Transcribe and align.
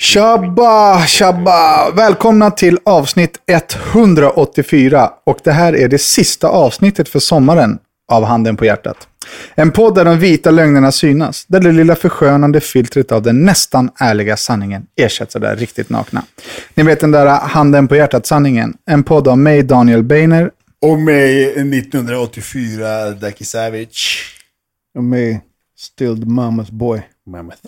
Tjabba, 0.00 1.06
tjabba! 1.06 1.90
Välkomna 1.90 2.50
till 2.50 2.78
avsnitt 2.84 3.40
184 3.92 5.10
och 5.26 5.38
det 5.44 5.52
här 5.52 5.76
är 5.76 5.88
det 5.88 5.98
sista 5.98 6.48
avsnittet 6.48 7.08
för 7.08 7.18
sommaren 7.18 7.78
av 8.12 8.24
Handen 8.24 8.56
på 8.56 8.64
hjärtat. 8.64 9.08
En 9.54 9.70
podd 9.70 9.94
där 9.94 10.04
de 10.04 10.18
vita 10.18 10.50
lögnerna 10.50 10.92
synas, 10.92 11.44
där 11.48 11.60
det 11.60 11.72
lilla 11.72 11.96
förskönande 11.96 12.60
filtret 12.60 13.12
av 13.12 13.22
den 13.22 13.44
nästan 13.44 13.90
ärliga 13.98 14.36
sanningen 14.36 14.86
ersätts 14.96 15.36
av 15.36 15.42
det 15.42 15.54
riktigt 15.54 15.90
nakna. 15.90 16.22
Ni 16.74 16.82
vet 16.82 17.00
den 17.00 17.10
där 17.10 17.26
Handen 17.26 17.88
på 17.88 17.96
hjärtat-sanningen. 17.96 18.74
En 18.86 19.02
podd 19.02 19.28
av 19.28 19.38
mig, 19.38 19.62
Daniel 19.62 20.02
Beiner. 20.02 20.50
Och 20.82 20.98
mig 20.98 21.50
1984, 21.50 23.10
Daki 23.10 23.44
Savage. 23.44 24.34
Och 24.96 25.04
mig, 25.04 25.40
Still 25.78 26.20
the 26.20 26.26
Mamas 26.26 26.70
boy, 26.70 27.02
Mammoth. 27.26 27.60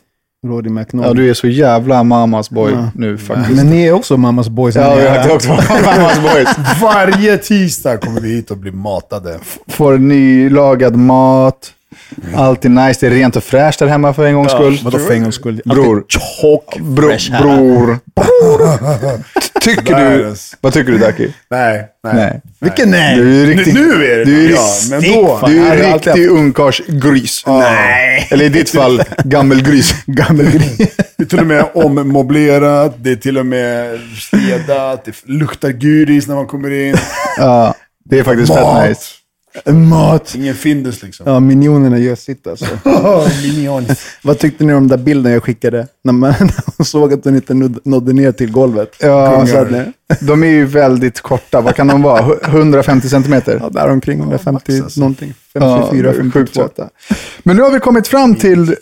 Roddy 0.47 0.71
McNaughton. 0.71 1.17
Ja, 1.17 1.23
du 1.23 1.31
är 1.31 1.35
så 1.35 1.47
jävla 1.49 2.03
mamas 2.03 2.51
boy 2.51 2.73
Ja. 2.73 2.91
nu 2.95 3.19
faktiskt. 3.19 3.57
Men 3.57 3.67
ni 3.71 3.87
är 3.87 3.93
också 3.93 4.17
Mamas 4.17 4.49
boys. 4.49 4.75
Ja, 4.77 4.83
jag 5.01 5.17
är- 5.17 5.23
har 5.29 5.35
också 5.35 5.49
mamas 5.85 6.21
boys. 6.23 6.49
Varje 6.83 7.39
tisdag 7.39 7.97
kommer 7.99 8.21
vi 8.21 8.35
hit 8.35 8.51
och 8.51 8.57
blir 8.57 8.73
matade. 8.73 9.39
Får 9.69 9.99
nylagad 9.99 10.97
mat. 10.97 11.73
Alltid 12.37 12.71
nice. 12.71 13.01
Det 13.01 13.07
är 13.07 13.11
rent 13.19 13.37
och 13.37 13.45
fräscht 13.45 13.79
där 13.79 13.87
hemma 13.87 14.15
för 14.15 14.27
en 14.27 14.35
gångs 14.35 14.53
skull. 14.53 14.79
Vadå 14.85 14.99
för 14.99 15.15
en 15.15 15.23
gångs 15.23 15.35
skull? 15.35 15.61
Bror. 15.65 16.05
Tjock, 16.09 16.79
Bro, 16.81 17.09
fresh 17.11 17.33
här. 17.33 17.43
bror. 17.43 17.99
Tycker 19.61 19.95
du? 20.11 20.35
Vad 20.61 20.73
tycker 20.73 20.93
du 20.93 20.99
Daki? 20.99 21.33
Nej, 21.51 21.85
nej. 22.05 22.15
Nej. 22.15 22.41
Vilken 22.61 22.91
nej? 22.91 23.17
Du 23.17 23.43
är 23.43 23.47
riktigt, 23.47 23.75
Nu, 23.75 23.81
nu 23.99 24.05
är 24.13 24.19
det 24.19 24.25
du 24.25 24.47
är, 24.47 24.51
ja, 24.51 24.69
men 24.91 25.01
då. 25.03 25.41
du 25.47 25.67
är 25.67 25.93
alltid 25.93 26.13
riktig 26.15 26.31
ungkarlsgris. 26.31 27.43
Nej. 27.47 28.29
Eller 28.31 28.45
i 28.45 28.49
ditt 28.49 28.71
fall, 28.71 29.03
gammelgris. 29.25 29.95
Gammelgris. 30.07 30.77
Det 31.17 31.23
är 31.23 31.25
till 31.25 31.39
och 31.41 31.47
med 31.47 31.65
ommöblerat, 31.75 32.95
det 32.99 33.11
är 33.13 33.17
till 33.17 33.39
och 33.39 33.47
med 33.47 34.01
städat, 34.19 35.05
det 35.05 35.13
luktar 35.25 35.69
gyris 35.71 36.27
när 36.27 36.35
man 36.35 36.47
kommer 36.47 36.71
in. 36.71 36.97
Ja, 37.37 37.75
det 38.05 38.19
är 38.19 38.23
faktiskt 38.23 38.55
fett 38.55 38.89
nice. 38.89 39.01
Mat. 39.67 40.35
Ingen 40.35 40.55
Findus 40.55 41.03
liksom. 41.03 41.27
Ja, 41.29 41.41
minionerna 41.41 41.99
gör 41.99 42.15
sitt 42.15 42.47
alltså. 42.47 42.67
Minion. 43.43 43.87
Vad 44.23 44.39
tyckte 44.39 44.65
ni 44.65 44.75
om 44.75 44.89
den 44.89 44.99
där 44.99 45.05
bilden 45.05 45.33
jag 45.33 45.43
skickade? 45.45 45.87
När 46.05 46.13
man, 46.13 46.35
såg 46.85 47.13
att 47.13 47.25
den 47.25 47.35
inte 47.35 47.55
nådde- 47.85 48.13
ner 48.13 48.33
till 48.33 48.53
golvet. 48.53 48.97
Ja, 49.01 49.47
så 49.47 49.57
att- 49.57 49.69
De 50.21 50.43
är 50.45 50.49
ju 50.49 50.65
väldigt 50.67 51.21
korta. 51.21 51.61
Vad 51.61 51.77
kan 51.77 51.87
de 51.87 52.03
vara? 52.03 52.37
150 52.45 53.09
centimeter? 53.09 53.59
Ja, 53.63 53.69
där 53.69 53.91
omkring 53.91 54.19
150 54.19 54.53
max 54.73 54.83
alltså. 54.85 55.01
någonting. 55.01 55.35
Ja, 55.53 55.79
54, 55.91 56.13
det 56.13 56.19
är 56.19 56.23
sjukt 56.23 56.33
52. 56.35 56.61
söta. 56.63 56.89
Men 57.43 57.57
nu 57.57 57.63
har 57.63 57.71
vi 57.71 57.81
kommit 57.81 58.09
fram 58.09 58.35
till 58.35 58.77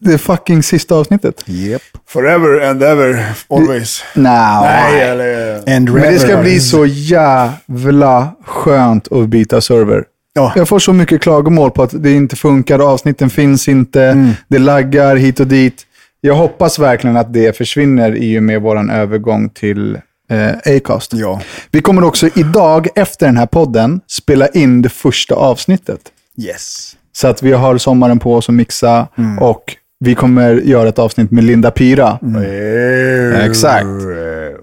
det 0.00 0.18
fucking 0.18 0.62
sista 0.62 0.94
avsnittet. 0.94 1.44
Yep. 1.48 1.82
Forever 2.08 2.60
and 2.70 2.82
ever, 2.82 3.24
always. 3.50 4.02
Nej. 4.14 4.62
Nej, 4.62 5.00
eller... 5.02 5.56
And 5.76 5.90
Men 5.92 6.02
det 6.02 6.18
ska 6.18 6.36
bli 6.36 6.60
så 6.60 6.86
jävla 6.86 8.28
skönt 8.44 9.12
att 9.12 9.28
byta 9.28 9.60
server. 9.60 10.04
Ja. 10.32 10.52
Jag 10.56 10.68
får 10.68 10.78
så 10.78 10.92
mycket 10.92 11.20
klagomål 11.22 11.70
på 11.70 11.82
att 11.82 12.02
det 12.02 12.12
inte 12.12 12.36
funkar, 12.36 12.78
avsnitten 12.92 13.30
finns 13.30 13.68
inte, 13.68 14.02
Mm. 14.04 14.30
det 14.48 14.58
laggar 14.58 15.16
hit 15.16 15.40
och 15.40 15.46
dit. 15.46 15.84
Jag 16.20 16.34
hoppas 16.34 16.78
verkligen 16.78 17.16
att 17.16 17.32
det 17.32 17.56
försvinner 17.56 18.16
i 18.16 18.38
och 18.38 18.42
med 18.42 18.62
vår 18.62 18.90
övergång 18.92 19.48
till 19.50 19.98
eh, 20.30 20.76
Acast. 20.76 21.12
Ja. 21.14 21.40
Vi 21.70 21.80
kommer 21.82 22.04
också 22.04 22.28
idag, 22.34 22.88
efter 22.94 23.26
den 23.26 23.36
här 23.36 23.46
podden, 23.46 24.00
spela 24.06 24.48
in 24.48 24.82
det 24.82 24.88
första 24.88 25.34
avsnittet. 25.34 26.00
Yes. 26.42 26.96
Så 27.12 27.28
att 27.28 27.42
vi 27.42 27.52
har 27.52 27.78
sommaren 27.78 28.18
på 28.18 28.34
oss 28.34 28.48
att 28.48 28.54
mixa 28.54 29.08
Mm. 29.18 29.38
och 29.38 29.76
vi 30.00 30.14
kommer 30.14 30.54
göra 30.54 30.88
ett 30.88 30.98
avsnitt 30.98 31.30
med 31.30 31.44
Linda 31.44 31.70
Pira. 31.70 32.18
Mm. 32.22 33.50
Exakt. 33.50 33.86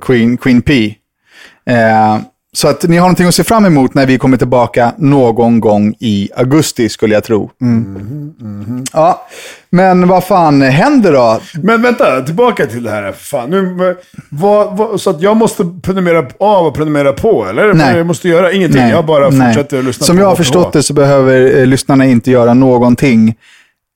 Queen, 0.01 0.37
Queen 0.37 0.61
P. 0.61 0.95
Eh, 1.69 2.17
så 2.53 2.67
att 2.67 2.83
ni 2.83 2.97
har 2.97 3.05
någonting 3.05 3.27
att 3.27 3.35
se 3.35 3.43
fram 3.43 3.65
emot 3.65 3.93
när 3.93 4.05
vi 4.05 4.17
kommer 4.17 4.37
tillbaka 4.37 4.93
någon 4.97 5.59
gång 5.59 5.95
i 5.99 6.29
augusti 6.35 6.89
skulle 6.89 7.13
jag 7.13 7.23
tro. 7.23 7.51
Ja, 8.93 9.27
men 9.69 10.07
vad 10.07 10.23
fan 10.23 10.61
händer 10.61 11.13
då? 11.13 11.39
Men 11.63 11.81
vänta, 11.81 12.21
tillbaka 12.21 12.65
till 12.65 12.83
det 12.83 12.91
här. 12.91 13.11
Fan, 13.11 13.49
nu, 13.49 13.95
vad, 14.29 14.77
vad, 14.77 15.01
så 15.01 15.09
att 15.09 15.21
jag 15.21 15.37
måste 15.37 15.65
prenumerera 15.83 16.27
av 16.39 16.65
och 16.65 16.75
prenumerera 16.75 17.13
på, 17.13 17.45
eller? 17.49 17.73
Nej. 17.73 17.97
Jag 17.97 18.07
måste 18.07 18.29
göra 18.29 18.51
ingenting, 18.51 18.87
jag 18.87 19.05
bara 19.05 19.29
nej. 19.29 19.53
fortsätter 19.53 19.79
att 19.79 19.85
lyssna 19.85 20.05
Som 20.05 20.15
på 20.15 20.21
jag 20.21 20.27
har 20.27 20.35
förstått 20.35 20.73
det 20.73 20.83
så 20.83 20.93
behöver 20.93 21.59
eh, 21.59 21.65
lyssnarna 21.65 22.05
inte 22.05 22.31
göra 22.31 22.53
någonting. 22.53 23.35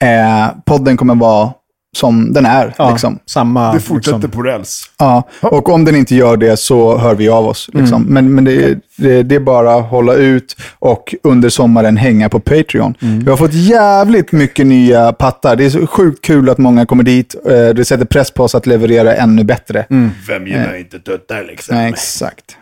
Eh, 0.04 0.48
podden 0.66 0.98
kommer 0.98 1.16
vara 1.16 1.54
som 1.98 2.34
den 2.34 2.46
är. 2.46 2.74
Ja, 2.78 2.92
Liksom. 2.92 3.20
Samma. 3.26 3.74
Det 3.74 3.80
fortsätter 3.80 4.18
liksom. 4.18 4.32
på 4.32 4.42
räls. 4.44 4.84
Ja, 5.00 5.24
och 5.42 5.70
om 5.70 5.86
den 5.86 5.96
inte 5.96 6.16
gör 6.16 6.38
det 6.38 6.58
så 6.58 6.98
hör 6.98 7.16
vi 7.16 7.30
av 7.30 7.46
oss. 7.48 7.70
Liksom. 7.74 8.04
Men, 8.04 8.34
men 8.36 8.44
det, 8.44 8.80
det, 8.98 9.24
det 9.24 9.36
är 9.36 9.40
bara 9.40 9.74
att 9.76 9.86
hålla 9.90 10.14
ut 10.14 10.56
och 10.80 11.16
under 11.24 11.50
sommaren 11.50 11.98
hänga 11.98 12.30
på 12.30 12.40
Patreon. 12.40 12.94
Vi 13.00 13.30
har 13.30 13.38
fått 13.38 13.54
jävligt 13.54 14.32
mycket 14.32 14.66
nya 14.68 15.14
pattar. 15.14 15.56
Det 15.56 15.66
är 15.66 15.70
så 15.70 15.88
sjukt 15.88 16.26
kul 16.26 16.50
att 16.50 16.58
många 16.58 16.86
kommer 16.86 17.04
dit. 17.04 17.36
Eh, 17.46 17.52
Det 17.70 17.86
sätter 17.86 18.06
press 18.06 18.32
på 18.32 18.44
oss 18.44 18.56
att 18.56 18.66
leverera 18.68 19.16
ännu 19.16 19.44
bättre. 19.44 19.86
Vem 20.28 20.48
gillar 20.48 20.76
inte 20.80 21.00
tuttar 21.00 21.44
liksom? 21.44 21.76
Nej, 21.76 21.90
exakt. 21.90 22.58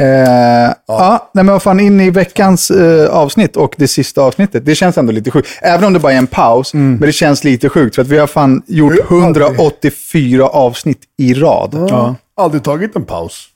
Eh, 0.00 0.72
ja. 0.86 1.30
nej, 1.34 1.44
men 1.44 1.52
vad 1.52 1.62
fan, 1.62 1.80
in 1.80 2.00
i 2.00 2.10
veckans 2.10 2.70
eh, 2.70 3.10
avsnitt 3.10 3.56
och 3.56 3.74
det 3.78 3.88
sista 3.88 4.22
avsnittet. 4.22 4.64
Det 4.66 4.74
känns 4.74 4.98
ändå 4.98 5.12
lite 5.12 5.30
sjukt. 5.30 5.48
Även 5.62 5.84
om 5.84 5.92
det 5.92 5.98
bara 5.98 6.12
är 6.12 6.16
en 6.18 6.26
paus, 6.26 6.74
men 6.74 7.00
det 7.00 7.12
känns 7.12 7.44
lite 7.44 7.68
sjukt. 7.68 7.94
För 7.94 8.02
att 8.02 8.08
vi 8.08 8.18
har 8.18 8.26
fan 8.26 8.62
gjort 8.66 8.92
Vi 8.92 9.00
har 9.16 9.26
aldrig- 9.26 9.44
184 9.46 10.46
avsnitt 10.46 11.00
i 11.18 11.34
rad. 11.34 11.86
Ja. 11.90 12.14
Aldrig 12.36 12.62
tagit 12.62 12.96
en 12.96 13.04
paus. 13.04 13.48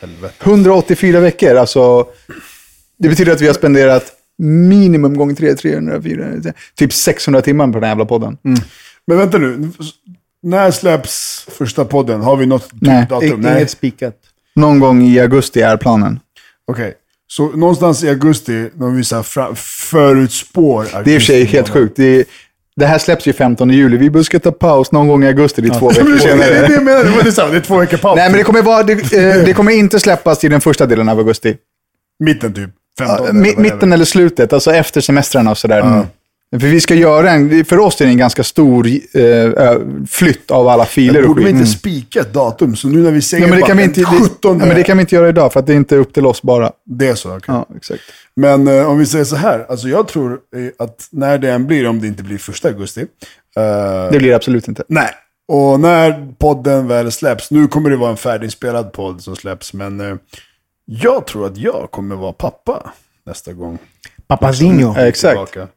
Helvete. 0.00 0.34
184 0.44 1.20
veckor, 1.20 1.56
alltså. 1.56 2.06
Det 2.98 3.08
betyder 3.08 3.32
att 3.32 3.40
vi 3.40 3.46
har 3.46 3.54
spenderat 3.54 4.04
minimum 4.38 5.16
gånger 5.16 5.34
3, 5.34 5.54
300, 5.54 6.02
400, 6.02 6.52
typ 6.76 6.92
600 6.92 7.42
timmar 7.42 7.66
på 7.66 7.72
den 7.72 7.82
här 7.82 7.90
jävla 7.90 8.04
podden. 8.04 8.36
Men 9.06 9.18
vänta 9.18 9.38
nu. 9.38 9.70
När 10.42 10.70
släpps 10.70 11.46
första 11.58 11.84
podden? 11.84 12.20
Har 12.20 12.36
vi 12.36 12.46
något 12.46 12.68
Nej. 12.72 13.06
datum? 13.10 13.46
Inget 13.46 13.70
spikat. 13.70 14.14
Någon 14.56 14.80
gång 14.80 15.02
i 15.02 15.20
augusti 15.20 15.60
är 15.60 15.76
planen. 15.76 16.20
Okej. 16.66 16.94
Så 17.26 17.48
någonstans 17.48 18.04
i 18.04 18.08
augusti, 18.08 18.70
när 18.74 18.90
vi 18.90 19.04
så 19.04 19.16
här 19.16 19.22
fra, 19.22 19.54
förutspår 19.54 20.86
Det 21.04 21.10
är 21.10 21.14
i 21.14 21.18
och 21.18 21.22
för 21.22 21.26
sig 21.26 21.44
helt 21.44 21.68
sjukt. 21.68 21.96
Det, 21.96 22.04
är, 22.04 22.24
det 22.76 22.86
här 22.86 22.98
släpps 22.98 23.26
ju 23.26 23.32
15 23.32 23.70
juli. 23.70 24.08
Vi 24.08 24.24
ska 24.24 24.38
ta 24.38 24.52
paus 24.52 24.92
någon 24.92 25.08
gång 25.08 25.24
i 25.24 25.26
augusti. 25.26 25.62
Det 25.62 25.68
är 25.68 25.78
två 25.78 25.88
veckor 25.90 26.04
Det 26.04 26.14
är 26.14 26.18
senare. 26.18 26.66
det 26.68 26.74
jag 26.74 26.82
menar, 26.84 27.04
det 27.04 27.10
var 27.10 27.22
detsamma. 27.22 27.50
Det 27.50 27.56
är 27.56 27.60
två 27.60 27.78
veckor 27.78 27.96
paus. 27.96 28.16
Nej, 28.16 28.28
men 28.30 28.38
det 28.38 28.44
kommer, 28.44 28.62
vara, 28.62 28.82
det, 28.82 28.92
eh, 28.92 29.44
det 29.44 29.54
kommer 29.54 29.72
inte 29.72 30.00
släppas 30.00 30.44
i 30.44 30.48
den 30.48 30.60
första 30.60 30.86
delen 30.86 31.08
av 31.08 31.18
augusti. 31.18 31.56
Mitten 32.24 32.54
typ. 32.54 32.70
15 32.98 33.16
Ja, 33.18 33.28
eller 33.30 33.60
mitten 33.60 33.92
eller 33.92 34.04
slutet, 34.04 34.52
alltså 34.52 34.74
efter 34.74 35.00
semestrarna 35.00 35.50
och 35.50 35.58
sådär. 35.58 36.06
För 36.60 36.66
vi 36.66 36.80
ska 36.80 36.94
göra 36.94 37.30
en, 37.30 37.64
för 37.64 37.78
oss 37.78 38.00
är 38.00 38.04
det 38.04 38.10
en 38.10 38.18
ganska 38.18 38.44
stor 38.44 38.86
eh, 39.14 39.76
flytt 40.10 40.50
av 40.50 40.68
alla 40.68 40.84
filer 40.84 41.22
och 41.22 41.28
Borde 41.28 41.44
vi 41.44 41.50
inte 41.50 41.66
spika 41.66 42.20
ett 42.20 42.32
datum? 42.32 42.76
Så 42.76 42.88
nu 42.88 42.98
när 43.02 43.10
vi 43.10 43.22
säger 43.22 43.44
Ja, 43.44 43.48
men, 43.48 43.56
det 43.56 43.60
bara 43.60 43.66
kan 43.68 43.76
vi 43.76 43.82
inte, 43.84 44.00
det, 44.00 44.06
17. 44.06 44.58
ja, 44.58 44.66
men 44.66 44.76
det 44.76 44.82
kan 44.82 44.96
vi 44.96 45.00
inte 45.00 45.14
göra 45.14 45.28
idag 45.28 45.52
för 45.52 45.60
att 45.60 45.66
det 45.66 45.72
är 45.72 45.76
inte 45.76 45.96
upp 45.96 46.14
till 46.14 46.26
oss 46.26 46.42
bara. 46.42 46.72
Det 46.84 47.08
är 47.08 47.14
så, 47.14 47.28
okej. 47.36 47.44
Ja, 47.48 47.66
exakt. 47.76 48.00
Men 48.36 48.68
eh, 48.68 48.90
om 48.90 48.98
vi 48.98 49.06
säger 49.06 49.24
så 49.24 49.36
här, 49.36 49.66
alltså 49.68 49.88
jag 49.88 50.08
tror 50.08 50.32
eh, 50.32 50.84
att 50.86 51.08
när 51.10 51.38
det 51.38 51.50
än 51.52 51.66
blir, 51.66 51.86
om 51.86 52.00
det 52.00 52.06
inte 52.06 52.22
blir 52.22 52.38
första 52.38 52.68
augusti. 52.68 53.00
eh, 53.00 54.10
Det 54.12 54.18
blir 54.18 54.28
det 54.30 54.34
absolut 54.36 54.68
inte. 54.68 54.84
Nej. 54.88 55.10
Och 55.48 55.80
när 55.80 56.32
podden 56.38 56.88
väl 56.88 57.12
släpps, 57.12 57.50
nu 57.50 57.68
kommer 57.68 57.90
det 57.90 57.96
vara 57.96 58.10
en 58.10 58.16
färdigspelad 58.16 58.92
podd 58.92 59.22
som 59.22 59.36
släpps, 59.36 59.72
men 59.72 60.00
eh, 60.00 60.16
jag 60.84 61.26
tror 61.26 61.46
att 61.46 61.56
jag 61.56 61.88
kommer 61.90 62.16
vara 62.16 62.32
pappa 62.32 62.92
nästa 63.26 63.52
gång. 63.52 63.78
Papazinho. 64.26 64.94
Ja, 64.96 65.06
exakt. 65.06 65.52
Tillbaka. 65.52 65.68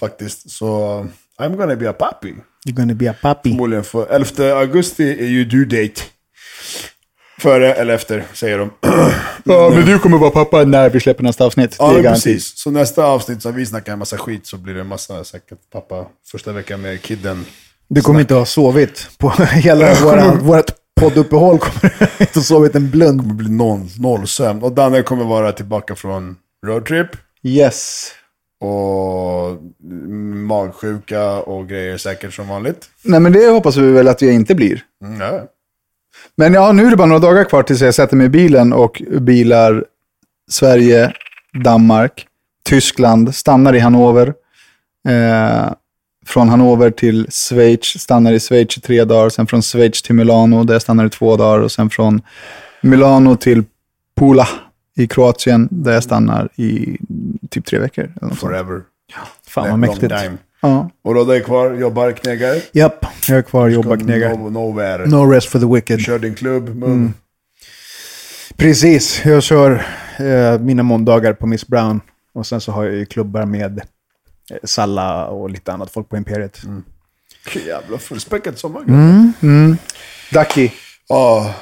Faktiskt, 0.00 0.50
så 0.50 0.66
I'm 1.40 1.56
gonna 1.56 1.76
be 1.76 1.90
a 1.90 1.92
papi. 1.92 2.34
You're 2.66 2.72
gonna 2.76 2.94
be 2.94 3.10
a 3.10 3.14
papi. 3.22 3.50
Förmodligen 3.50 3.84
för 3.84 4.06
11 4.40 4.58
augusti 4.60 5.10
är 5.20 5.26
ju 5.26 5.44
due 5.44 5.64
date. 5.64 6.02
Före 7.38 7.74
eller 7.74 7.94
efter, 7.94 8.24
säger 8.32 8.58
de. 8.58 8.70
Ja, 9.44 9.70
men 9.74 9.86
du 9.86 9.98
kommer 9.98 10.18
vara 10.18 10.30
pappa 10.30 10.64
när 10.64 10.90
vi 10.90 11.00
släpper 11.00 11.22
nästa 11.22 11.44
avsnitt. 11.44 11.76
Ja, 11.78 11.94
precis. 12.02 12.58
Så 12.58 12.70
nästa 12.70 13.04
avsnitt 13.04 13.42
så 13.42 13.50
vi 13.50 13.66
snackat 13.66 13.92
en 13.92 13.98
massa 13.98 14.18
skit 14.18 14.46
så 14.46 14.56
blir 14.56 14.74
det 14.74 14.80
en 14.80 14.86
massa 14.86 15.24
säkert 15.24 15.58
pappa 15.72 16.06
första 16.30 16.52
veckan 16.52 16.80
med 16.80 17.02
kidden. 17.02 17.44
Du 17.88 18.00
kommer 18.00 18.20
inte 18.20 18.34
ha 18.34 18.46
sovit 18.46 19.08
på 19.18 19.30
hela 19.52 19.94
våra, 19.94 20.34
vårt 20.34 20.70
podduppehåll. 21.00 21.58
kommer 21.58 21.94
du 21.98 22.06
inte 22.24 22.38
ha 22.38 22.44
sovit 22.44 22.74
en 22.74 22.90
blund. 22.90 23.22
Det 23.28 23.34
blir 23.34 23.48
noll, 23.48 23.88
noll 23.98 24.28
sömn. 24.28 24.62
Och 24.62 24.72
Danne 24.72 25.02
kommer 25.02 25.24
vara 25.24 25.52
tillbaka 25.52 25.94
från 25.94 26.36
roadtrip. 26.66 27.08
Yes. 27.42 28.12
Och 28.60 29.62
magsjuka 30.46 31.32
och 31.32 31.68
grejer 31.68 31.96
säkert 31.96 32.34
som 32.34 32.48
vanligt. 32.48 32.90
Nej, 33.02 33.20
men 33.20 33.32
det 33.32 33.48
hoppas 33.50 33.76
vi 33.76 33.92
väl 33.92 34.08
att 34.08 34.22
jag 34.22 34.34
inte 34.34 34.54
blir. 34.54 34.82
Mm, 35.04 35.20
ja. 35.20 35.44
Men 36.36 36.54
ja, 36.54 36.72
nu 36.72 36.86
är 36.86 36.90
det 36.90 36.96
bara 36.96 37.06
några 37.06 37.20
dagar 37.20 37.44
kvar 37.44 37.62
tills 37.62 37.80
jag 37.80 37.94
sätter 37.94 38.16
mig 38.16 38.26
i 38.26 38.30
bilen 38.30 38.72
och 38.72 39.02
bilar 39.20 39.84
Sverige, 40.50 41.12
Danmark, 41.64 42.26
Tyskland, 42.64 43.34
stannar 43.34 43.74
i 43.74 43.78
Hannover. 43.78 44.34
Eh, 45.08 45.72
från 46.26 46.48
Hannover 46.48 46.90
till 46.90 47.26
Schweiz, 47.30 47.84
stannar 47.84 48.32
i 48.32 48.40
Schweiz 48.40 48.78
i 48.78 48.80
tre 48.80 49.04
dagar. 49.04 49.28
Sen 49.28 49.46
från 49.46 49.62
Schweiz 49.62 50.02
till 50.02 50.14
Milano, 50.14 50.64
där 50.64 50.74
jag 50.74 50.82
stannar 50.82 51.06
i 51.06 51.10
två 51.10 51.36
dagar. 51.36 51.58
Och 51.60 51.72
sen 51.72 51.90
från 51.90 52.22
Milano 52.80 53.36
till 53.36 53.64
Pula 54.20 54.48
i 54.96 55.06
Kroatien, 55.06 55.68
där 55.70 55.92
jag 55.92 56.02
stannar 56.02 56.48
i 56.56 56.98
typ 57.50 57.66
tre 57.66 57.78
veckor. 57.78 58.04
Eller 58.04 58.28
något. 58.28 58.38
Forever. 58.38 58.82
Fan 59.48 59.70
vad 59.70 59.78
mäktigt. 59.78 60.14
Ja. 60.60 60.90
Och 61.02 61.14
då 61.14 61.30
är 61.30 61.40
kvar, 61.40 61.74
jobbar, 61.74 62.12
knegar. 62.12 62.56
Japp, 62.72 63.06
jag 63.28 63.38
är 63.38 63.42
kvar, 63.42 63.68
jobbar, 63.68 63.96
knegar. 63.96 64.36
No, 64.36 64.50
nowhere. 64.50 65.06
No 65.06 65.30
rest 65.30 65.48
for 65.48 65.58
the 65.58 65.66
wicked. 65.74 66.00
Kör 66.00 66.18
din 66.18 66.34
klubb, 66.34 66.68
mum. 66.68 66.92
Mm. 66.92 67.12
Precis, 68.56 69.24
jag 69.24 69.42
kör 69.42 69.86
eh, 70.18 70.58
mina 70.60 70.82
måndagar 70.82 71.32
på 71.32 71.46
Miss 71.46 71.66
Brown. 71.66 72.00
Och 72.32 72.46
sen 72.46 72.60
så 72.60 72.72
har 72.72 72.84
jag 72.84 72.94
ju 72.94 73.06
klubbar 73.06 73.44
med 73.46 73.78
eh, 74.50 74.56
Salla 74.64 75.26
och 75.26 75.50
lite 75.50 75.72
annat 75.72 75.90
folk 75.90 76.08
på 76.08 76.16
Imperiet. 76.16 76.60
Jävla 77.66 77.98
fullspäckat 77.98 78.58
sommar. 78.58 78.82
Mm. 79.42 79.76
Ducky, 80.32 80.70
Ja, 81.08 81.54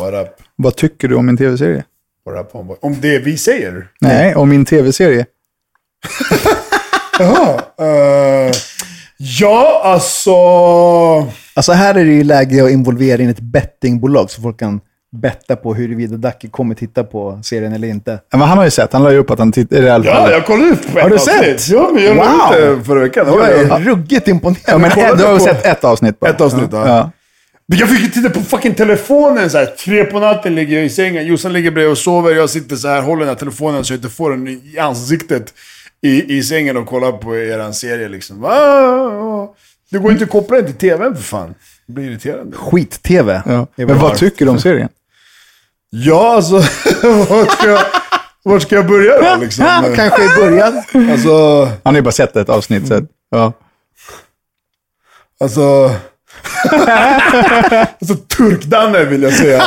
what 0.00 0.14
up? 0.26 0.42
vad 0.56 0.76
tycker 0.76 1.08
du 1.08 1.14
om 1.14 1.26
min 1.26 1.36
tv-serie? 1.36 1.84
Up 2.30 2.52
homeboy? 2.52 2.76
Om 2.80 2.96
det 3.00 3.18
vi 3.18 3.36
säger? 3.36 3.86
Nej, 4.00 4.34
om 4.34 4.48
min 4.48 4.64
tv-serie. 4.64 5.26
Jaha. 7.18 7.54
eh, 7.80 8.52
ja, 9.16 9.80
alltså... 9.84 10.32
Alltså 11.54 11.72
här 11.72 11.94
är 11.94 12.04
det 12.04 12.12
ju 12.12 12.24
läge 12.24 12.64
att 12.64 12.70
involvera 12.70 13.22
in 13.22 13.28
ett 13.28 13.40
bettingbolag 13.40 14.30
så 14.30 14.42
folk 14.42 14.58
kan 14.60 14.80
betta 15.16 15.56
på 15.56 15.74
huruvida 15.74 16.16
Ducky 16.16 16.48
kommer 16.48 16.74
titta 16.74 17.04
på 17.04 17.40
serien 17.44 17.72
eller 17.72 17.88
inte. 17.88 18.10
Ja, 18.30 18.38
Men 18.38 18.48
han 18.48 18.58
har 18.58 18.64
ju 18.64 18.70
sett, 18.70 18.92
han 18.92 19.02
la 19.02 19.12
ju 19.12 19.18
upp 19.18 19.30
att 19.30 19.38
han 19.38 19.52
tittar, 19.52 19.82
i 19.82 19.90
alla 19.90 20.04
Ja, 20.06 20.14
fall. 20.14 20.30
jag 20.30 20.46
kollade 20.46 20.70
ut 20.70 20.92
på 20.94 21.00
Har 21.00 21.08
du 21.08 21.14
avsnitt. 21.14 21.60
sett? 21.60 21.68
Ja, 21.76 21.90
men 21.94 22.04
jag 22.04 22.16
la 22.16 22.22
Wow. 22.24 22.56
ut 22.58 22.78
det 22.78 22.84
förra 22.84 23.00
veckan. 23.00 23.26
Jag 23.26 23.50
är 23.50 23.78
ruggigt 23.80 24.28
imponerad. 24.28 24.62
Ja, 24.66 24.78
men 24.78 24.90
du 25.16 25.24
har 25.24 25.38
sett 25.38 25.66
ett 25.66 25.84
avsnitt 25.84 26.20
bara. 26.20 26.30
Ett 26.30 26.40
avsnitt, 26.40 26.68
ja. 26.72 26.88
ja. 26.88 27.10
Men 27.72 27.78
Jag 27.78 27.88
fick 27.88 28.00
ju 28.00 28.08
titta 28.08 28.30
på 28.30 28.40
fucking 28.40 28.74
telefonen 28.74 29.50
så 29.50 29.58
här. 29.58 29.66
Tre 29.66 30.04
på 30.04 30.20
natten 30.20 30.54
ligger 30.54 30.76
jag 30.76 30.84
i 30.84 30.90
sängen. 30.90 31.26
Jossan 31.26 31.52
ligger 31.52 31.70
bredvid 31.70 31.92
och 31.92 31.98
sover. 31.98 32.34
Jag 32.34 32.50
sitter 32.50 32.76
så 32.76 32.88
här, 32.88 33.02
håller 33.02 33.20
den 33.20 33.28
här 33.28 33.34
telefonen 33.34 33.84
så 33.84 33.92
jag 33.92 33.98
inte 33.98 34.08
får 34.08 34.30
den 34.30 34.48
i 34.48 34.78
ansiktet 34.78 35.54
i, 36.02 36.38
i 36.38 36.42
sängen 36.42 36.76
och 36.76 36.86
kollar 36.86 37.12
på 37.12 37.36
eran 37.36 37.74
serie 37.74 38.08
liksom. 38.08 38.40
Det 39.90 39.98
går 39.98 40.12
inte 40.12 40.24
att 40.24 40.30
koppla 40.30 40.56
den 40.56 40.66
till 40.66 40.74
tvn 40.74 41.16
för 41.16 41.22
fan. 41.22 41.54
Det 41.86 41.92
blir 41.92 42.04
irriterande. 42.04 42.56
Skit-tv. 42.56 43.42
Ja. 43.46 43.66
Men 43.74 43.98
vad 43.98 44.16
tycker 44.16 44.44
du 44.44 44.50
om 44.50 44.58
serien? 44.58 44.88
Ja, 45.90 46.34
alltså. 46.34 46.54
vart, 47.28 47.52
ska 47.52 47.70
jag, 47.70 47.84
vart 48.42 48.62
ska 48.62 48.76
jag 48.76 48.86
börja 48.86 49.36
då 49.36 49.40
liksom? 49.40 49.64
Kanske 49.96 50.24
i 50.24 50.28
början. 50.28 50.82
Alltså, 51.10 51.64
Han 51.64 51.94
har 51.94 51.94
ju 51.94 52.02
bara 52.02 52.12
sett 52.12 52.36
ett 52.36 52.48
avsnitt. 52.48 52.88
Så, 52.88 53.06
ja. 53.30 53.52
alltså... 55.40 55.90
alltså 58.00 58.14
turkdanne 58.14 59.04
vill 59.04 59.22
jag 59.22 59.32
säga. 59.32 59.62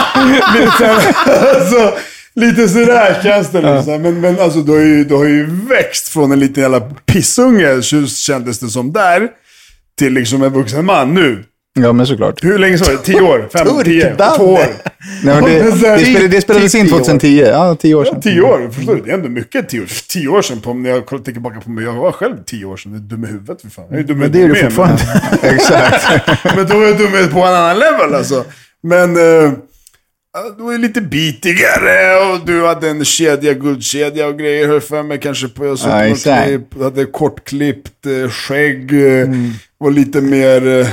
Lite, 0.60 0.92
alltså, 1.56 1.94
lite 2.36 2.70
sådär 2.70 3.20
känns 3.24 3.52
det 3.52 3.62
liksom. 3.76 4.02
Men, 4.02 4.22
men 4.22 4.40
alltså 4.40 4.60
du 4.60 4.72
har, 4.72 4.80
ju, 4.80 5.04
du 5.04 5.16
har 5.16 5.26
ju 5.26 5.46
växt 5.70 6.08
från 6.08 6.32
en 6.32 6.40
liten 6.40 6.64
jävla 6.64 6.80
pissunge, 6.82 7.82
kändes 8.08 8.60
det 8.60 8.68
som 8.70 8.94
där, 8.94 9.30
till 10.00 10.14
liksom 10.14 10.44
en 10.44 10.54
vuxen 10.54 10.86
man 10.86 11.14
nu. 11.14 11.44
ja, 11.80 11.94
men 11.94 12.08
såklart. 12.08 12.44
Hur 12.44 12.58
länge 12.60 12.78
sa 12.78 12.92
du? 12.92 12.98
Tio 12.98 13.22
år? 13.22 13.50
Fem? 13.54 13.68
Tio? 13.84 14.16
Två 14.38 14.44
år? 14.54 14.66
Nej, 15.24 15.36
men 15.42 15.44
det, 15.44 15.64
Men 15.64 15.72
det, 15.82 16.06
spelade, 16.06 16.28
det 16.28 16.42
spelades 16.42 16.76
in 16.76 16.86
tio 16.86 16.94
år. 16.96 17.00
2010. 17.00 17.42
Ja, 17.42 17.76
tio 17.76 17.96
år 17.96 18.06
sedan. 18.06 18.22
Tio 18.22 18.42
år? 18.42 18.70
Förstår 18.72 18.96
du? 18.96 19.02
Det 19.02 19.10
är 19.10 19.14
ändå 19.14 19.30
mycket 19.30 19.70
tio 19.70 19.82
år. 19.82 19.88
Tio 20.10 20.28
år 20.28 20.42
sedan, 20.42 20.60
på, 20.62 20.74
när 20.74 20.90
jag 20.90 21.08
tänker 21.08 21.32
tillbaka 21.32 21.62
på 21.62 21.70
mig, 21.70 21.84
jag 21.84 21.94
var 21.94 22.12
själv 22.12 22.36
tio 22.46 22.66
år 22.66 22.78
sedan. 22.78 22.92
Jag 22.92 23.02
är 23.02 23.06
dum 23.06 23.24
i 23.24 23.28
huvudet 23.28 23.62
för 23.62 23.70
fan. 23.70 23.86
Jag 23.90 24.00
är 24.00 24.04
dum 24.04 24.18
Men 24.20 24.32
det 24.32 24.42
är 24.42 24.48
du 24.48 24.56
fortfarande. 24.56 25.02
Exakt. 25.42 26.06
Men 26.56 26.68
då 26.68 26.78
var 26.78 26.86
jag 26.86 26.98
dum 26.98 27.12
på 27.34 27.40
en 27.40 27.54
annan 27.54 27.80
level 27.80 28.14
alltså. 28.16 28.46
Men 28.84 29.10
eh, 29.18 29.52
du 30.58 30.64
var 30.64 30.78
lite 30.78 31.02
bitigare 31.02 32.32
och 32.34 32.46
du 32.46 32.66
hade 32.66 32.90
en 32.90 33.06
kedja, 33.06 33.54
guldkedja 33.54 34.28
och 34.28 34.40
grejer. 34.40 34.68
Hör 34.68 34.80
för 34.80 35.04
mig 35.04 35.20
kanske 35.20 35.48
på, 35.48 35.66
jag 35.66 35.80
såg 35.80 35.92
Ja, 35.92 36.44
klipp. 36.46 36.82
Hade 36.82 37.06
kortklippt 37.06 38.06
eh, 38.06 38.30
skägg. 38.30 38.94
eh, 38.94 39.24
Mm. 39.24 39.52
Var 39.78 39.92
lite 39.92 40.22
mer... 40.22 40.88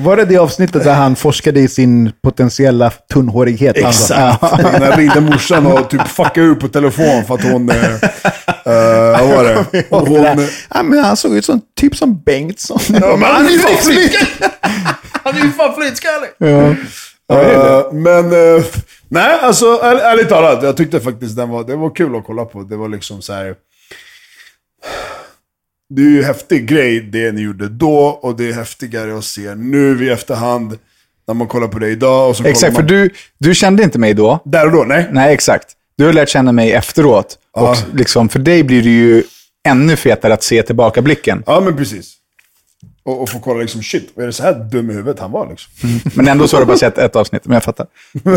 Eh, 0.00 0.06
Var 0.06 0.16
det 0.16 0.24
det 0.24 0.36
avsnittet 0.36 0.84
där 0.84 0.94
han 0.94 1.16
forskade 1.16 1.60
i 1.60 1.68
sin 1.68 2.12
potentiella 2.22 2.90
tunnhårighet? 3.12 3.84
Alltså? 3.84 4.14
exakt. 4.14 4.62
När 4.80 4.96
ringde 4.96 5.20
morsan 5.20 5.66
och 5.66 5.90
typ 5.90 6.08
fuckade 6.08 6.46
ur 6.46 6.54
på 6.54 6.68
telefon 6.68 7.24
för 7.26 7.34
att 7.34 7.42
hon... 7.42 7.70
Eh, 7.70 7.94
eh, 7.94 9.20
vad 9.20 9.28
var 9.28 9.44
det? 9.44 9.84
Och 9.90 10.04
det 10.04 10.10
Hon, 10.10 10.22
där, 10.22 10.50
ja, 10.74 10.82
men 10.82 10.98
han 11.04 11.16
såg 11.16 11.36
ut 11.36 11.44
som 11.44 11.60
typ 11.80 11.96
som 11.96 12.22
Bengtsson. 12.26 12.78
Ja, 12.88 13.16
men 13.16 13.22
han 13.22 13.46
är 13.46 13.50
ju 13.50 13.58
fan 13.58 13.76
flytskallig! 13.76 14.28
Han 15.24 15.36
är 15.36 15.44
ju 15.44 15.50
fan 15.50 15.74
flytskallig! 15.74 16.30
Eh, 17.32 17.92
men, 17.92 18.32
eh, 18.32 18.64
nej 19.08 19.38
alltså 19.42 19.66
är, 19.66 19.96
ärligt 19.96 20.28
talat, 20.28 20.62
jag 20.62 20.76
tyckte 20.76 21.00
faktiskt 21.00 21.36
den 21.36 21.48
var, 21.48 21.64
det 21.64 21.76
var 21.76 21.94
kul 21.94 22.16
att 22.16 22.24
kolla 22.26 22.44
på. 22.44 22.62
Det 22.62 22.76
var 22.76 22.88
liksom 22.88 23.22
så 23.22 23.32
här. 23.32 23.54
Det 25.90 26.02
är 26.02 26.06
ju 26.06 26.18
en 26.18 26.24
häftig 26.24 26.66
grej 26.66 27.00
det 27.00 27.32
ni 27.32 27.40
gjorde 27.40 27.68
då 27.68 27.98
och 28.22 28.36
det 28.36 28.48
är 28.48 28.52
häftigare 28.52 29.18
att 29.18 29.24
se 29.24 29.54
nu 29.54 30.04
i 30.04 30.10
efterhand. 30.10 30.78
När 31.26 31.34
man 31.34 31.46
kollar 31.46 31.68
på 31.68 31.78
det 31.78 31.88
idag 31.88 32.28
och 32.28 32.36
så 32.36 32.44
exakt, 32.44 32.72
man... 32.72 32.82
för 32.82 32.88
du, 32.88 33.10
du 33.38 33.54
kände 33.54 33.82
inte 33.82 33.98
mig 33.98 34.14
då. 34.14 34.38
Där 34.44 34.66
och 34.66 34.72
då, 34.72 34.84
nej. 34.84 35.08
Nej, 35.12 35.34
exakt. 35.34 35.68
Du 35.96 36.06
har 36.06 36.12
lärt 36.12 36.28
känna 36.28 36.52
mig 36.52 36.72
efteråt. 36.72 37.38
Ja. 37.54 37.70
Och 37.70 37.76
liksom, 37.98 38.28
för 38.28 38.38
dig 38.38 38.62
blir 38.62 38.82
det 38.82 38.90
ju 38.90 39.22
ännu 39.68 39.96
fetare 39.96 40.34
att 40.34 40.42
se 40.42 40.62
tillbakablicken. 40.62 41.42
Ja, 41.46 41.60
men 41.60 41.76
precis. 41.76 42.14
Och, 43.02 43.22
och 43.22 43.28
få 43.28 43.38
kolla 43.38 43.60
liksom, 43.60 43.82
shit, 43.82 44.18
är 44.18 44.26
det 44.26 44.32
så 44.32 44.42
här 44.42 44.54
dum 44.54 44.90
i 44.90 44.94
huvudet 44.94 45.20
han 45.20 45.30
var 45.30 45.50
liksom? 45.50 45.72
Men 46.14 46.28
ändå 46.28 46.48
så 46.48 46.56
har 46.56 46.60
du 46.60 46.66
bara 46.66 46.76
sett 46.76 46.98
ett 46.98 47.16
avsnitt, 47.16 47.42
men 47.44 47.54
jag 47.54 47.64
fattar. 47.64 47.86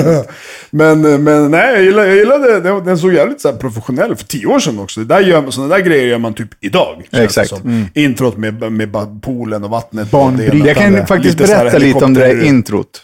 men, 0.69 1.23
men 1.23 1.51
nej, 1.51 1.73
jag 1.73 1.83
gillade, 1.83 2.07
jag 2.07 2.17
gillade 2.17 2.59
den, 2.59 2.85
den 2.85 2.97
såg 2.97 3.13
jävligt 3.13 3.41
så 3.41 3.51
här 3.51 3.57
professionell 3.57 4.15
för 4.15 4.25
tio 4.25 4.47
år 4.47 4.59
sedan 4.59 4.79
också. 4.79 4.99
Det 4.99 5.05
där 5.05 5.19
gör, 5.19 5.51
sådana 5.51 5.75
där 5.75 5.83
grejer 5.83 6.07
gör 6.07 6.17
man 6.17 6.33
typ 6.33 6.49
idag. 6.59 7.07
Exakt. 7.11 7.49
som. 7.49 7.87
Introt 7.93 8.37
med, 8.37 8.71
med 8.71 9.21
poolen 9.21 9.63
och 9.63 9.69
vattnet. 9.69 10.11
Barnbrytande. 10.11 10.67
Jag 10.67 10.77
kan 10.77 11.07
faktiskt 11.07 11.39
Lite 11.39 11.53
berätta 11.55 11.77
lite 11.77 12.05
om 12.05 12.13
det 12.13 12.19
där 12.19 12.43
introt. 12.43 13.01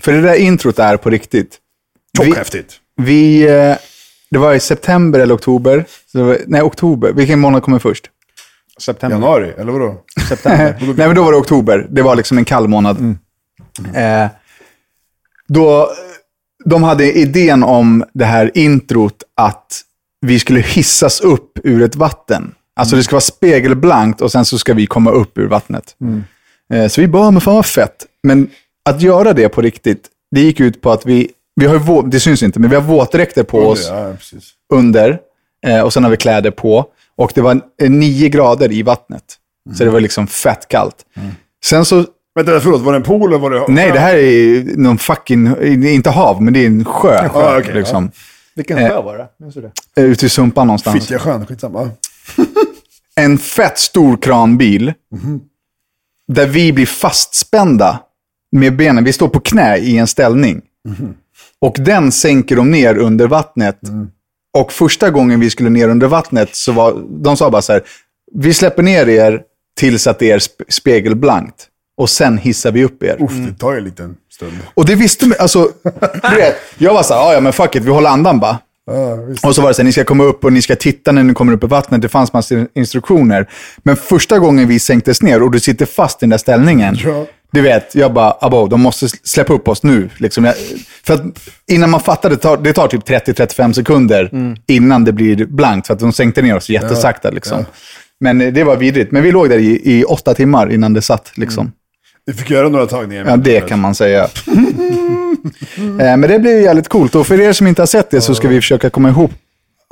För 0.00 0.12
det 0.12 0.20
där 0.20 0.34
introt 0.34 0.78
är 0.78 0.96
på 0.96 1.10
riktigt. 1.10 1.58
Vi, 2.20 2.24
Tjockhäftigt. 2.24 2.74
vi, 2.96 3.42
eh, 3.42 3.76
det 4.30 4.38
var 4.38 4.54
i 4.54 4.60
september 4.60 5.20
eller 5.20 5.34
oktober. 5.34 5.84
Var, 6.12 6.38
nej, 6.46 6.62
oktober. 6.62 7.12
Vilken 7.12 7.38
månad 7.38 7.62
kommer 7.62 7.78
först? 7.78 8.10
September. 8.80 9.16
Januari, 9.16 9.52
eller 9.58 9.72
vadå? 9.72 9.94
September. 10.28 10.76
Nej, 10.96 11.06
men 11.06 11.14
då 11.16 11.22
var 11.24 11.32
det 11.32 11.38
oktober. 11.38 11.86
Det 11.90 12.02
var 12.02 12.16
liksom 12.16 12.38
en 12.38 12.44
kall 12.44 12.68
månad. 12.68 13.16
Eh, 13.94 14.26
då, 15.48 15.90
de 16.64 16.82
hade 16.82 17.12
idén 17.12 17.62
om 17.62 18.04
det 18.14 18.24
här 18.24 18.50
introt 18.54 19.22
att 19.36 19.80
vi 20.26 20.38
skulle 20.38 20.60
hissas 20.60 21.20
upp 21.20 21.58
ur 21.64 21.82
ett 21.82 21.96
vatten. 21.96 22.54
Alltså 22.76 22.96
det 22.96 23.02
ska 23.02 23.14
vara 23.14 23.20
spegelblankt 23.20 24.20
och 24.20 24.32
sen 24.32 24.44
så 24.44 24.58
ska 24.58 24.74
vi 24.74 24.86
komma 24.86 25.10
upp 25.10 25.38
ur 25.38 25.46
vattnet. 25.48 25.96
Eh, 26.72 26.88
så 26.88 27.00
vi 27.00 27.08
bara, 27.08 27.30
men 27.30 27.40
fan 27.40 27.54
vad 27.54 27.66
fett. 27.66 28.06
Men 28.22 28.50
att 28.84 29.02
göra 29.02 29.32
det 29.32 29.48
på 29.48 29.60
riktigt, 29.62 30.08
det 30.30 30.40
gick 30.40 30.60
ut 30.60 30.80
på 30.82 30.90
att 30.92 31.06
vi, 31.06 31.30
vi 31.56 31.66
har 31.66 31.76
vå- 31.76 32.08
det 32.10 32.20
syns 32.20 32.42
inte, 32.42 32.60
men 32.60 32.70
vi 32.70 32.76
har 32.76 32.82
våtdräkter 32.82 33.42
på 33.42 33.58
oss 33.68 33.88
Ja, 33.90 34.12
under 34.74 35.18
eh, 35.66 35.80
och 35.80 35.92
sen 35.92 36.04
har 36.04 36.10
vi 36.10 36.16
kläder 36.16 36.50
på. 36.50 36.86
Och 37.22 37.32
det 37.34 37.40
var 37.40 37.60
eh, 37.82 37.90
nio 37.90 38.28
grader 38.28 38.72
i 38.72 38.82
vattnet. 38.82 39.24
Så 39.74 39.84
det 39.84 39.90
var 39.90 40.00
liksom 40.00 40.26
fett 40.26 40.68
kallt. 40.68 40.96
Sen 41.64 41.84
så, 41.84 42.04
Vänta, 42.34 42.60
förlåt, 42.60 42.80
var 42.82 42.92
det 42.92 42.96
en 42.98 43.02
pool 43.02 43.30
eller 43.32 43.38
var 43.38 43.50
det... 43.50 43.64
nej 43.68 43.90
det 43.92 43.98
här 43.98 44.14
är 44.16 44.64
någon 44.76 44.98
fucking, 44.98 45.56
inte 45.84 46.10
hav, 46.10 46.42
men 46.42 46.52
det 46.54 46.60
är 46.62 46.66
en 46.66 46.84
sjö. 46.84 47.14
Ja, 47.34 47.58
okej, 47.58 47.74
liksom. 47.74 48.10
Vilken 48.54 48.78
Eh. 48.78 48.88
sjö 48.88 49.02
var 49.02 49.18
det? 49.18 49.28
Minns 49.40 49.54
du 49.54 49.60
det? 49.60 49.72
Eh, 49.96 50.04
Ute 50.04 50.26
i 50.26 50.28
Sumpan 50.28 50.66
någonstans. 50.66 51.00
Fittja 51.00 51.18
sjön, 51.18 51.46
skitsamma. 51.46 51.90
En 53.14 53.38
fett 53.38 53.78
stor 53.78 54.16
kranbil. 54.16 54.92
Där 56.32 56.46
vi 56.46 56.72
blir 56.72 56.86
fastspända 56.86 58.00
med 58.52 58.76
benen. 58.76 59.04
Vi 59.04 59.12
står 59.12 59.28
på 59.28 59.40
knä 59.40 59.76
i 59.78 59.98
en 59.98 60.06
ställning. 60.06 60.60
Och 61.60 61.76
den 61.78 62.12
sänker 62.12 62.56
de 62.56 62.70
ner 62.70 62.96
under 62.98 63.26
vattnet. 63.28 63.78
Och 64.58 64.72
första 64.72 65.10
gången 65.10 65.40
vi 65.40 65.50
skulle 65.50 65.70
ner 65.70 65.88
under 65.88 66.06
vattnet 66.06 66.54
så 66.56 66.72
var, 66.72 67.02
de 67.22 67.36
sa 67.36 67.50
bara 67.50 67.62
så 67.62 67.72
här, 67.72 67.82
vi 68.34 68.54
släpper 68.54 68.82
ner 68.82 69.08
er 69.08 69.40
tills 69.80 70.06
att 70.06 70.18
det 70.18 70.30
är 70.30 70.38
sp- 70.38 70.64
spegelblankt. 70.68 71.68
Och 71.96 72.10
sen 72.10 72.38
hissar 72.38 72.72
vi 72.72 72.84
upp 72.84 73.02
er. 73.02 73.22
Uff, 73.22 73.32
det 73.32 73.58
tar 73.58 73.72
ju 73.72 73.78
en 73.78 73.84
liten 73.84 74.16
stund. 74.32 74.52
Och 74.74 74.86
det 74.86 74.94
visste 74.94 75.26
man, 75.26 75.36
alltså, 75.40 75.68
du 76.30 76.36
vet, 76.36 76.56
jag 76.78 76.94
var 76.94 77.02
så 77.02 77.14
här, 77.14 77.32
"Ja, 77.34 77.40
men 77.40 77.52
fuck 77.52 77.76
it, 77.76 77.82
vi 77.82 77.90
håller 77.90 78.10
andan 78.10 78.40
bara. 78.40 78.58
Ja. 78.86 79.18
Och 79.48 79.54
så 79.54 79.62
var 79.62 79.68
det 79.68 79.74
så 79.74 79.82
här, 79.82 79.84
ni 79.84 79.92
ska 79.92 80.04
komma 80.04 80.24
upp 80.24 80.44
och 80.44 80.52
ni 80.52 80.62
ska 80.62 80.76
titta 80.76 81.12
när 81.12 81.22
ni 81.22 81.34
kommer 81.34 81.52
upp 81.52 81.64
i 81.64 81.66
vattnet. 81.66 82.02
Det 82.02 82.08
fanns 82.08 82.32
massor 82.32 82.66
instruktioner. 82.74 83.48
Men 83.82 83.96
första 83.96 84.38
gången 84.38 84.68
vi 84.68 84.78
sänktes 84.78 85.22
ner 85.22 85.42
och 85.42 85.50
du 85.50 85.60
sitter 85.60 85.86
fast 85.86 86.18
i 86.18 86.20
den 86.20 86.30
där 86.30 86.38
ställningen. 86.38 86.96
Ja. 87.04 87.26
Du 87.52 87.60
vet, 87.62 87.94
jag 87.94 88.12
bara, 88.12 88.36
abo, 88.40 88.66
de 88.66 88.80
måste 88.80 89.08
släppa 89.08 89.52
upp 89.52 89.68
oss 89.68 89.82
nu. 89.82 90.10
Liksom. 90.16 90.44
Jag, 90.44 90.54
för 91.04 91.14
att 91.14 91.22
innan 91.70 91.90
man 91.90 92.00
fattar, 92.00 92.30
det 92.30 92.36
tar, 92.36 92.56
det 92.56 92.72
tar 92.72 92.88
typ 92.88 93.08
30-35 93.08 93.72
sekunder 93.72 94.30
innan 94.68 95.04
det 95.04 95.12
blir 95.12 95.46
blankt. 95.46 95.86
För 95.86 95.94
att 95.94 96.00
de 96.00 96.12
sänkte 96.12 96.42
ner 96.42 96.56
oss 96.56 96.68
jättesakta. 96.70 97.30
Liksom. 97.30 97.64
Men 98.20 98.40
eh, 98.40 98.52
det 98.52 98.64
var 98.64 98.76
vidrigt. 98.76 99.12
Men 99.12 99.22
vi 99.22 99.32
låg 99.32 99.48
där 99.48 99.58
i, 99.58 99.80
i 99.98 100.04
åtta 100.04 100.34
timmar 100.34 100.72
innan 100.72 100.92
det 100.94 101.02
satt. 101.02 101.32
Liksom. 101.34 101.72
Vi 102.26 102.32
fick 102.32 102.50
göra 102.50 102.68
några 102.68 102.86
tagningar. 102.86 103.24
Ja, 103.28 103.36
det 103.36 103.60
kan 103.68 103.80
man 103.80 103.94
säga. 103.94 104.28
Eh, 105.76 106.16
Men 106.16 106.20
det 106.20 106.38
blir 106.38 106.60
jävligt 106.60 106.88
coolt. 106.88 107.14
Och 107.14 107.26
för 107.26 107.40
er 107.40 107.52
som 107.52 107.66
inte 107.66 107.82
har 107.82 107.86
sett 107.86 108.10
det 108.10 108.20
så 108.20 108.34
ska 108.34 108.48
vi 108.48 108.56
försöka 108.60 108.90
komma 108.90 109.08
ihop, 109.08 109.30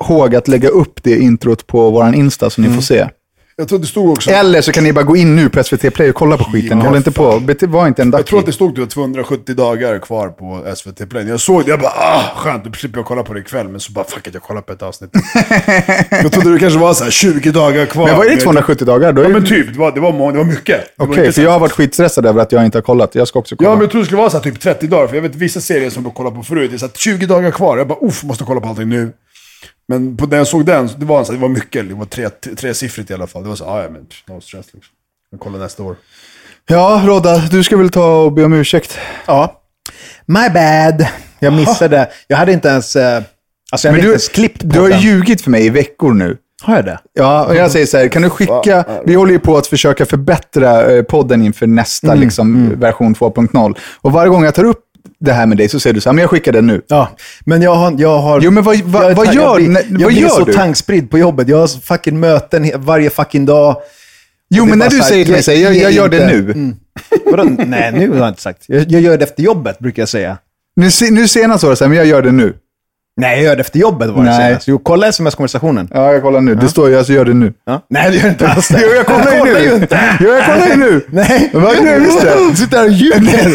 ihåg 0.08 0.36
att 0.36 0.48
lägga 0.48 0.68
upp 0.68 1.02
det 1.02 1.18
introt 1.18 1.66
på 1.66 1.90
vår 1.90 2.14
Insta 2.14 2.50
så 2.50 2.60
ni 2.60 2.74
får 2.74 2.82
se. 2.82 3.06
Jag 3.60 3.68
tror 3.68 3.78
det 3.78 3.86
stod 3.86 4.10
också... 4.10 4.30
Eller 4.30 4.60
så 4.60 4.72
kan 4.72 4.84
ni 4.84 4.92
bara 4.92 5.04
gå 5.04 5.16
in 5.16 5.36
nu 5.36 5.48
på 5.48 5.64
SVT 5.64 5.94
Play 5.94 6.08
och 6.08 6.14
kolla 6.14 6.36
på 6.36 6.44
skiten. 6.44 6.78
Ja, 6.78 6.84
Håll 6.84 6.96
inte 6.96 7.10
på. 7.10 7.42
Var 7.66 7.86
inte 7.86 8.02
en 8.02 8.10
Jag 8.10 8.26
tror 8.26 8.38
att 8.38 8.46
det 8.46 8.52
stod 8.52 8.76
typ 8.76 8.90
270 8.90 9.54
dagar 9.54 9.98
kvar 9.98 10.28
på 10.28 10.74
SVT 10.76 11.10
Play. 11.10 11.24
När 11.24 11.30
jag 11.30 11.40
såg 11.40 11.64
det, 11.64 11.70
jag 11.70 11.80
bara 11.80 11.90
ah, 11.90 12.22
skönt, 12.36 12.64
då 12.64 12.72
slipper 12.72 12.98
jag 12.98 13.06
kolla 13.06 13.22
på 13.22 13.34
det 13.34 13.40
ikväll. 13.40 13.68
Men 13.68 13.80
så 13.80 13.92
bara 13.92 14.04
fuck 14.04 14.26
it, 14.26 14.34
jag 14.34 14.42
kollar 14.42 14.60
på 14.60 14.72
ett 14.72 14.82
avsnitt. 14.82 15.10
jag 16.10 16.32
trodde 16.32 16.52
det 16.52 16.58
kanske 16.58 16.78
var 16.78 16.94
så 16.94 17.04
här 17.04 17.10
20 17.10 17.50
dagar 17.50 17.86
kvar. 17.86 18.06
Men 18.06 18.16
vad 18.16 18.26
är 18.26 18.30
det 18.30 18.40
270 18.40 18.84
dagar? 18.86 19.12
Då 19.12 19.20
är 19.20 19.24
Ja 19.24 19.30
men 19.30 19.46
typ, 19.46 19.72
det 19.72 19.78
var, 19.78 19.92
det 19.92 20.00
var, 20.00 20.12
många, 20.12 20.32
det 20.32 20.38
var 20.38 20.44
mycket. 20.44 20.80
Var 20.96 21.06
Okej, 21.06 21.18
inte 21.18 21.32
för 21.32 21.42
jag 21.42 21.50
har 21.50 21.60
varit 21.60 21.72
skitstressad 21.72 22.26
över 22.26 22.42
att 22.42 22.52
jag 22.52 22.64
inte 22.64 22.78
har 22.78 22.82
kollat. 22.82 23.14
Jag 23.14 23.28
ska 23.28 23.38
också 23.38 23.56
kolla. 23.56 23.70
Ja, 23.70 23.74
men 23.74 23.80
jag 23.80 23.90
trodde 23.90 24.02
det 24.02 24.06
skulle 24.06 24.18
vara 24.18 24.30
så 24.30 24.36
här 24.36 24.44
typ 24.44 24.60
30 24.60 24.86
dagar. 24.86 25.06
För 25.06 25.14
jag 25.14 25.22
vet 25.22 25.34
vissa 25.34 25.60
serier 25.60 25.90
som 25.90 26.04
jag 26.04 26.14
kollar 26.14 26.30
på 26.30 26.42
förut, 26.42 26.70
det 26.70 26.76
är 26.76 26.78
så 26.78 26.86
här 26.86 26.92
20 26.96 27.26
dagar 27.26 27.50
kvar. 27.50 27.78
Jag 27.78 27.88
bara 27.88 27.98
uff, 28.06 28.24
måste 28.24 28.44
kolla 28.44 28.60
på 28.60 28.68
allting 28.68 28.88
nu. 28.88 29.12
Men 29.90 30.16
på 30.16 30.26
när 30.26 30.36
jag 30.36 30.46
såg 30.46 30.64
den, 30.66 30.90
det 30.96 31.04
var, 31.06 31.24
så 31.24 31.32
det 31.32 31.38
var 31.38 31.48
mycket. 31.48 31.88
Det 31.88 31.94
var 31.94 32.04
tre, 32.04 32.28
tresiffrigt 32.56 33.10
i 33.10 33.14
alla 33.14 33.26
fall. 33.26 33.42
Det 33.42 33.48
var 33.48 33.56
så 33.56 33.64
ah, 33.64 33.82
ja 33.82 33.88
men 33.90 34.06
no 34.28 34.40
stress 34.40 34.66
liksom. 34.72 34.92
Jag 35.30 35.40
kollar 35.40 35.58
nästa 35.58 35.82
år. 35.82 35.96
Ja, 36.68 37.02
Rodda, 37.06 37.38
du 37.38 37.62
ska 37.64 37.76
väl 37.76 37.90
ta 37.90 38.16
och 38.22 38.32
be 38.32 38.44
om 38.44 38.52
ursäkt? 38.52 38.98
Ja. 39.26 39.62
My 40.26 40.48
bad. 40.54 41.06
Jag 41.38 41.52
missade. 41.52 42.08
Jag 42.26 42.36
hade 42.36 42.52
inte 42.52 42.68
ens... 42.68 42.96
eh, 42.96 43.22
Alltså 43.72 43.88
jag 43.88 43.92
Men 43.92 44.00
hade 44.00 44.08
du, 44.08 44.14
inte 44.14 44.22
ens 44.24 44.28
klippt 44.28 44.60
du 44.64 44.80
har 44.80 44.86
podden. 44.88 45.00
ljugit 45.00 45.42
för 45.42 45.50
mig 45.50 45.66
i 45.66 45.70
veckor 45.70 46.12
nu. 46.12 46.36
Har 46.62 46.76
jag 46.76 46.84
det? 46.84 46.98
Ja, 47.12 47.44
och 47.46 47.54
jag 47.56 47.70
säger 47.70 47.86
så 47.86 47.96
här, 47.98 48.08
kan 48.08 48.22
du 48.22 48.30
skicka, 48.30 48.84
vi 49.06 49.14
håller 49.14 49.32
ju 49.32 49.38
på 49.38 49.56
att 49.56 49.66
försöka 49.66 50.06
förbättra 50.06 50.92
eh, 50.92 51.02
podden 51.02 51.42
inför 51.42 51.66
nästa 51.66 52.06
Mm, 52.06 52.20
liksom, 52.20 52.74
version 52.80 53.14
2.0. 53.14 53.78
Och 54.00 54.12
varje 54.12 54.28
gång 54.30 54.44
jag 54.44 54.54
tar 54.54 54.64
upp 54.64 54.84
det 55.20 55.32
här 55.32 55.46
med 55.46 55.56
dig 55.56 55.68
så 55.68 55.80
säger 55.80 55.94
du 55.94 56.00
så 56.00 56.08
här, 56.08 56.14
men 56.14 56.22
jag 56.22 56.30
skickar 56.30 56.52
den 56.52 56.66
nu. 56.66 56.82
Ja, 56.88 57.08
men 57.44 57.62
jag 57.62 57.74
har... 57.74 57.94
Jag 57.98 58.18
har 58.18 58.40
Jo, 58.40 58.50
men 58.50 58.62
vad- 58.64 58.80
vad- 58.80 59.04
jag 59.10 59.14
vad 59.14 59.34
gör- 59.34 59.42
jag 59.42 59.56
blir, 59.56 59.74
jag 59.90 60.00
vad 60.00 60.12
blir 60.12 60.28
så 60.28 60.44
du? 60.44 60.52
tankspridd 60.52 61.10
på 61.10 61.18
jobbet. 61.18 61.48
Jag 61.48 61.56
har 61.58 61.80
fucking 61.80 62.20
möten 62.20 62.70
varje 62.74 63.10
fucking 63.10 63.46
dag. 63.46 63.76
Jo, 64.50 64.64
Det 64.64 64.70
men 64.70 64.78
när 64.78 64.90
du 64.90 64.96
här, 64.96 65.02
säger 65.04 65.24
till 65.24 65.32
mig, 65.34 65.42
här, 65.46 65.54
jag, 65.54 65.74
jag 65.76 65.92
gör 65.92 66.08
det 66.08 66.16
inte. 66.16 66.36
nu. 66.36 66.38
Mm. 66.52 66.76
Vadå? 67.24 67.42
Nej, 67.66 67.92
nu 67.92 68.08
har 68.10 68.16
jag 68.16 68.28
inte 68.28 68.42
sagt. 68.42 68.64
Jag, 68.66 68.90
jag 68.92 69.00
gör 69.00 69.18
det 69.18 69.24
efter 69.24 69.42
jobbet, 69.42 69.78
brukar 69.78 70.02
jag 70.02 70.08
säga. 70.08 70.38
Nu, 70.76 70.88
nu 71.10 71.28
senast 71.28 71.62
var 71.64 71.70
det 71.70 71.76
så 71.76 71.84
här, 71.84 71.88
men 71.88 71.98
jag 71.98 72.06
gör 72.06 72.22
det 72.22 72.32
nu. 72.32 72.54
Nej, 73.16 73.36
jag 73.36 73.44
gör 73.44 73.56
det 73.56 73.60
efter 73.60 73.78
jobbet 73.78 74.08
var 74.10 74.16
det 74.24 74.30
Nej. 74.30 74.48
senast. 74.48 74.68
Jo, 74.68 74.78
kolla 74.78 75.06
sms-konversationen. 75.08 75.88
Ja, 75.94 76.12
jag 76.12 76.22
kollar 76.22 76.40
nu. 76.40 76.54
Det 76.54 76.68
står 76.68 76.88
ju, 76.88 76.98
alltså 76.98 77.12
gör 77.12 77.24
det 77.24 77.34
nu. 77.34 77.52
Ja. 77.66 77.86
Nej, 77.90 78.10
det 78.10 78.16
gör 78.16 78.28
inte 78.28 78.48
alls 78.48 78.68
det. 78.68 78.80
Jo, 78.82 78.88
jag 78.96 79.06
kollar 79.06 79.46
ju 79.46 79.68
nu. 79.68 79.74
inte. 79.74 80.00
Jo, 80.20 80.28
jag 80.28 80.44
kollar 80.46 80.66
ju 80.66 80.76
nu. 80.76 81.04
Nej, 81.10 81.50
Vad? 81.52 81.76
Visst 82.00 82.20
det? 82.22 82.34
Du 82.50 82.56
sitter 82.56 82.76
här 82.76 82.84
och 82.84 82.92
ljuger. 82.92 83.54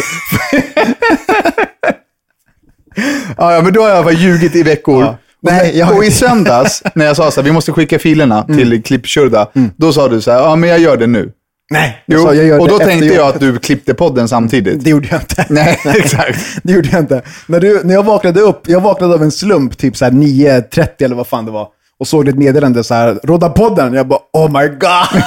Ja, 3.36 3.54
ja, 3.54 3.62
men 3.62 3.72
då 3.72 3.82
har 3.82 3.88
jag 3.88 4.04
fall 4.04 4.14
ljugit 4.14 4.56
i 4.56 4.62
veckor. 4.62 5.02
Ja. 5.04 5.16
Nej, 5.42 5.78
jag 5.78 5.96
och 5.96 6.04
i 6.04 6.10
söndags, 6.10 6.82
när 6.94 7.04
jag 7.04 7.16
sa 7.16 7.30
så 7.30 7.40
här, 7.40 7.44
vi 7.46 7.52
måste 7.52 7.72
skicka 7.72 7.98
filerna 7.98 8.42
till 8.42 8.82
Klippkörda, 8.82 9.46
då 9.76 9.92
sa 9.92 10.08
du 10.08 10.20
så 10.20 10.30
här, 10.30 10.38
ja 10.38 10.56
men 10.56 10.70
jag 10.70 10.78
gör 10.78 10.96
det 10.96 11.06
nu. 11.06 11.32
Nej, 11.70 12.02
Jo, 12.06 12.18
sa, 12.18 12.34
gör 12.34 12.60
och 12.60 12.68
då 12.68 12.78
tänkte 12.78 13.06
jag 13.06 13.28
att 13.28 13.40
du 13.40 13.58
klippte 13.58 13.94
podden 13.94 14.28
samtidigt. 14.28 14.84
Det 14.84 14.90
gjorde 14.90 15.08
jag 15.10 15.20
inte. 15.20 15.46
Nej, 15.54 15.80
exakt. 15.84 16.38
Det 16.62 16.72
gjorde 16.72 16.88
jag 16.88 17.00
inte. 17.00 17.22
När, 17.46 17.60
du, 17.60 17.80
när 17.84 17.94
jag 17.94 18.02
vaknade 18.02 18.40
upp, 18.40 18.68
jag 18.68 18.80
vaknade 18.80 19.14
av 19.14 19.22
en 19.22 19.32
slump, 19.32 19.78
typ 19.78 19.96
så 19.96 20.04
här 20.04 20.12
9.30 20.12 20.88
eller 21.04 21.16
vad 21.16 21.26
fan 21.26 21.44
det 21.44 21.50
var. 21.50 21.68
Och 21.98 22.08
såg 22.08 22.28
ett 22.28 22.38
meddelande 22.38 22.84
så 22.84 22.94
här, 22.94 23.20
Rodda 23.22 23.48
podden. 23.48 23.94
Jag 23.94 24.08
bara, 24.08 24.20
oh 24.32 24.60
my 24.60 24.68
god. 24.68 25.22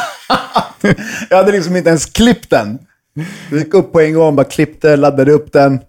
jag 1.30 1.38
hade 1.38 1.52
liksom 1.52 1.76
inte 1.76 1.90
ens 1.90 2.06
klippt 2.06 2.50
den. 2.50 2.80
Jag 3.50 3.60
gick 3.60 3.74
upp 3.74 3.92
på 3.92 4.02
en 4.02 4.14
gång, 4.14 4.36
bara 4.36 4.44
klippte, 4.44 4.96
laddade 4.96 5.32
upp 5.32 5.54
den. 5.54 5.80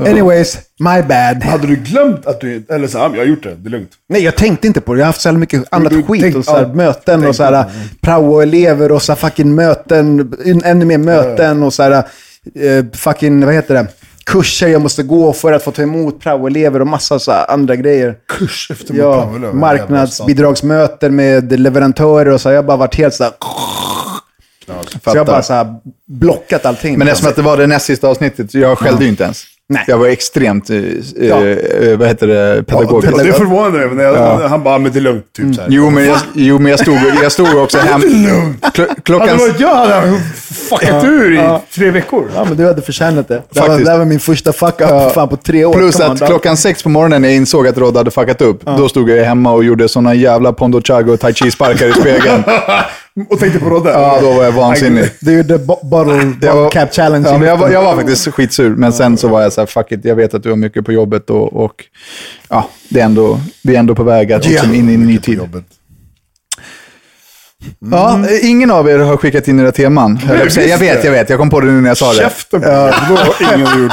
Anyways, 0.10 0.58
my 0.78 1.02
bad. 1.02 1.42
Hade 1.44 1.66
du 1.66 1.76
glömt 1.76 2.26
att 2.26 2.40
du... 2.40 2.64
Eller 2.68 2.88
så 2.88 2.98
här, 2.98 3.04
"Ja, 3.04 3.08
men 3.08 3.18
jag 3.18 3.24
har 3.24 3.30
gjort 3.30 3.42
det, 3.42 3.54
det 3.54 3.68
är 3.68 3.70
lugnt. 3.70 3.90
Nej, 4.08 4.22
jag 4.22 4.36
tänkte 4.36 4.66
inte 4.66 4.80
på 4.80 4.94
det. 4.94 4.98
Jag 5.00 5.04
har 5.04 5.08
haft 5.08 5.20
så 5.20 5.28
jävla 5.28 5.38
mycket 5.40 5.64
annat 5.70 5.90
du 5.92 6.02
skit. 6.02 6.22
tänk- 6.22 6.36
och 6.36 6.44
så 6.44 6.52
här, 6.56 6.62
ja, 6.62 6.68
möten 6.68 7.26
och 7.26 7.36
så 7.36 7.42
här, 7.42 7.62
på 7.64 7.70
prao-elever 8.00 8.92
och 8.92 9.02
så 9.02 9.12
här, 9.12 9.16
fucking 9.16 9.54
möten. 9.54 10.32
Ännu 10.64 10.84
mer 10.84 10.98
möten 10.98 11.62
och 11.62 11.74
så 11.74 11.82
här, 11.82 11.92
eh, 11.92 12.84
fucking, 12.94 13.44
vad 13.46 13.54
heter 13.54 13.74
det? 13.74 13.86
Kurser 14.24 14.68
jag 14.68 14.82
måste 14.82 15.02
gå 15.02 15.32
för 15.32 15.52
att 15.52 15.62
få 15.64 15.70
ta 15.70 15.82
emot 15.82 16.20
prao-elever 16.20 16.80
och 16.80 16.86
massa 16.86 17.18
så 17.18 17.32
andra 17.32 17.76
grejer. 17.76 18.14
Kurs 18.28 18.68
efter 18.70 18.94
Ja, 18.94 19.30
marknadsbidragsmöten 19.52 21.16
med 21.16 21.60
leverantörer 21.60 22.30
och 22.30 22.40
så. 22.40 22.48
Jag 22.50 22.56
har 22.56 22.62
bara 22.62 22.76
varit 22.76 22.94
helt 22.94 23.14
så 23.14 23.24
här... 23.24 23.32
Så 24.66 24.72
jag 25.04 25.16
har 25.20 25.24
bara 25.24 25.42
så 25.42 25.52
här 25.54 25.74
blockat 26.08 26.66
allting. 26.66 26.98
Men 26.98 27.08
eftersom 27.08 27.30
att 27.30 27.36
det 27.36 27.42
var 27.42 27.56
det 27.56 27.66
näst 27.66 27.86
sista 27.86 28.08
avsnittet, 28.08 28.50
så 28.50 28.58
jag 28.58 28.78
skällde 28.78 29.04
ju 29.04 29.10
inte 29.10 29.24
ens. 29.24 29.44
Nej. 29.68 29.84
Jag 29.86 29.98
var 29.98 30.06
extremt, 30.06 30.70
eh, 30.70 30.76
Ja. 31.16 31.46
eh, 31.46 31.98
vad 31.98 32.08
heter 32.08 32.26
det, 32.26 32.62
pedagogisk. 32.66 33.14
Ja, 33.18 33.22
det 33.24 33.32
förvånade 33.32 33.86
mig. 33.86 33.94
när 33.96 34.04
jag- 34.04 34.14
Ja. 34.16 34.46
Han 34.48 34.62
bara, 34.62 34.78
men 34.78 34.92
det 34.92 34.98
är 34.98 35.00
lugnt. 35.00 35.24
Typ 35.36 35.54
så 35.54 35.60
här. 35.60 35.68
Jo, 35.70 35.90
men 35.90 36.04
jag, 36.06 36.18
jo, 36.34 36.58
men 36.58 36.70
jag 36.70 36.80
stod, 36.80 36.98
jag 37.22 37.32
stod 37.32 37.56
också 37.58 37.78
hem... 37.78 38.00
Kl- 38.00 38.54
Hade 38.62 38.88
klockan... 39.02 39.26
det 39.28 39.34
varit 39.34 39.60
jag 39.60 39.74
hade 39.74 40.20
fuckat 40.68 41.04
ur 41.04 41.32
i 41.34 41.58
tre 41.74 41.90
veckor. 41.90 42.24
Ja, 42.34 42.44
men 42.44 42.56
du 42.56 42.66
hade 42.66 42.82
förtjänat 42.82 43.28
det. 43.28 43.42
Det 43.50 43.60
var, 43.60 43.78
det 43.78 43.98
var 43.98 44.04
min 44.04 44.20
första 44.20 44.52
fuck-up 44.52 44.90
Ja. 44.90 45.10
fan 45.14 45.28
på 45.28 45.36
tre 45.36 45.64
år. 45.64 45.72
Plus 45.74 46.00
att 46.00 46.18
dog. 46.18 46.28
klockan 46.28 46.56
sex 46.56 46.82
på 46.82 46.88
morgonen 46.88 47.22
när 47.22 47.28
jag 47.28 47.36
insåg 47.36 47.68
att 47.68 47.78
Rodda 47.78 48.00
hade 48.00 48.10
fuckat 48.10 48.42
upp, 48.42 48.60
då 48.64 48.88
stod 48.88 49.10
jag 49.10 49.24
hemma 49.24 49.52
och 49.52 49.64
gjorde 49.64 49.88
såna 49.88 50.14
jävla 50.14 50.52
Pondo 50.52 50.80
Chago 50.84 51.12
och 51.12 51.20
Tai 51.20 51.32
Chi-sparkar 51.32 51.86
i 51.88 51.92
spegeln. 51.92 52.42
Och 53.30 53.38
tänkte 53.38 53.58
på 53.58 53.68
Rodde. 53.70 53.90
Ja, 53.90 54.18
då 54.20 54.32
var 54.32 54.44
jag 54.44 54.52
vansinnig. 54.52 55.04
Du 55.20 55.36
gjorde 55.36 55.58
bo- 55.58 55.78
bottle, 55.82 56.14
Jag 56.16 56.28
bottle 56.30 56.50
var- 56.52 56.70
cap 56.70 56.94
challenge. 56.94 57.28
Ja, 57.28 57.38
men 57.38 57.48
jag, 57.48 57.56
var, 57.56 57.70
jag 57.70 57.82
var 57.82 57.96
faktiskt 57.96 58.28
skitsur, 58.28 58.70
men 58.76 58.92
sen 58.92 59.16
så 59.16 59.28
var 59.28 59.42
jag 59.42 59.52
så 59.52 59.60
här, 59.60 59.66
fuck 59.66 59.92
it, 59.92 60.04
jag 60.04 60.14
vet 60.16 60.34
att 60.34 60.42
du 60.42 60.48
har 60.48 60.56
mycket 60.56 60.84
på 60.84 60.92
jobbet 60.92 61.30
och, 61.30 61.64
och 61.64 61.84
ja, 62.48 62.68
det 62.88 63.00
är 63.00 63.04
ändå, 63.04 63.40
vi 63.64 63.74
är 63.74 63.78
ändå 63.78 63.94
på 63.94 64.02
väg 64.02 64.32
att 64.32 64.48
liksom 64.48 64.74
in 64.74 64.88
i 64.90 64.94
en 64.94 65.06
ny 65.06 65.18
tid. 65.18 65.38
Jobbet. 65.38 65.64
Ja, 67.90 68.20
ingen 68.42 68.70
av 68.70 68.88
er 68.88 68.98
har 68.98 69.16
skickat 69.16 69.48
in 69.48 69.60
era 69.60 69.72
teman. 69.72 70.18
jag. 70.28 70.68
Jag 70.68 70.78
vet, 70.78 71.04
jag 71.04 71.12
vet, 71.12 71.30
jag 71.30 71.38
kom 71.38 71.50
på 71.50 71.60
det 71.60 71.66
nu 71.66 71.80
när 71.80 71.88
jag 71.90 71.96
sa 71.96 72.12
det. 72.12 72.18
Käften 72.18 72.60
på 72.60 72.66
dig. 72.68 72.92
Det 73.08 73.14
var 73.14 73.54
ingen 73.54 73.66
har 73.66 73.78
gjort. 73.80 73.92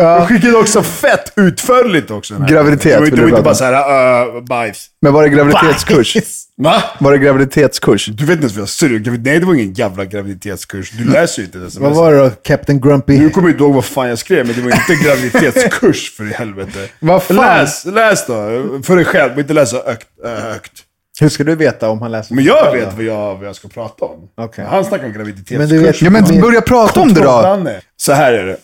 Fan. 0.00 0.06
Jag 0.18 0.28
skickade 0.28 0.56
också 0.56 0.82
fett 0.82 1.32
utförligt 1.36 2.10
också. 2.10 2.34
den 2.34 2.42
här. 2.42 2.48
Graviditet 2.50 2.92
Det 2.92 2.98
var 2.98 3.04
inte, 3.06 3.16
det 3.16 3.22
du 3.26 3.30
var 3.30 3.38
inte 3.38 3.42
prata 3.42 3.44
bara 3.44 3.54
såhär, 3.54 4.36
uh, 4.36 4.44
bajs. 4.44 4.86
Men 5.02 5.12
var 5.12 5.22
det 5.22 5.28
graviditetskurs? 5.28 6.16
Va? 6.56 6.82
Var 6.98 7.12
det 7.12 7.18
graviditetskurs? 7.18 8.06
Du 8.06 8.24
vet 8.24 8.32
inte 8.32 8.42
ens 8.42 8.54
vad 8.54 8.62
jag 8.62 8.68
sa. 8.68 8.86
Nej, 9.22 9.38
det 9.40 9.46
var 9.46 9.54
ingen 9.54 9.72
jävla 9.72 10.04
graviditetskurs. 10.04 10.90
Du 10.90 11.04
läser 11.04 11.42
ju 11.42 11.46
inte 11.46 11.58
det. 11.58 11.80
Vad 11.80 11.94
var 11.94 12.12
det 12.12 12.18
då? 12.18 12.30
Captain 12.42 12.80
Grumpy? 12.80 13.18
Nu 13.18 13.30
kommer 13.30 13.48
jag 13.48 13.54
inte 13.54 13.64
ihåg 13.64 13.74
vad 13.74 13.84
fan 13.84 14.08
jag 14.08 14.18
skrev, 14.18 14.46
men 14.46 14.56
det 14.56 14.62
var 14.62 14.70
inte 14.70 15.04
graviditetskurs 15.04 16.16
för 16.16 16.24
i 16.24 16.32
helvete. 16.32 16.88
Vad 17.00 17.22
fan? 17.22 17.36
Läs, 17.36 17.84
läs 17.84 18.26
då. 18.26 18.34
För 18.82 18.96
dig 18.96 19.04
själv, 19.04 19.30
men 19.30 19.40
inte 19.40 19.52
läsa 19.52 19.76
högt. 19.86 20.06
äh, 20.24 20.30
högt. 20.30 20.72
Hur 21.20 21.28
ska 21.28 21.44
du 21.44 21.54
veta 21.54 21.88
om 21.88 22.02
han 22.02 22.10
läser? 22.10 22.34
Men 22.34 22.44
jag 22.44 22.72
vet 22.72 22.94
vad 22.94 23.04
jag, 23.04 23.34
vad 23.36 23.48
jag 23.48 23.56
ska 23.56 23.68
prata 23.68 24.04
om. 24.04 24.18
Okej. 24.36 24.64
Han 24.68 24.84
snackar 24.84 25.06
om 25.06 25.12
graviditetskurs. 25.12 25.58
Men 25.58 25.68
du 25.68 25.78
vet- 25.78 26.02
Ja, 26.02 26.10
men 26.10 26.40
börja 26.40 26.60
prata 26.60 27.00
om 27.00 27.14
det 27.14 27.20
då. 27.20 27.64
Så 27.96 28.12
här 28.12 28.32
är 28.32 28.46
det. 28.46 28.56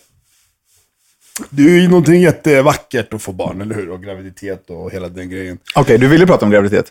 Det 1.49 1.63
är 1.63 1.69
ju 1.81 1.87
någonting 1.87 2.21
jättevackert 2.21 3.13
att 3.13 3.21
få 3.21 3.31
barn, 3.31 3.61
eller 3.61 3.75
hur? 3.75 3.89
Och 3.89 4.03
graviditet 4.03 4.69
och 4.69 4.91
hela 4.91 5.09
den 5.09 5.29
grejen. 5.29 5.57
Okej, 5.75 5.97
du 5.97 6.07
ville 6.07 6.27
prata 6.27 6.45
om 6.45 6.51
graviditet. 6.51 6.85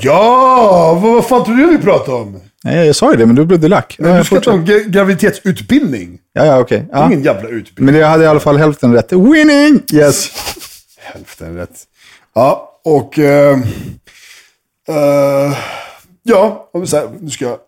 Ja, 0.00 0.98
vad, 1.02 1.12
vad 1.12 1.26
fan 1.26 1.44
tror 1.44 1.54
du 1.56 1.66
vi 1.66 1.78
pratar 1.78 2.12
om? 2.12 2.40
Nej, 2.64 2.86
jag 2.86 2.96
sa 2.96 3.10
ju 3.10 3.16
det, 3.18 3.26
men 3.26 3.36
då 3.36 3.44
blev 3.44 3.60
du 3.60 3.68
lack. 3.68 3.96
Ja, 3.98 4.18
du 4.18 4.24
ska 4.24 4.34
fortsätt. 4.36 4.44
ta 4.44 4.52
om 4.52 4.64
gra- 4.66 4.88
graviditetsutbildning. 4.88 6.18
Ja, 6.32 6.44
ja, 6.46 6.60
okej. 6.60 6.84
Det 6.90 6.96
är 6.96 7.00
Ja. 7.00 7.06
ingen 7.06 7.22
jävla 7.22 7.48
utbildning. 7.48 7.86
Men 7.92 7.94
jag 8.02 8.08
hade 8.08 8.24
i 8.24 8.26
alla 8.26 8.40
fall 8.40 8.56
hälften 8.56 8.92
rätt. 8.92 9.12
Winning! 9.12 9.82
Yes. 9.92 10.30
Hälften 10.98 11.56
rätt. 11.56 11.84
Ja, 12.34 12.80
och... 12.84 13.18
eh, 13.18 13.58
eh, 14.88 15.52
ja, 16.22 16.70
om 16.72 16.80
vi 16.80 16.86
säger, 16.86 17.08
nu 17.20 17.30
ska 17.30 17.44
jag 17.44 17.58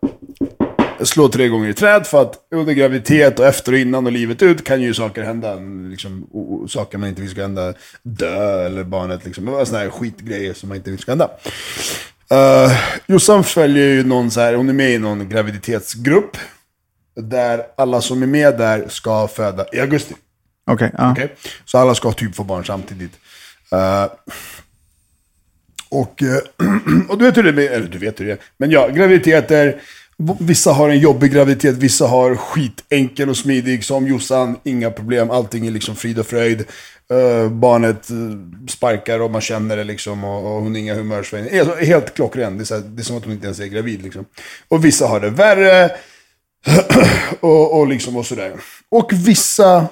slå 1.01 1.27
tre 1.29 1.47
gånger 1.47 1.69
i 1.69 1.73
träd 1.73 2.07
för 2.07 2.21
att 2.21 2.35
under 2.51 2.73
graviditet 2.73 3.39
och 3.39 3.45
efter 3.45 3.71
och 3.71 3.77
innan 3.77 4.05
och 4.05 4.11
livet 4.11 4.41
ut 4.41 4.63
kan 4.63 4.81
ju 4.81 4.93
saker 4.93 5.23
hända. 5.23 5.55
Liksom, 5.89 6.27
saker 6.69 6.97
man 6.97 7.09
inte 7.09 7.21
vill 7.21 7.31
ska 7.31 7.41
hända. 7.41 7.73
Dö 8.03 8.65
eller 8.65 8.83
barnet 8.83 9.25
liksom. 9.25 9.45
Sådana 9.45 9.83
här 9.83 9.89
skitgrejer 9.89 10.53
som 10.53 10.69
man 10.69 10.77
inte 10.77 10.89
vill 10.89 10.99
ska 10.99 11.11
hända. 11.11 11.29
Uh, 12.33 12.77
Jossan 13.07 13.43
följer 13.43 13.87
ju 13.87 14.03
någon 14.03 14.31
så 14.31 14.39
här, 14.39 14.53
hon 14.53 14.69
är 14.69 14.73
med 14.73 14.91
i 14.91 14.97
någon 14.97 15.29
graviditetsgrupp. 15.29 16.37
Där 17.15 17.63
alla 17.77 18.01
som 18.01 18.23
är 18.23 18.27
med 18.27 18.57
där 18.57 18.85
ska 18.87 19.27
föda 19.27 19.65
i 19.73 19.79
augusti. 19.79 20.15
Okej, 20.65 20.91
ja. 20.97 21.11
Okej? 21.11 21.35
Så 21.65 21.77
alla 21.77 21.95
ska 21.95 22.11
typ 22.11 22.35
få 22.35 22.43
barn 22.43 22.65
samtidigt. 22.65 23.11
Eh, 23.71 24.05
och, 25.89 26.23
eh, 26.23 26.37
och 27.09 27.17
du 27.17 27.25
vet 27.25 27.37
hur 27.37 27.43
det 27.43 27.67
är, 27.67 27.71
eller 27.71 27.87
du 27.87 27.97
vet 27.97 28.19
hur 28.19 28.25
det 28.25 28.31
är. 28.31 28.37
Men 28.57 28.71
ja, 28.71 28.87
graviditeter. 28.87 29.81
Vissa 30.39 30.71
har 30.71 30.89
en 30.89 30.99
jobbig 30.99 31.31
graviditet, 31.31 31.75
vissa 31.75 32.07
har 32.07 32.35
skitenkel 32.35 33.29
och 33.29 33.37
smidig. 33.37 33.83
Som 33.83 34.07
Jossan, 34.07 34.57
inga 34.63 34.91
problem, 34.91 35.31
allting 35.31 35.67
är 35.67 35.71
liksom 35.71 35.95
frid 35.95 36.19
och 36.19 36.27
fröjd. 36.27 36.65
Eh, 37.11 37.49
barnet 37.49 38.09
eh, 38.09 38.15
sparkar 38.69 39.19
och 39.19 39.31
man 39.31 39.41
känner 39.41 39.77
det 39.77 39.83
liksom 39.83 40.23
och, 40.23 40.37
och 40.37 40.61
hon 40.61 40.71
har 40.71 40.79
inga 40.79 40.95
humörsvängningar. 40.95 41.85
Helt, 41.85 42.13
klockren, 42.13 42.57
det 42.57 42.71
är, 42.71 42.75
här, 42.75 42.81
det 42.87 43.01
är 43.01 43.03
som 43.03 43.17
att 43.17 43.23
hon 43.23 43.33
inte 43.33 43.45
ens 43.45 43.59
är 43.59 43.65
gravid 43.65 44.03
liksom. 44.03 44.25
Och 44.67 44.85
vissa 44.85 45.07
har 45.07 45.19
det 45.19 45.29
värre. 45.29 45.91
och, 47.39 47.79
och 47.79 47.87
liksom 47.87 48.17
och 48.17 48.25
sådär. 48.25 48.53
Och 48.89 49.09
vissa 49.13 49.87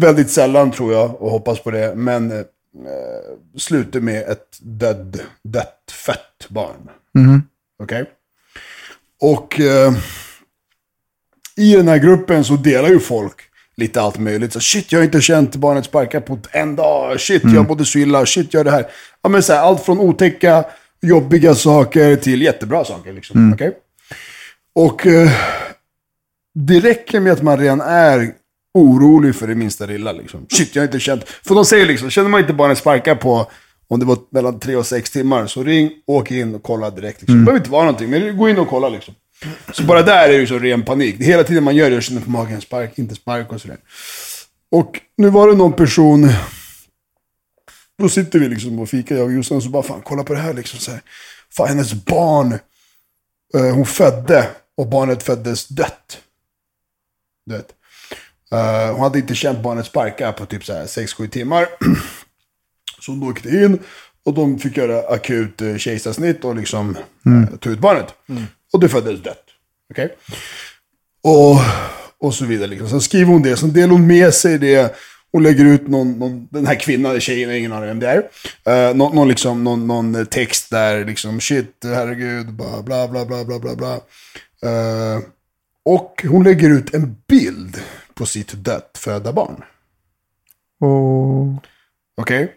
Väldigt 0.00 0.30
sällan 0.30 0.70
tror 0.70 0.92
jag, 0.92 1.22
och 1.22 1.30
hoppas 1.30 1.60
på 1.60 1.70
det, 1.70 1.94
men 1.94 2.32
eh, 2.32 2.44
slutar 3.56 4.00
med 4.00 4.22
ett 4.22 4.58
död, 4.60 5.20
dött, 5.44 5.92
fött 6.06 6.46
barn. 6.48 6.90
Okej? 7.82 8.10
Och 9.20 9.60
eh, 9.60 9.92
i 11.56 11.74
den 11.74 11.88
här 11.88 11.98
gruppen 11.98 12.44
så 12.44 12.56
delar 12.56 12.88
ju 12.88 13.00
folk 13.00 13.34
lite 13.76 14.00
allt 14.00 14.18
möjligt. 14.18 14.52
Så, 14.52 14.60
shit, 14.60 14.92
jag 14.92 14.98
har 14.98 15.04
inte 15.04 15.20
känt 15.20 15.56
barnet 15.56 15.84
sparka 15.84 16.20
på 16.20 16.38
en 16.50 16.76
dag. 16.76 17.20
Shit, 17.20 17.42
jag 17.44 17.68
mådde 17.68 17.84
så 17.84 17.98
illa. 17.98 18.26
Shit, 18.26 18.54
jag 18.54 18.60
gör 18.60 18.64
det 18.64 18.70
här. 18.70 18.86
Ja, 19.22 19.28
men 19.28 19.42
så 19.42 19.52
här, 19.52 19.60
allt 19.60 19.84
från 19.84 19.98
otäcka, 19.98 20.64
jobbiga 21.02 21.54
saker 21.54 22.16
till 22.16 22.42
jättebra 22.42 22.84
saker. 22.84 23.12
Liksom. 23.12 23.52
Okej? 23.52 23.72
Och 24.74 25.06
eh, 25.06 25.30
det 26.54 26.80
räcker 26.80 27.20
med 27.20 27.32
att 27.32 27.42
man 27.42 27.58
redan 27.58 27.80
är 27.80 28.32
orolig 28.74 29.34
för 29.34 29.46
det 29.46 29.54
minsta 29.54 29.86
lilla. 29.86 30.12
Liksom. 30.12 30.46
Shit, 30.50 30.74
jag 30.74 30.82
har 30.82 30.86
inte 30.86 31.00
känt... 31.00 31.28
För 31.28 31.54
de 31.54 31.64
säger 31.64 31.86
liksom, 31.86 32.10
känner 32.10 32.28
man 32.28 32.40
inte 32.40 32.52
barnet 32.52 32.78
sparka 32.78 33.16
på, 33.16 33.50
om 33.88 34.00
det 34.00 34.06
var 34.06 34.18
mellan 34.30 34.60
tre 34.60 34.76
och 34.76 34.86
sex 34.86 35.10
timmar, 35.10 35.46
så 35.46 35.62
ring, 35.62 35.90
åk 36.06 36.30
in 36.30 36.54
och 36.54 36.62
kolla 36.62 36.90
direkt. 36.90 37.20
Liksom. 37.20 37.38
Det 37.38 37.44
behöver 37.44 37.60
inte 37.60 37.70
vara 37.70 37.84
någonting, 37.84 38.10
men 38.10 38.36
gå 38.36 38.48
in 38.48 38.58
och 38.58 38.68
kolla 38.68 38.88
liksom. 38.88 39.14
Så 39.72 39.82
bara 39.82 40.02
där 40.02 40.24
är 40.24 40.28
det 40.28 40.34
ju 40.34 40.46
så 40.46 40.58
ren 40.58 40.84
panik. 40.84 41.16
Hela 41.20 41.44
tiden 41.44 41.64
man 41.64 41.76
gör 41.76 41.90
det, 41.90 41.94
jag 41.94 42.02
känner 42.02 42.20
på 42.20 42.30
magen, 42.30 42.60
spark, 42.60 42.98
inte 42.98 43.14
spark 43.14 43.52
och 43.52 43.60
sådär. 43.60 43.78
Och 44.70 45.00
nu 45.16 45.30
var 45.30 45.48
det 45.48 45.56
någon 45.56 45.72
person, 45.72 46.30
då 47.98 48.08
sitter 48.08 48.38
vi 48.38 48.48
liksom 48.48 48.78
och 48.78 48.88
fikar, 48.88 49.16
jag 49.16 49.24
och 49.24 49.32
Jossan, 49.32 49.62
så 49.62 49.68
bara 49.68 49.82
fan 49.82 50.02
kolla 50.04 50.24
på 50.24 50.34
det 50.34 50.40
här 50.40 50.54
liksom. 50.54 50.78
Så 50.80 50.90
här. 50.90 51.00
Fan, 51.50 51.68
hennes 51.68 51.94
barn, 51.94 52.58
eh, 53.54 53.74
hon 53.74 53.86
födde 53.86 54.48
och 54.76 54.86
barnet 54.86 55.22
föddes 55.22 55.68
dött. 55.68 56.18
Du 57.46 57.56
vet. 57.56 57.74
Eh, 58.52 58.92
hon 58.92 59.00
hade 59.00 59.18
inte 59.18 59.34
känt 59.34 59.62
barnet 59.62 59.86
sparka 59.86 60.32
på 60.32 60.46
typ 60.46 60.64
så 60.64 60.72
här 60.72 60.86
6-7 60.86 61.28
timmar. 61.28 61.68
Så 63.00 63.12
hon 63.12 63.30
åkte 63.30 63.48
in 63.48 63.78
och 64.24 64.34
de 64.34 64.58
fick 64.58 64.76
göra 64.76 65.14
akut 65.14 65.62
eh, 65.62 65.76
kejsarsnitt 65.76 66.44
och 66.44 66.56
liksom 66.56 66.96
eh, 67.26 67.56
ta 67.58 67.70
ut 67.70 67.78
barnet. 67.78 68.14
Och 68.72 68.80
det 68.80 68.88
föddes 68.88 69.22
dött. 69.22 69.44
Okej? 69.90 70.16
Och, 71.22 71.60
och 72.18 72.34
så 72.34 72.44
vidare. 72.44 72.68
Liksom. 72.68 72.88
Sen 72.88 73.00
skriver 73.00 73.32
hon 73.32 73.42
det, 73.42 73.56
sen 73.56 73.72
delar 73.72 73.92
hon 73.92 74.06
med 74.06 74.34
sig 74.34 74.58
det. 74.58 74.96
Hon 75.32 75.42
lägger 75.42 75.64
ut 75.64 75.88
någon, 75.88 76.18
någon 76.18 76.48
den 76.50 76.66
här 76.66 76.74
kvinnan, 76.74 77.20
tjejen, 77.20 77.54
ingen 77.54 77.72
aning 77.72 77.88
vem 77.88 78.00
det 78.00 78.08
är. 78.08 78.18
Uh, 78.18 78.96
någon, 78.96 79.14
någon, 79.14 79.28
liksom, 79.28 79.64
någon, 79.64 79.86
någon 79.86 80.26
text 80.26 80.70
där, 80.70 81.04
liksom 81.04 81.40
shit, 81.40 81.76
herregud, 81.82 82.52
bla 82.52 82.82
bla 82.82 83.08
bla 83.08 83.24
bla 83.24 83.44
bla 83.44 83.58
bla. 83.58 83.74
bla. 83.74 84.00
Eh, 84.62 85.20
och 85.84 86.24
hon 86.28 86.44
lägger 86.44 86.70
ut 86.70 86.94
en 86.94 87.16
bild 87.26 87.80
på 88.14 88.26
sitt 88.26 88.52
dött 88.52 88.98
födda 88.98 89.32
barn. 89.32 89.62
Okej? 92.18 92.52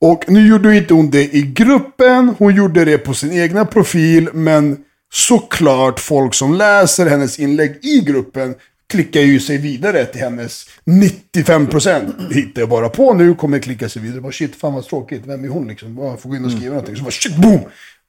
Och 0.00 0.24
nu 0.28 0.48
gjorde 0.48 0.76
inte 0.76 0.94
hon 0.94 1.10
det 1.10 1.34
i 1.34 1.42
gruppen, 1.42 2.34
hon 2.38 2.54
gjorde 2.54 2.84
det 2.84 2.98
på 2.98 3.14
sin 3.14 3.32
egna 3.32 3.64
profil, 3.64 4.28
men 4.32 4.76
såklart 5.12 6.00
folk 6.00 6.34
som 6.34 6.54
läser 6.54 7.06
hennes 7.06 7.38
inlägg 7.38 7.78
i 7.82 8.00
gruppen 8.00 8.54
klickar 8.88 9.20
ju 9.20 9.40
sig 9.40 9.58
vidare 9.58 10.04
till 10.04 10.20
hennes 10.20 10.66
95% 10.84 12.32
hittar 12.32 12.62
jag 12.62 12.68
bara 12.68 12.88
på 12.88 13.14
nu, 13.14 13.34
kommer 13.34 13.58
klicka 13.58 13.88
sig 13.88 14.02
vidare. 14.02 14.20
Bara, 14.20 14.32
shit, 14.32 14.56
fan 14.56 14.74
vad 14.74 14.86
tråkigt, 14.86 15.22
vem 15.26 15.44
är 15.44 15.48
hon 15.48 15.68
liksom? 15.68 15.94
Bara, 15.94 16.16
får 16.16 16.30
gå 16.30 16.36
in 16.36 16.44
och 16.44 16.52
skriva 16.52 16.68
någonting. 16.68 16.96
Så 16.96 17.02
bara, 17.02 17.10
shit, 17.10 17.36
boom! 17.36 17.60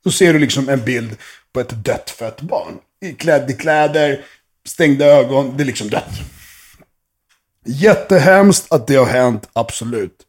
Då 0.04 0.12
ser 0.12 0.34
du 0.34 0.40
liksom 0.40 0.70
en 0.70 0.86
bild 0.86 1.18
på 1.54 1.60
ett 1.60 1.86
dött 1.86 2.10
fött 2.10 2.42
barn. 2.42 2.74
Klädd 3.18 3.50
i 3.50 3.54
kläder, 3.54 4.22
stängda 4.68 5.06
ögon, 5.06 5.58
det 5.58 5.64
är 5.64 5.66
liksom 5.66 5.90
dött. 5.90 6.20
Jättehemskt 7.66 8.72
att 8.72 8.88
det 8.88 8.96
har 8.96 9.06
hänt, 9.06 9.50
absolut. 9.54 10.26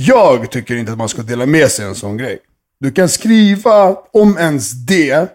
Jag 0.00 0.50
tycker 0.50 0.76
inte 0.76 0.92
att 0.92 0.98
man 0.98 1.08
ska 1.08 1.22
dela 1.22 1.46
med 1.46 1.70
sig 1.70 1.84
en 1.84 1.94
sån 1.94 2.16
grej. 2.16 2.38
Du 2.80 2.90
kan 2.90 3.08
skriva 3.08 3.96
om 4.12 4.38
ens 4.38 4.70
det. 4.86 5.28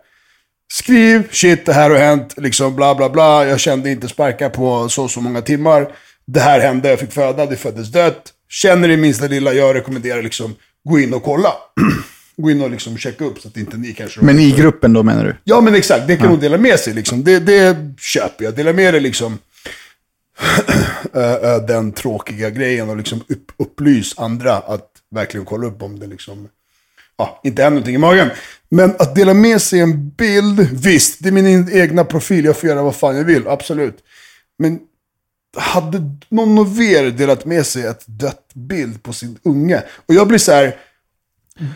Skriv, 0.74 1.28
shit 1.32 1.66
det 1.66 1.74
här 1.74 1.90
har 1.90 1.98
hänt, 1.98 2.34
liksom 2.38 2.76
bla 2.76 2.96
bla 2.96 3.10
bla. 3.10 3.48
Jag 3.48 3.60
kände 3.60 3.92
inte 3.92 4.08
sparka 4.08 4.50
på 4.50 4.90
så 4.90 5.08
så 5.08 5.22
många 5.22 5.42
timmar. 5.42 5.92
Det 6.26 6.40
här 6.40 6.60
hände, 6.60 6.90
jag 6.90 7.00
fick 7.00 7.12
föda, 7.12 7.46
det 7.46 7.56
föddes 7.56 7.92
dött. 7.92 8.34
Känner 8.50 8.88
det 8.88 8.98
minsta 8.98 9.28
lilla, 9.28 9.54
jag 9.54 9.76
rekommenderar 9.76 10.22
liksom, 10.22 10.56
gå 10.90 11.00
in 11.00 11.14
och 11.14 11.24
kolla. 11.24 11.54
gå 12.38 12.52
in 12.52 12.62
och 12.62 12.70
liksom 12.70 12.98
checka 12.98 13.26
upp 13.26 13.40
så 13.40 13.48
att 13.48 13.58
inte 13.58 13.78
ni 13.78 13.94
kanske... 13.94 14.22
Men 14.22 14.40
i 14.40 14.52
gruppen 14.52 14.94
då 14.94 15.04
menar 15.04 15.26
du? 15.26 15.36
Ja, 15.44 15.62
men 15.62 15.76
exakt. 15.76 16.08
Det 16.08 16.18
kan 16.18 16.28
hon 16.28 16.40
dela 16.40 16.58
med 16.58 16.80
sig. 16.80 16.94
Liksom. 16.94 17.24
Det, 17.24 17.40
det 17.40 17.78
köper 17.98 18.46
jag. 18.46 18.56
Dela 18.56 18.74
med 18.74 18.94
dig 18.94 19.02
liksom 19.02 19.40
ö, 21.14 21.60
den 21.60 21.92
tråkiga 21.92 22.50
grejen 22.50 22.90
och 22.90 22.98
liksom 22.98 23.24
upp, 23.30 23.52
upplys 23.58 24.20
andra 24.20 24.54
att 24.54 24.90
verkligen 25.12 25.46
kolla 25.46 25.68
upp 25.68 25.82
om 25.82 26.00
det 26.00 26.08
liksom 26.08 26.48
ja, 27.18 27.42
inte 27.44 27.64
händer 27.64 27.76
någonting 27.76 27.96
i 27.96 27.98
magen. 27.98 28.30
Men 28.70 28.96
att 29.00 29.16
dela 29.16 29.34
med 29.34 29.62
sig 29.62 29.80
en 29.80 30.10
bild, 30.10 30.60
visst, 30.72 31.18
det 31.20 31.30
är 31.30 31.32
min 31.32 31.70
egna 31.72 32.04
profil, 32.04 32.46
jag 32.46 32.58
får 32.58 32.70
göra 32.70 32.84
vad 32.84 32.96
fan 32.96 33.18
jag 33.18 33.24
vill, 33.24 33.48
absolut. 33.48 33.98
Men 34.58 34.80
hade 35.58 36.02
någon 36.30 36.60
av 36.60 36.82
er 36.82 37.04
delat 37.04 37.46
med 37.46 37.66
sig 37.66 37.84
ett 37.84 38.04
dött 38.06 38.52
bild 38.54 39.04
på 39.04 39.14
sin 39.14 39.40
unge? 39.44 39.84
Och 40.06 40.14
jag 40.14 40.28
blir 40.28 40.38
så 40.38 40.52
här, 40.52 40.76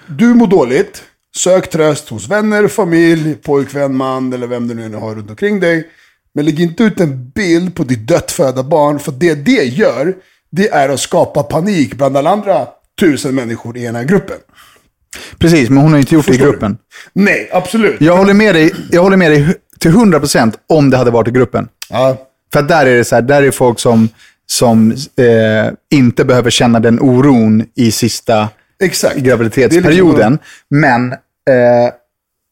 du 0.07 0.33
mår 0.33 0.47
dåligt, 0.47 1.03
sök 1.35 1.69
tröst 1.69 2.09
hos 2.09 2.27
vänner, 2.27 2.67
familj, 2.67 3.35
pojkvän, 3.35 3.95
man 3.95 4.33
eller 4.33 4.47
vem 4.47 4.67
du 4.67 4.73
nu 4.73 4.95
har 4.95 5.15
runt 5.15 5.29
omkring 5.29 5.59
dig. 5.59 5.89
Men 6.37 6.45
lägg 6.45 6.59
inte 6.59 6.83
ut 6.83 6.99
en 6.99 7.29
bild 7.29 7.75
på 7.75 7.83
ditt 7.83 8.07
dött 8.07 8.31
födda 8.31 8.63
barn, 8.63 8.99
för 8.99 9.11
det 9.11 9.35
det 9.35 9.63
gör, 9.63 10.13
det 10.51 10.69
är 10.69 10.89
att 10.89 10.99
skapa 10.99 11.43
panik 11.43 11.93
bland 11.95 12.17
alla 12.17 12.29
andra 12.29 12.67
tusen 12.99 13.35
människor 13.35 13.77
i 13.77 13.83
den 13.83 13.95
här 13.95 14.03
gruppen. 14.03 14.35
Precis, 15.37 15.69
men 15.69 15.83
hon 15.83 15.91
har 15.91 15.99
inte 15.99 16.15
gjort 16.15 16.25
det 16.25 16.29
i 16.29 16.33
Förstår 16.33 16.45
du? 16.45 16.51
gruppen. 16.51 16.77
Nej, 17.13 17.49
absolut. 17.51 18.01
Jag 18.01 18.17
håller 18.17 18.33
med 18.33 18.55
dig, 18.55 18.73
jag 18.91 19.01
håller 19.03 19.17
med 19.17 19.31
dig 19.31 19.53
till 19.79 19.91
100% 19.91 20.53
om 20.67 20.89
det 20.89 20.97
hade 20.97 21.11
varit 21.11 21.27
i 21.27 21.31
gruppen. 21.31 21.67
Ja. 21.89 22.17
För 22.53 22.61
där 22.61 22.85
är 22.85 22.97
det 22.97 23.03
så 23.05 23.15
här, 23.15 23.21
där 23.21 23.43
är 23.43 23.51
folk 23.51 23.79
som 23.79 24.09
som 24.49 24.91
eh, 24.91 25.73
inte 25.91 26.25
behöver 26.25 26.49
känna 26.49 26.79
den 26.79 26.99
oron 26.99 27.65
i 27.75 27.91
sista 27.91 28.49
Exakt. 28.83 29.15
Graviditetsperioden. 29.17 30.31
liksom- 30.31 30.37
Men 30.69 31.11
eh, 31.11 31.91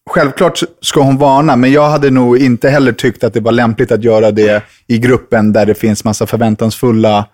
självklart 0.10 0.64
ska 0.82 1.02
hon 1.02 1.18
varna, 1.18 1.56
men 1.56 1.72
jag 1.72 1.90
hade 1.90 2.10
nog 2.10 2.38
inte 2.38 2.70
heller 2.70 2.92
tyckt 2.92 3.24
att 3.24 3.34
det 3.34 3.40
var 3.40 3.52
lämpligt 3.52 3.92
att 3.92 4.04
göra 4.04 4.32
det 4.32 4.64
i 4.88 4.98
gruppen 4.98 5.54
där 5.54 5.66
det 5.66 5.76
finns 5.76 6.04
massa 6.04 6.28
förväntansfulla 6.28 7.28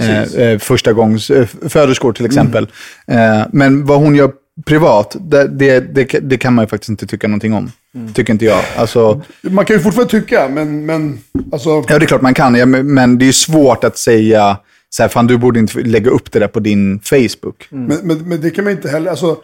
eh, 0.00 0.22
eh, 0.22 0.58
första 0.58 0.92
gångs 0.92 1.30
eh, 1.30 1.46
föderskor 1.68 2.12
till 2.12 2.26
exempel. 2.26 2.68
Mm. 3.06 3.40
Eh, 3.40 3.46
men 3.52 3.86
vad 3.86 3.98
hon 3.98 4.14
gör 4.14 4.32
privat, 4.66 5.16
det, 5.20 5.48
det, 5.48 5.80
det, 5.80 6.04
det 6.04 6.38
kan 6.38 6.54
man 6.54 6.64
ju 6.64 6.68
faktiskt 6.68 6.88
inte 6.88 7.06
tycka 7.06 7.28
någonting 7.28 7.54
om. 7.54 7.72
Mm. 7.94 8.12
Tycker 8.12 8.32
inte 8.32 8.44
jag. 8.44 8.64
Alltså, 8.76 9.22
Man 9.42 9.64
kan 9.64 9.76
ju 9.76 9.82
fortfarande 9.82 10.10
tycka, 10.10 10.48
men, 10.48 10.86
men 10.86 11.18
alltså... 11.52 11.84
ja, 11.88 11.98
det 11.98 12.04
är 12.04 12.06
klart 12.06 12.22
man 12.22 12.34
kan, 12.34 12.54
ja, 12.54 12.66
men 12.66 13.18
det 13.18 13.28
är 13.28 13.32
svårt 13.32 13.84
att 13.84 13.98
säga 13.98 14.56
så 14.90 15.02
här, 15.02 15.08
fan 15.08 15.26
du 15.26 15.38
borde 15.38 15.60
inte 15.60 15.80
lägga 15.80 16.10
upp 16.10 16.32
det 16.32 16.38
där 16.38 16.48
på 16.48 16.60
din 16.60 17.00
Facebook. 17.00 17.66
Men, 17.70 17.98
men, 18.02 18.28
men 18.28 18.40
det 18.40 18.50
kan 18.50 18.64
man 18.64 18.72
inte 18.72 18.88
heller, 18.88 19.10
alltså... 19.10 19.36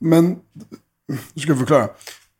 Men, 0.00 0.36
nu 1.08 1.42
ska 1.42 1.50
jag 1.50 1.58
förklara. 1.58 1.88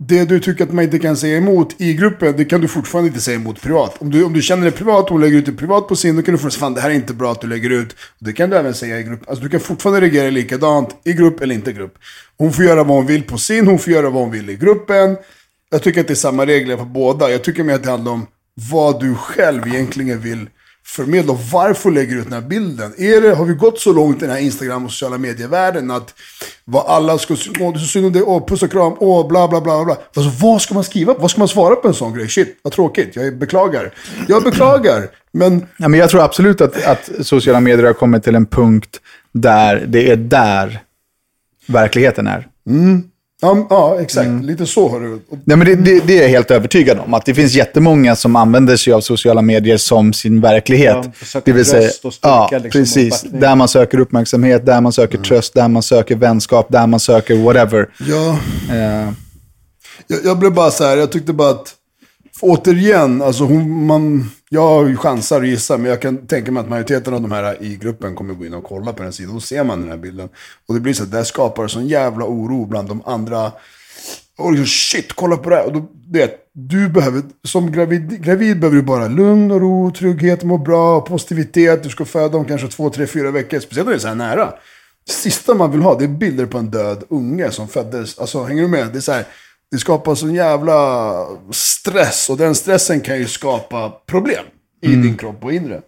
Det 0.01 0.25
du 0.25 0.41
tycker 0.41 0.65
att 0.65 0.73
man 0.73 0.85
inte 0.85 0.99
kan 0.99 1.17
säga 1.17 1.37
emot 1.37 1.75
i 1.79 1.95
gruppen, 1.95 2.35
det 2.37 2.45
kan 2.45 2.61
du 2.61 2.69
fortfarande 2.69 3.09
inte 3.09 3.21
säga 3.21 3.37
emot 3.37 3.63
privat. 3.63 3.97
Om 3.99 4.11
du, 4.11 4.25
om 4.25 4.33
du 4.33 4.43
känner 4.43 4.65
det 4.65 4.71
privat 4.71 5.05
och 5.05 5.11
hon 5.11 5.21
lägger 5.21 5.39
ut 5.39 5.47
det 5.47 5.53
privat 5.53 5.89
på 5.89 5.97
sin, 5.97 6.17
då 6.17 6.23
kan 6.23 6.35
du 6.35 6.39
få 6.39 6.51
säga 6.51 6.61
fan 6.61 6.75
det 6.75 6.81
här 6.81 6.91
är 6.91 6.95
inte 6.95 7.15
bra 7.15 7.33
att 7.33 7.41
du 7.41 7.47
lägger 7.47 7.71
ut. 7.71 7.97
Det 8.19 8.33
kan 8.33 8.51
du 8.51 8.57
även 8.57 8.75
säga 8.75 8.99
i 8.99 9.03
grupp. 9.03 9.29
Alltså 9.29 9.45
du 9.45 9.51
kan 9.51 9.61
fortfarande 9.61 10.01
reagera 10.01 10.31
likadant 10.31 10.97
i 11.05 11.13
grupp 11.13 11.41
eller 11.41 11.55
inte 11.55 11.71
i 11.71 11.75
grupp. 11.75 11.95
Hon 12.37 12.53
får 12.53 12.65
göra 12.65 12.85
vad 12.85 12.97
hon 12.97 13.07
vill 13.07 13.23
på 13.23 13.39
sin, 13.39 13.67
hon 13.67 13.79
får 13.79 13.93
göra 13.93 14.11
vad 14.11 14.23
hon 14.23 14.31
vill 14.31 14.51
i 14.51 14.57
gruppen. 14.57 15.17
Jag 15.71 15.83
tycker 15.83 16.01
att 16.01 16.07
det 16.07 16.13
är 16.13 16.15
samma 16.15 16.47
regler 16.47 16.77
på 16.77 16.85
båda. 16.85 17.31
Jag 17.31 17.45
tycker 17.45 17.65
mer 17.65 17.75
att 17.75 17.83
det 17.83 17.91
handlar 17.91 18.13
om 18.13 18.27
vad 18.71 19.01
du 19.01 19.15
själv 19.15 19.67
egentligen 19.67 20.21
vill 20.21 20.49
förmedla 20.89 21.39
varför 21.53 21.91
lägger 21.91 22.15
du 22.15 22.19
ut 22.19 22.25
den 22.25 22.43
här 22.43 22.49
bilden? 22.49 22.95
Är 22.99 23.21
det, 23.21 23.35
har 23.35 23.45
vi 23.45 23.55
gått 23.55 23.81
så 23.81 23.93
långt 23.93 24.17
i 24.17 24.21
den 24.21 24.31
här 24.31 24.39
Instagram 24.39 24.85
och 24.85 24.91
sociala 24.91 25.19
medievärlden 25.19 25.91
att 25.91 26.15
vad 26.65 26.87
alla 26.87 27.19
ska, 27.19 27.35
åh 27.35 27.73
det 27.73 27.79
är 27.79 27.81
så 27.81 27.87
synd 27.87 28.07
om 28.07 28.13
det, 28.13 28.23
åh 28.23 28.47
puss 28.47 28.63
och 28.63 28.71
kram, 28.71 28.93
åh 28.99 29.29
bla 29.29 29.49
bla 29.49 29.61
bla 29.61 29.85
bla. 29.85 29.97
Alltså 30.15 30.47
vad 30.47 30.63
ska 30.63 30.75
man 30.75 30.85
skriva? 30.85 31.15
Vad 31.15 31.31
ska 31.31 31.39
man 31.39 31.49
svara 31.49 31.77
på 31.77 31.89
en 31.89 31.95
sån 31.95 32.15
grej? 32.15 32.29
Shit, 32.29 32.59
vad 32.63 32.73
tråkigt, 32.73 33.17
jag 33.17 33.39
beklagar. 33.39 33.95
Jag 34.29 34.45
beklagar, 34.45 35.09
men 35.33 35.67
Ja, 35.77 35.89
men 35.89 36.01
jag 36.01 36.11
tror 36.11 36.23
absolut 36.23 36.61
att, 36.61 36.85
att 36.85 37.11
sociala 37.23 37.61
medier 37.61 37.87
har 37.87 37.93
kommit 37.93 38.25
till 38.25 38.35
en 38.35 38.47
punkt 38.47 39.01
där 39.33 39.85
det 39.89 40.11
är 40.11 40.17
där 40.17 40.81
verkligheten 41.67 42.27
är. 42.27 42.49
Ja, 43.41 43.67
ja 43.71 44.01
exakt, 44.01 44.45
lite 44.45 44.67
så 44.67 44.89
har 44.89 45.01
du. 45.01 45.21
Nej, 45.45 45.57
men 45.57 45.61
det, 45.67 45.75
det, 45.75 46.07
det 46.07 46.19
är 46.19 46.23
jag 46.23 46.29
helt 46.29 46.51
övertygad 46.51 46.99
om. 46.99 47.15
Att 47.15 47.25
det 47.25 47.35
finns 47.35 47.55
jättemånga 47.55 48.17
som 48.17 48.37
använder 48.37 48.77
sig 48.77 48.93
av 48.93 49.01
sociala 49.01 49.43
medier 49.43 49.77
som 49.77 50.13
sin 50.13 50.41
verklighet. 50.41 51.11
Ja, 51.35 51.41
det 51.45 51.53
vill 51.53 51.65
säga, 51.65 51.91
styrka, 51.91 52.19
ja, 52.23 52.49
liksom, 52.53 52.71
precis. 52.71 53.23
Där 53.23 53.57
man 53.57 53.69
söker 53.69 53.99
uppmärksamhet, 54.01 54.67
där 54.67 54.81
man 54.81 54.93
söker 54.93 55.19
tröst, 55.19 55.55
där 55.55 55.69
man 55.69 55.83
söker 55.83 56.17
vänskap, 56.17 56.67
där 56.69 56.87
man 56.87 57.01
söker 57.01 57.37
whatever. 57.37 57.89
ja, 58.09 58.39
Eh, 58.71 59.13
jag, 60.07 60.19
jag 60.25 60.39
blev 60.39 60.53
bara 60.55 60.71
så 60.71 60.85
här, 60.85 60.97
jag 60.97 61.13
tyckte 61.13 61.33
bara 61.33 61.51
att, 61.51 61.75
återigen, 62.41 63.23
alltså 63.23 63.45
hon, 63.45 63.87
man, 63.87 64.31
jag 64.49 64.99
chansar 64.99 65.41
och 65.41 65.47
gissar, 65.47 65.79
men 65.79 65.91
jag 65.91 66.03
kan 66.03 66.27
tänka 66.27 66.53
mig 66.53 66.61
att 66.61 66.69
majoriteten 66.69 67.15
av 67.15 67.23
de 67.23 67.33
här 67.33 67.63
i 67.63 67.77
gruppen 67.77 68.15
kommer 68.15 68.35
gå 68.35 68.47
in 68.47 68.55
och 68.55 68.65
kolla 68.65 68.93
på 68.93 69.03
den 69.03 69.13
sidan. 69.13 69.35
Då 69.35 69.41
ser 69.41 69.65
man 69.65 69.81
den 69.81 69.91
här 69.91 69.97
bilden. 69.97 70.29
Och 70.69 70.75
det 70.75 70.81
blir 70.81 70.95
så 70.95 71.03
att 71.03 71.11
det 71.11 71.25
skapar 71.25 71.69
sån 71.69 71.89
jävla 71.89 72.25
oro 72.25 72.67
bland 72.67 72.89
de 72.89 73.03
andra. 73.07 73.53
Och 74.39 74.53
liksom, 74.53 74.67
shit, 74.67 75.13
kolla 75.13 75.37
på 75.37 75.51
det 75.51 75.57
här. 75.57 75.67
Och 75.67 75.73
då, 75.73 75.89
det, 75.93 76.31
du 76.53 76.89
behöver, 76.89 77.23
som 77.45 77.73
gravid, 77.73 78.25
gravid 78.25 78.61
behöver 78.61 78.77
du 78.77 78.83
bara 78.83 79.09
lugn 79.09 79.51
och 79.51 79.61
ro, 79.61 79.91
trygghet, 79.91 80.45
må 80.45 80.59
bra, 80.59 81.01
positivitet. 81.01 81.83
Du 81.83 81.89
ska 81.89 82.05
föda 82.05 82.39
om 82.39 82.45
kanske 82.45 82.69
två, 82.69 82.91
tre, 82.91 83.07
fyra 83.07 83.31
veckor. 83.31 83.61
Speciellt 83.61 83.87
när 83.87 83.93
det 83.93 83.99
är 83.99 84.01
så 84.01 84.09
här 84.09 84.15
nära. 84.15 84.55
Det 85.07 85.13
sista 85.13 85.55
man 85.55 85.71
vill 85.71 85.81
ha, 85.81 85.99
det 85.99 86.05
är 86.05 86.09
bilder 86.09 86.47
på 86.47 86.59
en 86.59 86.71
död 86.71 87.05
unge 87.09 87.51
som 87.51 87.69
föddes. 87.69 88.19
Alltså, 88.19 88.45
hänger 88.45 88.63
du 88.63 88.69
med? 88.69 88.93
Det 88.93 88.99
är 88.99 89.01
så 89.01 89.13
här, 89.13 89.27
det 89.71 89.79
skapar 89.79 90.15
sån 90.15 90.35
jävla 90.35 91.13
stress. 91.51 92.31
Och 92.31 92.37
den 92.37 92.55
stressen 92.55 93.01
kan 93.01 93.19
ju 93.19 93.27
skapa 93.27 93.93
problem 94.07 94.45
i 94.83 94.89
din 94.89 95.17
kropp 95.17 95.45
och 95.45 95.53
inre. 95.53 95.81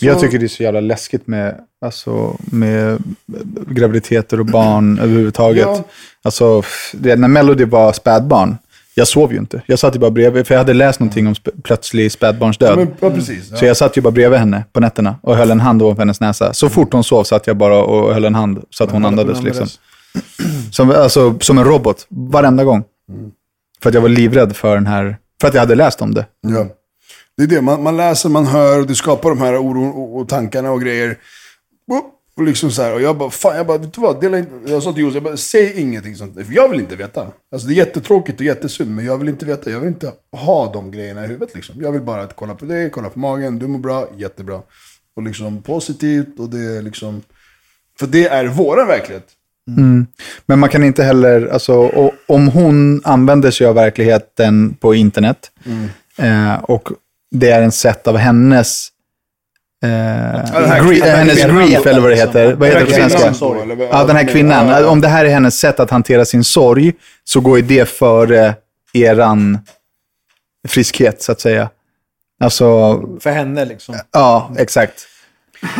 Jag 0.00 0.20
tycker 0.20 0.38
det 0.38 0.46
är 0.46 0.48
så 0.48 0.62
jävla 0.62 0.80
läskigt 0.80 1.26
med, 1.26 1.54
alltså, 1.84 2.36
med 2.38 3.02
graviditeter 3.66 4.40
och 4.40 4.46
barn 4.46 4.98
överhuvudtaget. 5.02 5.66
Ja. 5.66 5.84
Alltså, 6.22 6.62
det, 6.92 7.16
när 7.16 7.28
Melody 7.28 7.64
var 7.64 7.92
spädbarn, 7.92 8.56
jag 8.94 9.08
sov 9.08 9.32
ju 9.32 9.38
inte. 9.38 9.62
Jag 9.66 9.78
satt 9.78 9.94
ju 9.94 9.98
bara 9.98 10.10
bredvid, 10.10 10.46
för 10.46 10.54
jag 10.54 10.60
hade 10.60 10.74
läst 10.74 11.00
någonting 11.00 11.26
om 11.26 11.34
sp- 11.34 11.62
plötslig 11.62 12.12
spädbarnsdöd. 12.12 12.76
Men, 12.78 12.88
ja, 13.00 13.10
precis. 13.10 13.48
Ja. 13.50 13.56
Så 13.56 13.64
jag 13.64 13.76
satt 13.76 13.96
ju 13.96 14.00
bara 14.02 14.10
bredvid 14.10 14.38
henne 14.38 14.64
på 14.72 14.80
nätterna 14.80 15.16
och 15.22 15.36
höll 15.36 15.50
en 15.50 15.60
hand 15.60 15.82
ovanför 15.82 16.02
hennes 16.02 16.20
näsa. 16.20 16.52
Så 16.52 16.68
fort 16.68 16.92
hon 16.92 17.04
sov 17.04 17.24
satt 17.24 17.46
jag 17.46 17.56
bara 17.56 17.82
och 17.84 18.14
höll 18.14 18.24
en 18.24 18.34
hand 18.34 18.64
så 18.70 18.84
att 18.84 18.90
hon 18.90 19.04
andades. 19.04 19.42
Liksom. 19.42 19.68
Som, 20.72 20.90
alltså, 20.90 21.38
som 21.40 21.58
en 21.58 21.64
robot, 21.64 22.06
varenda 22.08 22.64
gång. 22.64 22.84
För 23.82 23.88
att 23.88 23.94
jag 23.94 24.02
var 24.02 24.08
livrädd 24.08 24.56
för 24.56 24.74
den 24.74 24.86
här, 24.86 25.16
för 25.40 25.48
att 25.48 25.54
jag 25.54 25.60
hade 25.60 25.74
läst 25.74 26.02
om 26.02 26.14
det. 26.14 26.26
Ja. 26.40 26.66
Det 27.36 27.42
är 27.42 27.46
det, 27.46 27.62
man, 27.62 27.82
man 27.82 27.96
läser, 27.96 28.28
man 28.28 28.46
hör, 28.46 28.80
och 28.80 28.86
det 28.86 28.94
skapar 28.94 29.28
de 29.28 29.38
här 29.38 29.58
oron 29.58 29.92
och, 29.92 30.16
och 30.16 30.28
tankarna 30.28 30.70
och 30.70 30.80
grejer. 30.80 31.18
Och, 32.36 32.44
liksom 32.44 32.70
så 32.70 32.82
här, 32.82 32.94
och 32.94 33.02
jag 33.02 33.18
bara, 33.18 33.30
fan, 33.30 33.56
jag 33.56 33.66
bara, 33.66 33.78
vet 33.78 33.94
du 33.94 34.00
vad? 34.00 34.20
Dela 34.20 34.38
in, 34.38 34.46
jag 34.66 34.82
sa 34.82 34.92
till 34.92 35.02
Josef, 35.02 35.14
jag 35.14 35.22
bara, 35.22 35.36
säg 35.36 35.80
ingenting 35.80 36.16
sånt. 36.16 36.34
För 36.34 36.54
jag 36.54 36.68
vill 36.68 36.80
inte 36.80 36.96
veta. 36.96 37.32
Alltså 37.52 37.68
det 37.68 37.74
är 37.74 37.76
jättetråkigt 37.76 38.40
och 38.40 38.46
jättesynd, 38.46 38.90
men 38.96 39.04
jag 39.04 39.18
vill 39.18 39.28
inte 39.28 39.46
veta. 39.46 39.70
Jag 39.70 39.80
vill 39.80 39.88
inte 39.88 40.12
ha 40.32 40.72
de 40.72 40.90
grejerna 40.90 41.24
i 41.24 41.26
huvudet 41.26 41.54
liksom. 41.54 41.82
Jag 41.82 41.92
vill 41.92 42.02
bara 42.02 42.22
att 42.22 42.36
kolla 42.36 42.54
på 42.54 42.64
dig, 42.64 42.90
kolla 42.90 43.10
på 43.10 43.18
magen, 43.18 43.58
du 43.58 43.66
mår 43.66 43.78
bra, 43.78 44.08
jättebra. 44.16 44.62
Och 45.16 45.22
liksom 45.22 45.62
positivt 45.62 46.40
och 46.40 46.48
det 46.48 46.76
är 46.76 46.82
liksom, 46.82 47.22
för 47.98 48.06
det 48.06 48.28
är 48.28 48.46
våran 48.46 48.86
verklighet. 48.86 49.26
Men 50.46 50.58
man 50.58 50.68
kan 50.68 50.84
inte 50.84 51.02
heller, 51.04 51.46
alltså, 51.52 51.90
om 52.26 52.48
hon 52.48 53.00
använder 53.04 53.50
sig 53.50 53.66
av 53.66 53.74
verkligheten 53.74 54.74
på 54.80 54.94
internet 54.94 55.50
eh, 56.18 56.54
och 56.54 56.88
det 57.30 57.50
är 57.50 57.62
en 57.62 57.72
sätt 57.72 58.06
av 58.06 58.16
hennes, 58.16 58.88
eh, 59.84 59.88
här 59.90 60.80
gri- 60.82 61.00
kvinnan- 61.00 61.08
eh, 61.08 61.16
hennes 61.16 61.42
grief, 61.44 61.86
eller 61.86 62.00
vad 62.00 62.10
det 62.10 62.16
heter. 62.16 62.54
Vad 62.54 62.68
heter 62.68 62.80
det 62.80 62.86
på 62.86 62.92
svenska? 63.10 63.18
Ja, 63.90 64.04
den 64.04 64.16
här 64.16 64.28
kvinnan. 64.28 64.84
Om 64.84 65.00
det 65.00 65.08
här 65.08 65.24
är 65.24 65.28
hennes 65.30 65.58
sätt 65.58 65.80
att 65.80 65.90
hantera 65.90 66.24
sin 66.24 66.44
sorg, 66.44 66.92
så 67.24 67.40
går 67.40 67.56
ju 67.58 67.62
det 67.64 67.88
före 67.88 68.54
eran 68.94 69.58
friskhet, 70.68 71.22
så 71.22 71.32
att 71.32 71.40
säga. 71.40 71.70
Alltså, 72.40 73.00
För 73.20 73.30
henne 73.30 73.64
liksom. 73.64 73.94
ja, 74.12 74.50
exakt. 74.58 75.06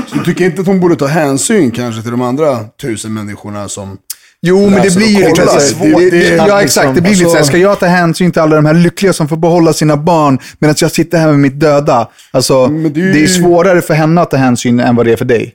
Så 0.06 0.16
du 0.18 0.24
tycker 0.24 0.44
inte 0.44 0.60
att 0.60 0.66
hon 0.66 0.80
borde 0.80 0.96
ta 0.96 1.06
hänsyn 1.06 1.70
kanske 1.70 2.02
till 2.02 2.10
de 2.10 2.22
andra 2.22 2.58
tusen 2.82 3.14
människorna 3.14 3.68
som... 3.68 3.98
Jo, 4.46 4.70
men 4.70 4.82
det 4.82 4.96
blir 4.96 5.06
ju 5.06 5.24
lite 5.28 5.46
så 5.46 5.84
Det- 5.84 5.90
det, 5.90 6.10
det- 6.10 6.26
Ja, 6.36 6.44
liksom, 6.44 6.58
exakt. 6.60 6.94
Det 6.94 7.00
blir 7.00 7.10
lite 7.10 7.24
så 7.24 7.30
här, 7.30 7.36
alltså- 7.38 7.50
ska 7.50 7.58
jag 7.58 7.80
ta 7.80 7.86
hänsyn 7.86 8.32
till 8.32 8.42
alla 8.42 8.56
de 8.56 8.64
här 8.66 8.74
lyckliga 8.74 9.12
som 9.12 9.28
får 9.28 9.36
behålla 9.36 9.72
sina 9.72 9.96
barn 9.96 10.38
medan 10.58 10.74
jag 10.80 10.90
sitter 10.90 11.18
här 11.18 11.26
med 11.26 11.38
mitt 11.38 11.60
döda? 11.60 12.08
Alltså, 12.30 12.66
det 12.66 13.00
är 13.00 13.12
det 13.12 13.22
är 13.22 13.26
svårare 13.26 13.82
för 13.82 13.94
henne 13.94 14.20
att 14.20 14.30
ta 14.30 14.36
hänsyn 14.36 14.80
än 14.80 14.96
vad 14.96 15.06
det 15.06 15.12
är 15.12 15.16
för 15.16 15.24
dig. 15.24 15.54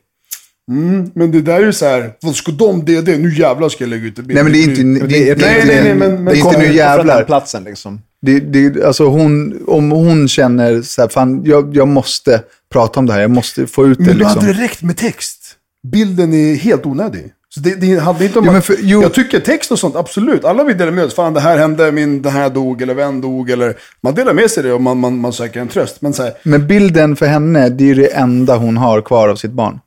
Men 1.14 1.32
det 1.32 1.42
där 1.42 1.54
är 1.56 1.66
ju 1.66 1.74
så 1.74 1.86
här, 1.86 2.12
vad 2.22 2.36
ska 2.36 2.52
de 2.52 2.86
det, 2.86 3.02
det? 3.02 3.18
Nu 3.18 3.36
jävlar 3.36 3.70
ska 3.70 3.84
jag 3.84 3.90
lägga 3.90 4.06
ut 4.08 4.20
en 4.20 4.26
bild. 4.28 4.36
Nej, 4.36 4.44
men 4.44 4.54
det 4.54 4.60
är 4.60 4.64
inte, 4.64 4.82
det, 4.82 5.24
det, 5.24 5.34
det, 5.34 5.46
nej, 5.46 5.64
nej, 5.68 5.84
nej, 5.84 5.96
men- 5.96 6.26
det 6.26 6.32
är 6.32 6.36
inte 6.36 6.58
nu 6.58 6.74
jävlar. 6.76 7.18
den 7.18 7.26
platsen 7.26 7.64
liksom. 7.64 8.02
Det, 8.22 8.40
det, 8.40 8.84
alltså 8.86 9.06
hon, 9.06 9.64
om 9.68 9.92
hon 9.92 10.28
känner 10.28 10.82
så 10.82 11.02
här, 11.02 11.10
fan, 11.10 11.42
jag, 11.46 11.76
jag 11.76 11.88
måste 11.88 12.44
prata 12.72 13.00
om 13.00 13.06
det 13.06 13.14
här, 13.14 13.22
jag 13.22 13.32
måste 13.32 13.68
få 13.68 13.88
ut 13.88 13.98
det. 13.98 14.04
Men 14.04 14.14
hade 14.14 14.20
Liksom. 14.24 14.46
det 14.46 14.54
räckt 14.64 14.82
med 14.82 14.98
text. 14.98 15.56
Bilden 15.88 16.34
är 16.34 16.56
helt 16.56 16.86
onödig. 16.86 17.34
Så 17.50 17.60
det, 17.60 17.76
det 17.76 18.00
handlar 18.00 18.26
inte 18.26 18.40
om 18.40 18.50
att, 18.50 18.66
för- 18.66 18.76
jo. 18.82 19.02
Jag 19.02 19.14
tycker 19.14 19.40
text 19.40 19.72
och 19.72 19.80
sånt, 19.80 19.96
absolut. 19.96 20.46
Alla 20.46 20.64
vill 20.64 20.78
dela 20.78 20.92
med 20.92 21.04
oss. 21.04 21.14
Fan, 21.16 21.34
det 21.34 21.40
här 21.40 21.58
hände, 21.58 21.92
min, 21.92 22.22
det 22.22 22.30
här 22.30 22.50
dog, 22.50 22.82
eller 22.82 22.94
vem 22.94 23.22
dog, 23.22 23.50
eller... 23.50 23.76
Man 24.02 24.16
delar 24.16 24.34
med 24.34 24.52
sig 24.52 24.64
det 24.64 24.74
och 24.74 24.82
man, 24.82 24.98
man, 25.00 25.18
man 25.20 25.34
söker 25.34 25.62
en 25.62 25.68
tröst. 25.68 26.02
Men 26.02 26.14
så 26.14 26.24
här, 26.24 26.34
Men 26.44 26.68
bilden 26.68 27.16
för 27.16 27.26
henne, 27.26 27.70
det 27.70 27.92
är 27.92 27.96
det 27.96 28.08
enda 28.08 28.58
hon 28.58 28.78
har 28.78 29.02
kvar 29.02 29.30
av 29.30 29.36
sitt 29.36 29.52
barn. 29.52 29.80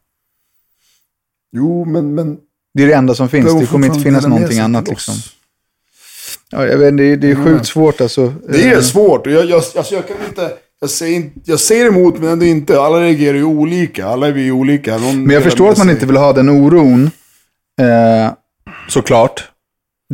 jo, 1.56 1.84
men... 1.84 2.14
men 2.14 2.36
Det 2.74 2.82
är 2.82 2.86
det 2.86 2.94
enda 2.94 3.14
som 3.14 3.28
finns. 3.28 3.60
Det 3.60 3.66
kommer 3.66 3.86
inte 3.86 4.00
finnas 4.00 4.26
någonting 4.26 4.48
sig 4.56 4.60
annat. 4.60 4.88
Liksom. 4.88 5.14
Ja, 6.52 6.66
jag 6.66 6.78
vet, 6.78 6.96
det, 6.96 7.04
är- 7.04 7.16
det 7.16 7.30
är 7.30 7.34
sjukt 7.34 7.66
svårt 7.66 8.00
alltså. 8.00 8.34
Det 8.48 8.62
är 8.68 8.74
Eh, 8.76 8.80
svårt. 8.80 9.26
Jag, 9.26 9.44
jag, 9.44 9.56
alltså 9.56 9.94
jag 9.94 10.08
kan 10.08 10.16
inte... 10.28 10.50
Jag 10.80 10.90
säger, 10.90 11.16
inte, 11.16 11.40
jag 11.44 11.60
säger 11.60 11.86
emot, 11.86 12.18
men 12.18 12.28
ändå 12.28 12.44
inte. 12.46 12.80
Alla 12.80 13.00
reagerar 13.00 13.36
ju 13.36 13.44
olika. 13.44 14.06
Alla 14.06 14.26
är 14.28 14.32
vi 14.32 14.50
olika. 14.50 14.98
Någon 14.98 15.22
Men 15.24 15.34
jag 15.34 15.42
förstår 15.42 15.70
att 15.70 15.78
man 15.78 15.86
sig- 15.86 15.94
inte 15.94 16.06
vill 16.06 16.16
ha 16.16 16.32
den 16.32 16.48
oron. 16.48 17.10
Eh, 17.80 18.32
såklart. 18.88 19.48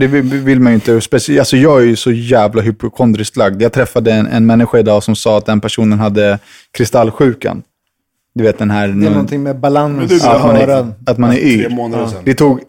Det 0.01 0.07
vill, 0.07 0.61
man 0.61 0.73
ju 0.73 0.75
inte. 0.75 0.93
Speci- 1.01 1.39
alltså 1.39 1.57
jag 1.57 1.81
är 1.83 1.85
ju 1.87 1.97
så 1.97 2.11
jävla 2.13 2.63
hypokondriskt 2.63 3.37
lagd. 3.37 3.63
Jag 3.63 3.73
träffade 3.73 4.13
en, 4.13 4.27
en 4.27 4.47
människa 4.47 4.79
idag 4.79 5.03
som 5.03 5.17
sa 5.17 5.39
att 5.39 5.47
den 5.47 5.61
personen 5.61 5.99
hade 5.99 6.39
kristallsjukan. 6.71 7.63
Du 8.35 8.45
vet 8.45 8.59
den 8.59 8.71
här... 8.71 8.89
Det 8.89 9.07
är 9.07 9.11
någonting 9.11 9.43
med 9.43 9.59
balans. 9.59 9.97
Men 9.99 10.07
du, 10.09 10.17
Ja, 10.17 10.31
att, 10.37 10.43
man 10.47 10.57
är, 10.57 10.87
att 11.07 11.19
man 11.19 11.31
är 11.31 11.35
Tre 11.37 11.49
yr. 11.51 11.69
månader 11.69 12.07
sedan. 12.07 12.23
Det 12.25 12.35
tog 12.35 12.61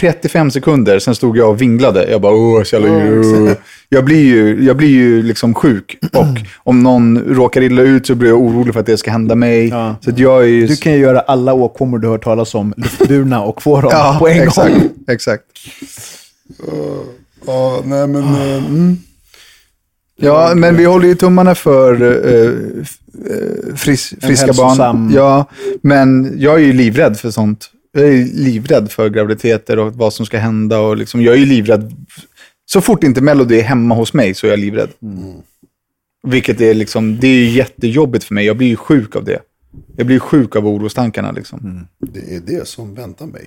35 0.00 0.50
sekunder, 0.50 0.98
sen 0.98 1.14
stod 1.14 1.36
jag 1.36 1.50
och 1.50 1.62
vinglade. 1.62 2.10
Jag 2.10 2.20
bara, 2.20 2.34
åh, 2.34 2.62
så 2.62 2.76
jävla. 2.76 3.56
Jag 3.88 4.04
blir 4.04 4.24
ju, 4.24 4.64
jag 4.64 4.76
blir 4.76 4.88
ju 4.88 5.22
liksom 5.22 5.54
sjuk. 5.54 5.98
Och 6.12 6.26
om 6.56 6.82
någon 6.82 7.18
råkar 7.18 7.62
illa 7.62 7.82
ut 7.82 8.06
så 8.06 8.14
blir 8.14 8.30
jag 8.30 8.40
orolig 8.40 8.72
för 8.72 8.80
att 8.80 8.86
det 8.86 8.96
ska 8.96 9.10
hända 9.10 9.34
mig. 9.34 9.68
Ja. 9.68 9.96
Så 10.00 10.10
att 10.10 10.18
jag 10.18 10.42
är 10.42 10.46
ju... 10.46 10.66
Du 10.66 10.76
kan 10.76 10.92
ju 10.92 10.98
göra 10.98 11.20
alla 11.20 11.52
åkommor 11.52 11.98
du 11.98 12.08
hört 12.08 12.24
talas 12.24 12.54
om 12.54 12.74
luftburna 12.76 13.42
och 13.42 13.62
få 13.62 13.80
dem 13.80 13.90
ja, 13.94 14.16
på 14.18 14.28
en 14.28 14.42
exakt, 14.42 14.72
gång. 14.72 14.90
Exakt. 15.08 15.44
Ja, 17.46 17.82
nej 17.84 18.06
men... 18.06 18.22
eh, 18.24 18.64
Mm. 18.64 18.96
Ja, 20.16 20.52
men 20.54 20.76
vi 20.76 20.84
håller 20.84 21.08
ju 21.08 21.14
tummarna 21.14 21.54
för 21.54 22.02
eh, 22.34 22.50
fris, 23.76 24.14
friska 24.20 24.52
barn. 24.52 25.10
Ja, 25.14 25.50
men 25.82 26.34
jag 26.36 26.54
är 26.54 26.58
ju 26.58 26.72
livrädd 26.72 27.16
för 27.18 27.30
sånt. 27.30 27.70
Jag 27.96 28.08
är 28.08 28.24
livrädd 28.24 28.90
för 28.90 29.10
graviditeter 29.10 29.78
och 29.78 29.94
vad 29.94 30.12
som 30.12 30.26
ska 30.26 30.38
hända. 30.38 30.80
Och 30.80 30.96
liksom, 30.96 31.22
jag 31.22 31.34
är 31.34 31.38
ju 31.38 31.46
livrädd. 31.46 31.94
Så 32.64 32.80
fort 32.80 33.04
inte 33.04 33.20
Melody 33.20 33.58
är 33.58 33.62
hemma 33.62 33.94
hos 33.94 34.12
mig 34.12 34.34
så 34.34 34.46
är 34.46 34.50
jag 34.50 34.58
livrädd. 34.58 34.90
Vilket 36.26 36.60
är 36.60 36.74
liksom, 36.74 37.20
det 37.20 37.26
är 37.26 37.48
jättejobbigt 37.48 38.24
för 38.24 38.34
mig. 38.34 38.46
Jag 38.46 38.56
blir 38.56 38.68
ju 38.68 38.76
sjuk 38.76 39.16
av 39.16 39.24
det. 39.24 39.40
Jag 39.96 40.06
blir 40.06 40.18
sjuk 40.18 40.56
av 40.56 40.66
orostankarna 40.66 41.32
liksom. 41.32 41.86
Det 41.98 42.34
är 42.34 42.40
det 42.40 42.68
som 42.68 42.94
väntar 42.94 43.26
mig. 43.26 43.46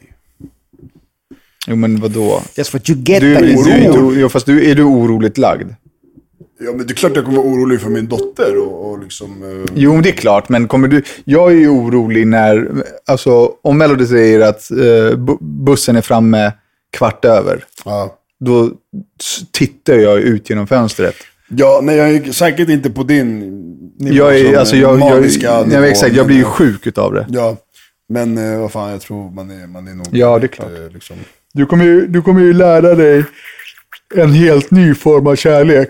Jo, 1.68 1.76
men 1.76 2.00
vadå? 2.00 2.42
Just 2.56 2.74
what 2.74 2.90
you 2.90 3.00
get 3.00 3.22
Du, 3.22 3.34
that 3.36 3.44
du, 3.44 3.50
is 3.50 3.66
du, 3.66 4.20
jo, 4.20 4.30
fast 4.30 4.46
du, 4.46 4.72
är 4.72 4.76
du 4.76 4.84
oroligt 4.84 5.38
lagd? 5.38 5.68
Ja, 6.60 6.72
men 6.74 6.88
det 6.88 6.94
är 6.94 6.96
klart 6.96 7.12
jag 7.16 7.26
kommer 7.26 7.38
vara 7.38 7.48
orolig 7.48 7.82
för 7.82 7.90
min 7.90 8.08
dotter 8.08 8.58
och, 8.58 8.90
och 8.92 9.04
liksom... 9.04 9.44
eh, 9.66 9.72
Jo, 9.76 10.02
det 10.02 10.10
är 10.10 10.14
klart, 10.14 10.50
men 10.50 10.68
kommer 10.68 10.88
du... 10.88 11.04
Jag 11.24 11.52
är 11.52 11.56
ju 11.56 11.70
orolig 11.70 12.28
när... 12.28 12.70
Alltså, 13.06 13.52
om 13.62 13.78
Melody 13.78 14.06
säger 14.06 14.40
att 14.40 14.72
eh, 14.72 14.76
bu- 15.18 15.38
bussen 15.42 15.96
är 15.96 16.02
framme 16.02 16.52
kvart 16.98 17.26
över, 17.26 17.66
ja. 17.86 18.18
då 18.40 18.72
tittar 19.52 19.94
jag 19.94 20.20
ut 20.20 20.50
genom 20.50 20.68
fönstret. 20.68 21.16
Ja, 21.50 21.80
nej 21.84 21.96
jag 21.98 22.10
är 22.16 22.32
säkert 22.32 22.70
inte 22.70 22.90
på 22.90 23.04
din 23.04 23.40
nivå 24.00 24.16
Jag 24.16 24.40
är, 24.40 24.58
alltså, 24.58 24.76
jag, 24.76 24.92
jag, 24.92 25.00
maniska 25.00 25.46
jag, 25.48 25.68
nivå, 25.68 25.84
exakt, 25.84 26.16
jag 26.16 26.28
blir 26.28 26.38
ju 26.38 26.44
sjuk 26.44 26.88
utav 26.88 27.14
det. 27.14 27.26
Ja, 27.30 27.58
men 28.10 28.38
eh, 28.54 28.60
vad 28.60 28.72
fan, 28.72 28.92
jag 28.92 29.02
tror 29.02 29.32
man 29.32 29.52
är, 29.52 29.68
man 29.68 29.88
är 29.88 29.94
nog... 29.94 30.08
Ja, 30.12 30.40
det 30.40 30.46
är 30.46 30.48
klart. 30.48 30.72
eh, 30.88 30.94
Liksom. 30.94 31.16
Du 31.54 31.66
kommer, 31.66 31.86
ju, 31.86 32.08
du 32.08 32.22
kommer 32.22 32.42
ju 32.42 32.54
lära 32.54 32.96
dig 32.96 33.24
en 34.16 34.32
helt 34.34 34.72
ny 34.72 34.96
form 34.96 35.28
av 35.28 35.36
kärlek. 35.36 35.90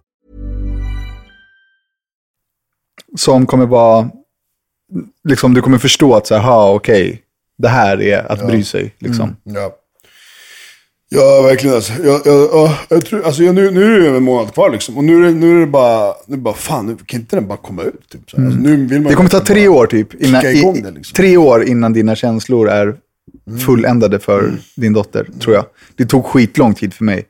Som 3.17 3.45
kommer 3.45 3.65
vara... 3.65 4.09
Liksom, 5.29 5.53
du 5.53 5.61
kommer 5.61 5.77
förstå 5.77 6.15
att 6.15 6.27
så 6.27 6.35
här, 6.35 6.69
okej, 6.69 7.21
det 7.57 7.67
här 7.67 8.01
är 8.01 8.31
att 8.31 8.47
bry 8.47 8.63
sig. 8.63 8.95
Liksom. 8.99 9.35
Ja. 9.43 9.77
Ja, 11.13 11.41
verkligen 11.41 11.75
alltså. 11.75 11.93
Jag, 12.03 12.21
jag, 12.25 12.49
jag, 12.53 12.71
jag 12.89 13.05
tror, 13.05 13.23
alltså 13.25 13.41
nu, 13.41 13.71
nu 13.71 13.95
är 13.95 13.99
det 14.11 14.17
en 14.17 14.23
månad 14.23 14.53
kvar 14.53 14.69
liksom. 14.69 14.97
Och 14.97 15.03
nu 15.03 15.31
nu 15.33 15.55
är 15.55 15.59
det 15.59 15.67
bara, 15.67 16.13
nu 16.27 16.33
är 16.33 16.37
det 16.37 16.43
bara, 16.43 16.53
fan, 16.53 16.87
nu 16.87 16.97
kan 17.05 17.19
inte 17.19 17.35
den 17.35 17.47
bara 17.47 17.57
komma 17.57 17.83
ut? 17.83 18.09
Typ, 18.09 18.29
så. 18.29 18.41
Alltså, 18.41 18.59
nu 18.59 18.85
vill 18.85 19.01
man 19.01 19.09
Det 19.09 19.15
kommer 19.15 19.29
ta 19.29 19.39
tre 19.39 19.67
år 19.67 19.85
typ. 19.85 20.13
Innan, 20.13 20.45
i, 20.45 20.81
det, 20.83 20.91
liksom. 20.91 21.15
Tre 21.15 21.37
år 21.37 21.63
innan 21.63 21.93
dina 21.93 22.15
känslor 22.15 22.69
är 22.69 22.95
fulländade 23.65 24.19
för 24.19 24.53
din 24.75 24.93
dotter, 24.93 25.27
tror 25.39 25.55
jag. 25.55 25.65
Det 25.95 26.05
tog 26.05 26.25
skitlång 26.25 26.73
tid 26.73 26.93
för 26.93 27.03
mig. 27.03 27.25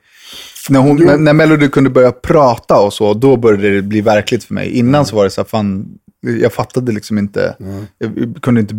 När, 0.69 0.79
hon, 0.79 1.05
när, 1.05 1.17
när 1.17 1.33
Melody 1.33 1.69
kunde 1.69 1.89
börja 1.89 2.11
prata 2.11 2.79
och 2.79 2.93
så, 2.93 3.13
då 3.13 3.37
började 3.37 3.75
det 3.75 3.81
bli 3.81 4.01
verkligt 4.01 4.43
för 4.43 4.53
mig. 4.53 4.69
Innan 4.69 5.05
så 5.05 5.15
var 5.15 5.23
det 5.23 5.29
så 5.29 5.41
här, 5.41 5.45
fan, 5.47 5.87
jag 6.21 6.53
fattade 6.53 6.91
liksom 6.91 7.17
inte. 7.17 7.55
Jag 7.97 8.37
kunde 8.41 8.61
inte 8.61 8.75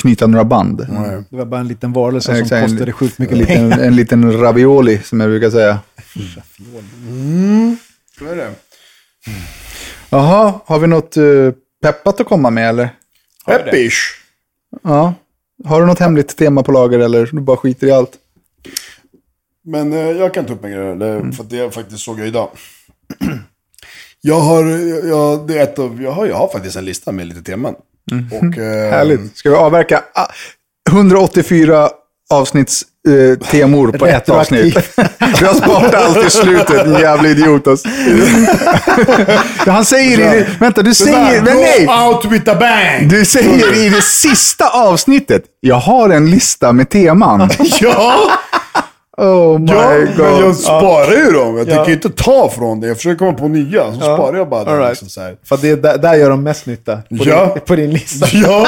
knyta 0.00 0.26
några 0.26 0.44
band. 0.44 0.86
Nej. 0.90 1.22
Det 1.30 1.36
var 1.36 1.44
bara 1.44 1.60
en 1.60 1.68
liten 1.68 1.92
varelse 1.92 2.26
som 2.26 2.34
Exakt, 2.34 2.52
en- 2.62 2.68
kostade 2.70 2.92
sjukt 2.92 3.18
mycket 3.18 3.38
en 3.40 3.46
pengar. 3.46 3.68
liten, 3.68 3.80
en 3.86 3.96
liten 3.96 4.40
ravioli, 4.40 4.98
som 5.04 5.20
jag 5.20 5.30
brukar 5.30 5.50
säga. 5.50 5.78
Så 8.18 8.24
är 8.26 8.36
det. 8.36 8.50
Jaha, 10.10 10.54
har 10.66 10.78
vi 10.78 10.86
något 10.86 11.16
uh, 11.16 11.52
peppat 11.82 12.20
att 12.20 12.26
komma 12.26 12.50
med 12.50 12.68
eller? 12.68 12.88
Peppish. 13.46 13.94
Ja. 14.82 15.14
Har 15.64 15.80
du 15.80 15.86
något 15.86 15.98
hemligt 15.98 16.36
tema 16.36 16.62
på 16.62 16.72
lager 16.72 16.98
eller 16.98 17.28
du 17.32 17.40
bara 17.40 17.56
skiter 17.56 17.86
i 17.86 17.90
allt? 17.92 18.12
Men 19.64 19.92
eh, 19.92 19.98
jag 19.98 20.34
kan 20.34 20.44
ta 20.44 20.52
upp 20.52 20.64
en 20.64 20.70
grej, 20.70 20.90
eller, 20.90 21.32
för 21.32 21.44
att 21.44 21.50
det 21.50 21.74
faktiskt 21.74 22.04
såg 22.04 22.20
jag 22.20 22.26
idag. 22.26 22.50
Jag 24.20 24.40
har, 24.40 24.64
jag, 25.08 25.46
det 25.46 25.58
är 25.58 25.62
ett 25.62 25.78
av, 25.78 26.02
jag, 26.02 26.12
har, 26.12 26.26
jag 26.26 26.36
har 26.36 26.48
faktiskt 26.48 26.76
en 26.76 26.84
lista 26.84 27.12
med 27.12 27.26
lite 27.26 27.42
teman. 27.42 27.74
Och, 28.32 28.58
eh, 28.58 28.90
Härligt. 28.90 29.36
Ska 29.36 29.50
vi 29.50 29.56
avverka 29.56 30.02
ah, 30.14 30.26
184 30.90 31.90
avsnitts 32.30 32.82
eh, 33.08 33.38
temor 33.48 33.92
på 33.92 34.06
ett 34.06 34.28
avsnitt? 34.28 34.74
vi 35.40 35.46
har 35.46 35.54
sparat 35.54 35.94
allt 35.94 36.26
i 36.26 36.30
slutet, 36.30 36.86
en 36.86 36.92
jävla 36.92 37.28
idiot. 37.28 37.66
Alltså. 37.66 37.88
Han 39.70 39.84
säger 39.84 40.18
i 40.18 40.38
det, 40.38 40.46
vänta, 40.60 40.82
du 40.82 40.94
säger, 40.94 41.42
men 41.42 41.56
nej! 41.56 41.88
Out 41.88 42.24
with 42.24 42.50
a 42.50 42.56
bang! 42.60 43.08
Du 43.08 43.24
säger 43.24 43.86
i 43.86 43.88
det 43.88 44.02
sista 44.02 44.68
avsnittet, 44.68 45.44
jag 45.60 45.76
har 45.76 46.10
en 46.10 46.30
lista 46.30 46.72
med 46.72 46.90
teman. 46.90 47.50
Ja, 47.80 48.30
Oh 49.16 49.58
my 49.58 49.66
ja 49.72 49.88
men 50.16 50.16
jag 50.38 50.42
god. 50.42 50.56
sparar 50.56 51.12
ju 51.26 51.30
dem. 51.32 51.56
Jag 51.56 51.68
tänker 51.68 51.92
inte 51.92 52.10
ta 52.10 52.50
från 52.50 52.80
det. 52.80 52.86
Jag 52.86 52.96
försöker 52.96 53.18
komma 53.18 53.32
på 53.32 53.48
nya. 53.48 53.92
Så 53.92 54.00
sparar 54.00 54.36
jag 54.36 54.48
bara 54.48 54.64
dem. 54.64 54.76
right. 54.78 54.90
Liksom, 54.90 55.08
så 55.08 55.20
här. 55.20 55.36
För 55.48 55.56
det 55.56 55.70
är 55.70 55.76
där, 55.76 55.98
där 55.98 56.14
gör 56.14 56.30
de 56.30 56.42
mest 56.42 56.66
nytta. 56.66 56.96
På, 56.96 57.02
Ja. 57.10 57.44
din, 57.54 57.60
på 57.66 57.76
din 57.76 57.90
lista. 57.90 58.26
Ja, 58.32 58.66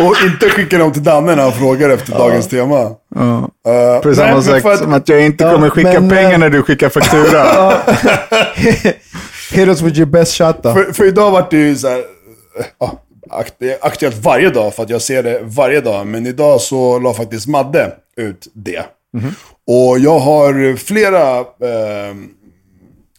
och 0.00 0.14
inte 0.26 0.48
skicka 0.50 0.78
dem 0.78 0.92
till 0.92 1.04
Danne 1.04 1.34
när 1.36 1.42
han 1.42 1.52
frågar 1.52 1.90
efter 1.90 2.12
dagens 2.12 2.48
tema. 2.48 2.80
Uh, 3.16 4.00
På 4.02 4.14
samma 4.14 4.42
sätt 4.42 4.62
för 4.62 4.72
att- 4.72 4.78
som 4.78 4.92
att 4.92 5.08
jag 5.08 5.22
inte 5.24 5.44
Ja, 5.44 5.52
kommer 5.52 5.70
skicka 5.70 6.00
men, 6.00 6.10
pengar 6.10 6.32
eh, 6.32 6.38
när 6.38 6.48
du 6.50 6.62
skickar 6.62 6.88
faktura. 6.88 7.72
Hit 9.52 9.68
us 9.68 9.80
with 9.80 9.98
your 9.98 10.06
best 10.10 10.34
shot 10.34 10.62
då. 10.62 10.74
För, 10.74 10.92
för 10.92 11.04
idag 11.04 11.30
vart 11.30 11.50
det 11.50 11.56
ju 11.56 11.76
så 11.76 11.88
här, 11.88 12.02
ja, 12.80 12.92
är 13.60 13.76
aktuellt 13.86 14.16
varje 14.24 14.50
dag 14.50 14.74
för 14.74 14.82
att 14.82 14.90
jag 14.90 15.02
ser 15.02 15.22
det 15.22 15.40
varje 15.42 15.80
dag. 15.80 16.06
Men 16.06 16.26
idag 16.26 16.60
så 16.60 16.98
la 16.98 17.14
faktiskt 17.14 17.46
Madde 17.46 17.92
ut 18.16 18.46
det. 18.54 18.82
Och 19.66 19.98
jag 19.98 20.18
har 20.18 20.76
flera, 20.76 21.38
eh, 21.38 22.14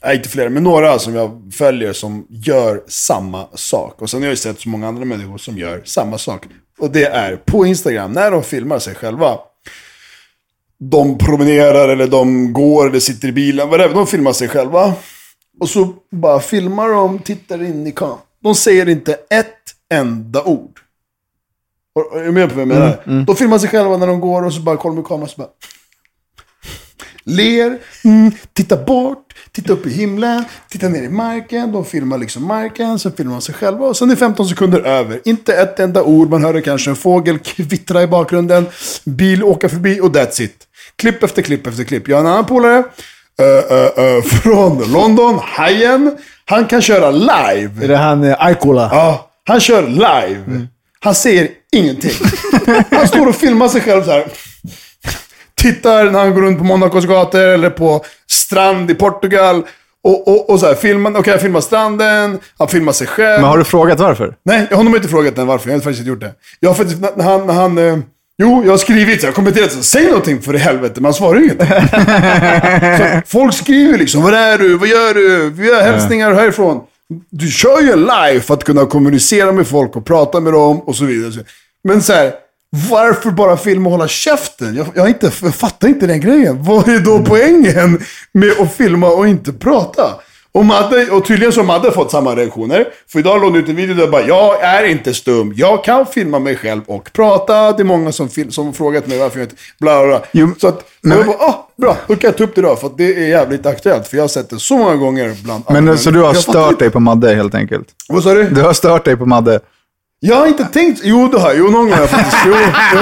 nej 0.03 0.15
inte 0.15 0.29
flera, 0.29 0.49
men 0.49 0.63
några 0.63 0.99
som 0.99 1.15
jag 1.15 1.41
följer 1.53 1.93
som 1.93 2.25
gör 2.29 2.83
samma 2.87 3.47
sak. 3.53 4.01
Och 4.01 4.09
sen 4.09 4.19
har 4.19 4.27
jag 4.27 4.31
ju 4.31 4.37
sett 4.37 4.59
så 4.59 4.69
många 4.69 4.87
andra 4.87 5.05
människor 5.05 5.37
som 5.37 5.57
gör 5.57 5.81
samma 5.85 6.17
sak. 6.17 6.43
Och 6.79 6.91
det 6.91 7.05
är 7.05 7.35
på 7.35 7.65
Instagram, 7.65 8.11
när 8.11 8.31
de 8.31 8.43
filmar 8.43 8.79
sig 8.79 8.95
själva. 8.95 9.37
De 10.79 11.17
promenerar 11.17 11.89
eller 11.89 12.07
de 12.07 12.53
går 12.53 12.89
eller 12.89 12.99
sitter 12.99 13.27
i 13.27 13.31
bilen, 13.31 13.69
whatever. 13.69 13.95
De 13.95 14.07
filmar 14.07 14.33
sig 14.33 14.47
själva. 14.47 14.93
Och 15.59 15.69
så 15.69 15.93
bara 16.11 16.39
filmar 16.39 16.89
de, 16.89 17.19
tittar 17.19 17.63
in 17.63 17.87
i 17.87 17.91
kameran. 17.91 18.17
De 18.43 18.55
säger 18.55 18.89
inte 18.89 19.13
ett 19.13 19.55
enda 19.93 20.43
ord. 20.43 20.79
Är 22.15 22.23
du 22.23 22.31
med 22.31 22.49
på 22.49 22.55
vad 22.55 22.61
jag 22.61 22.67
menar? 22.67 23.25
De 23.25 23.35
filmar 23.35 23.57
sig 23.57 23.69
själva 23.69 23.97
när 23.97 24.07
de 24.07 24.19
går 24.19 24.45
och 24.45 24.53
så 24.53 24.61
bara 24.61 24.77
kollar 24.77 24.95
de 24.95 25.01
i 25.01 25.05
kameran 25.05 25.23
och 25.23 25.29
så 25.29 25.37
bara... 25.41 25.49
Ler, 27.29 27.77
mm, 28.03 28.31
tittar 28.53 28.85
bort, 28.85 29.25
titta 29.51 29.73
upp 29.73 29.85
i 29.85 29.89
himlen, 29.89 30.43
titta 30.69 30.89
ner 30.89 31.03
i 31.03 31.09
marken. 31.09 31.71
De 31.71 31.85
filmar 31.85 32.17
liksom 32.17 32.47
marken, 32.47 32.99
sen 32.99 33.11
filmar 33.11 33.33
de 33.33 33.41
sig 33.41 33.55
själva. 33.55 33.85
Och 33.85 33.97
sen 33.97 34.11
är 34.11 34.15
15 34.15 34.47
sekunder 34.49 34.79
över. 34.81 35.21
Inte 35.25 35.53
ett 35.53 35.79
enda 35.79 36.03
ord, 36.03 36.29
man 36.29 36.43
hör 36.43 36.61
kanske 36.61 36.89
en 36.89 36.95
fågel 36.95 37.39
kvittra 37.39 38.03
i 38.03 38.07
bakgrunden. 38.07 38.65
Bil 39.05 39.43
åka 39.43 39.69
förbi 39.69 39.99
och 40.01 40.15
that's 40.15 40.41
it. 40.41 40.55
Klipp 40.95 41.23
efter 41.23 41.41
klipp 41.41 41.67
efter 41.67 41.83
klipp. 41.83 42.07
Jag 42.07 42.17
har 42.17 42.21
en 42.21 42.27
annan 42.31 42.45
polare. 42.45 42.83
eh, 43.39 43.77
eh, 43.77 44.05
eh, 44.05 44.21
från 44.23 44.91
London, 44.91 45.39
Hajen. 45.43 46.17
Han 46.45 46.65
kan 46.65 46.81
köra 46.81 47.11
live. 47.11 47.83
Är 47.83 47.87
det 47.87 47.97
han 47.97 48.23
eh, 48.23 48.35
Aikola? 48.45 48.89
Ja, 48.91 49.29
han 49.47 49.59
kör 49.59 49.87
live. 49.87 50.67
Han 50.99 51.15
säger 51.15 51.47
ingenting. 51.71 52.11
Han 52.91 53.07
står 53.07 53.27
och 53.27 53.35
filmar 53.35 53.67
sig 53.67 53.81
själv 53.81 54.03
så 54.03 54.11
här. 54.11 54.27
Tittar 55.59 56.11
när 56.11 56.19
han 56.19 56.33
går 56.33 56.41
runt 56.41 56.57
på 56.57 56.63
Monacos 56.63 57.05
gator 57.05 57.41
eller 57.41 57.69
på 57.69 58.05
strand 58.27 58.91
i 58.91 58.95
Portugal. 58.95 59.63
Och, 60.03 60.27
och, 60.27 60.49
och 60.49 60.59
så 60.59 60.65
här, 60.65 60.75
filmar, 60.75 61.11
okej 61.17 61.31
jag 61.31 61.41
filmar 61.41 61.61
stranden, 61.61 62.39
han 62.57 62.67
filmar 62.67 62.91
sig 62.91 63.07
själv. 63.07 63.41
Men 63.41 63.49
har 63.49 63.57
du 63.57 63.63
frågat 63.63 63.99
varför? 63.99 64.35
Nej, 64.43 64.67
jag 64.69 64.77
har 64.77 64.83
nog 64.83 64.95
inte 64.95 65.07
frågat 65.07 65.35
den 65.35 65.47
varför. 65.47 65.69
Jag 65.69 65.75
har 65.75 65.81
faktiskt 65.81 65.99
inte 65.99 66.09
gjort 66.09 66.19
det. 66.19 66.33
Jag 66.59 66.69
har 66.69 66.75
faktiskt, 66.75 67.01
när 67.01 67.23
han, 67.23 67.47
när 67.47 67.53
han 67.53 67.77
eh, 67.77 67.97
jo, 68.37 68.63
jag 68.63 68.71
har 68.71 68.77
skrivit, 68.77 69.23
jag 69.23 69.29
har 69.29 69.33
kommenterat, 69.33 69.71
så, 69.71 69.83
säg 69.83 70.07
någonting 70.07 70.41
för 70.41 70.55
i 70.55 70.57
helvete, 70.57 70.93
men 70.95 71.05
han 71.05 71.13
svarar 71.13 71.39
inget. 71.39 71.59
så, 72.97 73.21
folk 73.27 73.53
skriver 73.53 73.97
liksom, 73.97 74.23
var 74.23 74.31
är 74.31 74.57
du, 74.57 74.77
vad 74.77 74.87
gör 74.87 75.13
du, 75.13 75.49
vi 75.49 75.73
har 75.73 75.81
hälsningar 75.81 76.33
härifrån. 76.33 76.81
Du 77.29 77.47
kör 77.47 77.81
ju 77.81 77.95
live 77.95 78.39
för 78.39 78.53
att 78.53 78.63
kunna 78.63 78.85
kommunicera 78.85 79.51
med 79.51 79.67
folk 79.67 79.95
och 79.95 80.05
prata 80.05 80.39
med 80.39 80.53
dem 80.53 80.79
och 80.79 80.95
så 80.95 81.05
vidare. 81.05 81.43
Men 81.83 82.01
så 82.01 82.13
här, 82.13 82.33
varför 82.89 83.31
bara 83.31 83.57
filma 83.57 83.85
och 83.85 83.91
hålla 83.91 84.07
käften? 84.07 84.75
Jag, 84.75 84.87
jag, 84.95 85.07
inte, 85.09 85.31
jag 85.41 85.55
fattar 85.55 85.87
inte 85.87 86.07
den 86.07 86.21
grejen. 86.21 86.63
Vad 86.63 86.89
är 86.89 86.99
då 86.99 87.19
poängen 87.25 88.01
med 88.31 88.51
att 88.59 88.73
filma 88.75 89.07
och 89.07 89.27
inte 89.27 89.53
prata? 89.53 90.03
Och, 90.51 90.65
Madde, 90.65 91.11
och 91.11 91.25
tydligen 91.25 91.51
så 91.53 91.59
har 91.59 91.65
Madde 91.65 91.91
fått 91.91 92.11
samma 92.11 92.35
reaktioner. 92.35 92.85
För 93.11 93.19
idag 93.19 93.41
låg 93.41 93.57
ut 93.57 93.69
en 93.69 93.75
video 93.75 93.95
där 93.95 94.01
jag 94.01 94.11
bara, 94.11 94.27
jag 94.27 94.61
är 94.63 94.83
inte 94.83 95.13
stum. 95.13 95.53
Jag 95.55 95.83
kan 95.83 96.05
filma 96.05 96.39
mig 96.39 96.55
själv 96.55 96.81
och 96.87 97.13
prata. 97.13 97.71
Det 97.71 97.81
är 97.81 97.85
många 97.85 98.11
som, 98.11 98.29
som 98.49 98.73
frågat 98.73 99.07
mig 99.07 99.19
varför 99.19 99.39
jag 99.39 99.45
inte... 99.45 99.55
Bla, 99.79 100.05
bla, 100.07 100.21
bla. 100.31 100.49
Så 100.61 100.67
att, 100.67 100.83
men- 101.01 101.17
jag 101.17 101.25
bara, 101.27 101.37
ah, 101.37 101.69
bra, 101.77 101.97
då 102.07 102.15
kan 102.15 102.27
jag 102.27 102.37
ta 102.37 102.43
upp 102.43 102.55
det 102.55 102.59
idag. 102.61 102.79
För 102.79 102.87
att 102.87 102.97
det 102.97 103.15
är 103.15 103.27
jävligt 103.27 103.65
aktuellt. 103.65 104.07
För 104.07 104.17
jag 104.17 104.23
har 104.23 104.27
sett 104.27 104.49
det 104.49 104.59
så 104.59 104.77
många 104.77 104.95
gånger 104.95 105.35
bland 105.43 105.63
Men 105.67 105.75
andra. 105.77 105.97
så 105.97 106.11
du 106.11 106.21
har 106.21 106.33
stört 106.33 106.79
dig 106.79 106.89
på 106.89 106.99
Madde 106.99 107.35
helt 107.35 107.55
enkelt? 107.55 107.87
Vad 108.09 108.23
sa 108.23 108.33
du? 108.33 108.43
Du 108.49 108.61
har 108.61 108.73
stört 108.73 109.05
dig 109.05 109.17
på 109.17 109.25
Madde? 109.25 109.59
Jag 110.19 110.35
har 110.35 110.47
inte 110.47 110.65
tänkt... 110.65 111.01
Jo, 111.03 111.27
det 111.27 111.39
har 111.39 111.49
jag. 111.49 111.57
Jo, 111.57 111.63
någon 111.63 111.73
gång 111.73 111.91
har 111.91 111.99
jag 111.99 112.09
faktiskt. 112.09 112.43
Jo, 112.45 112.55
jo, 112.95 113.01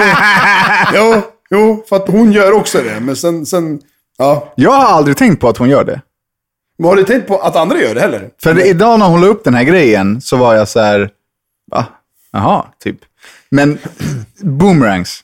jo, 0.93 1.21
jo, 1.49 1.85
för 1.89 1.95
att 1.95 2.07
hon 2.07 2.31
gör 2.31 2.51
också 2.51 2.81
det. 2.81 2.99
Men 2.99 3.15
sen... 3.15 3.45
sen 3.45 3.79
ja. 4.17 4.53
Jag 4.55 4.71
har 4.71 4.85
aldrig 4.85 5.17
tänkt 5.17 5.41
på 5.41 5.49
att 5.49 5.57
hon 5.57 5.69
gör 5.69 5.83
det. 5.83 6.01
Men 6.79 6.89
har 6.89 6.95
du 6.95 7.03
tänkt 7.03 7.27
på 7.27 7.39
att 7.39 7.55
andra 7.55 7.81
gör 7.81 7.95
det 7.95 8.01
heller? 8.01 8.29
För 8.43 8.65
idag 8.65 8.99
när 8.99 9.05
hon 9.05 9.21
la 9.21 9.27
upp 9.27 9.43
den 9.43 9.53
här 9.53 9.63
grejen 9.63 10.21
så 10.21 10.37
var 10.37 10.55
jag 10.55 10.67
så 10.67 10.79
här, 10.79 11.09
va? 11.71 11.85
Jaha, 12.31 12.65
typ. 12.83 12.97
Men 13.49 13.77
boomerangs. 14.41 15.23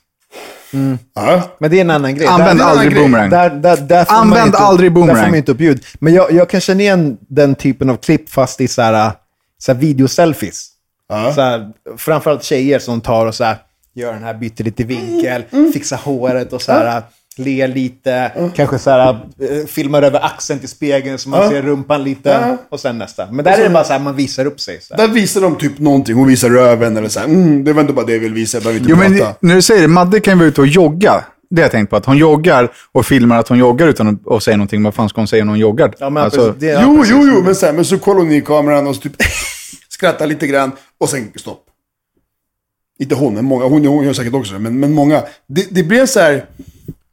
Ja. 1.14 1.42
Men 1.58 1.70
det 1.70 1.76
är 1.76 1.80
en 1.80 1.90
annan 1.90 2.14
grej. 2.14 2.26
Använd 2.26 2.60
annan 2.60 2.78
aldrig 2.78 2.94
boomerang. 2.94 3.30
Där, 3.30 3.50
där, 3.50 3.76
där 3.76 4.06
Använd 4.08 4.46
inte, 4.46 4.58
aldrig 4.58 4.92
boomerang. 4.92 5.16
Där 5.16 5.22
får 5.22 5.30
man 5.30 5.38
inte 5.38 5.52
upp 5.52 5.60
ljud. 5.60 5.84
Men 5.98 6.14
jag, 6.14 6.32
jag 6.32 6.48
kan 6.48 6.60
känna 6.60 6.80
igen 6.80 7.18
den 7.20 7.54
typen 7.54 7.90
av 7.90 7.96
klipp 7.96 8.30
fast 8.30 8.60
i 8.60 8.68
så 8.68 8.82
här, 8.82 9.12
så 9.58 9.72
här 9.72 9.78
videoselfies. 9.80 10.70
Ja. 11.08 11.32
Så 11.34 11.40
här, 11.40 11.68
framförallt 11.96 12.42
tjejer 12.44 12.78
som 12.78 13.00
tar 13.00 13.26
och 13.26 13.34
så 13.34 13.44
här, 13.44 13.56
gör 13.94 14.12
den 14.12 14.22
här, 14.22 14.34
byter 14.34 14.62
lite 14.64 14.84
vinkel, 14.84 15.44
Mm, 15.52 15.72
fixar 15.72 15.96
håret 15.96 16.52
och 16.52 16.62
så 16.62 16.72
här, 16.72 17.02
ler 17.36 17.68
lite. 17.68 18.32
Kanske 18.56 18.78
så 18.78 18.90
här, 18.90 19.08
eh, 19.10 19.66
filmar 19.66 20.02
över 20.02 20.24
axeln 20.24 20.60
till 20.60 20.68
spegeln 20.68 21.18
så 21.18 21.28
man 21.28 21.42
Ja. 21.42 21.50
ser 21.50 21.62
rumpan 21.62 22.04
lite. 22.04 22.56
Och 22.70 22.80
sen 22.80 22.98
nästa. 22.98 23.26
Men 23.30 23.44
där 23.44 23.58
är 23.58 23.62
det 23.62 23.70
bara 23.70 23.84
så 23.84 23.92
här, 23.92 24.00
man 24.00 24.16
visar 24.16 24.44
upp 24.46 24.60
sig. 24.60 24.80
Så. 24.80 24.94
Där 24.94 25.08
visar 25.08 25.40
de 25.40 25.56
typ 25.56 25.78
någonting. 25.78 26.14
Hon 26.16 26.28
visar 26.28 26.48
röven 26.50 26.96
eller 26.96 27.08
så 27.08 27.20
här. 27.20 27.26
Mm, 27.26 27.64
det 27.64 27.72
var 27.72 27.80
inte 27.80 27.92
bara 27.92 28.06
det 28.06 28.12
jag 28.12 28.20
ville 28.20 28.34
visa. 28.34 28.56
Jag 28.56 28.62
behöver 28.62 28.80
inte 28.80 28.90
Jo, 28.90 28.96
men 28.96 29.34
när 29.40 29.54
du 29.54 29.62
säger 29.62 29.82
det, 29.82 29.88
Madde 29.88 30.20
kan 30.20 30.32
ju 30.34 30.38
vara 30.38 30.48
ute 30.48 30.60
och 30.60 30.66
jogga. 30.66 31.24
Det 31.50 31.60
har 31.62 31.64
jag 31.64 31.72
tänkt 31.72 31.90
på, 31.90 31.96
att 31.96 32.06
hon 32.06 32.16
joggar 32.18 32.72
och 32.92 33.06
filmar 33.06 33.38
att 33.38 33.48
hon 33.48 33.58
joggar 33.58 33.86
utan 33.88 34.18
att, 34.30 34.42
säga 34.42 34.56
någonting. 34.56 34.82
Vad 34.82 34.94
fan 34.94 35.08
ska 35.08 35.20
hon 35.20 35.28
säga 35.28 35.44
när 35.44 35.50
hon 35.52 35.58
joggar? 35.58 35.94
Ja, 35.98 36.10
men 36.10 36.22
Alltså, 36.22 36.54
det, 36.58 36.66
ja, 36.66 36.80
Jo, 36.82 37.02
jo, 37.06 37.30
jo. 37.34 37.42
Men, 37.44 37.54
så 37.54 37.66
här, 37.66 37.72
men 37.72 37.84
så 37.84 37.98
kollar 37.98 38.20
hon 38.20 38.30
i 38.32 38.40
kameran 38.40 38.86
och 38.86 38.94
så 38.94 39.00
typ 39.00 39.12
skrattar 40.04 40.26
lite 40.26 40.46
grann. 40.46 40.72
Och 41.00 41.08
sen 41.08 41.32
stopp. 41.36 41.60
Inte 42.98 43.14
hon, 43.14 43.34
men 43.34 43.44
många. 43.44 43.64
Hon, 43.64 43.86
hon 43.86 44.04
gör 44.04 44.12
säkert 44.12 44.34
också 44.34 44.52
det. 44.52 44.58
Men, 44.58 44.80
men 44.80 44.92
många. 44.92 45.22
Det, 45.46 45.66
det 45.70 45.82
blir 45.82 46.06
så 46.06 46.20
här. 46.20 46.44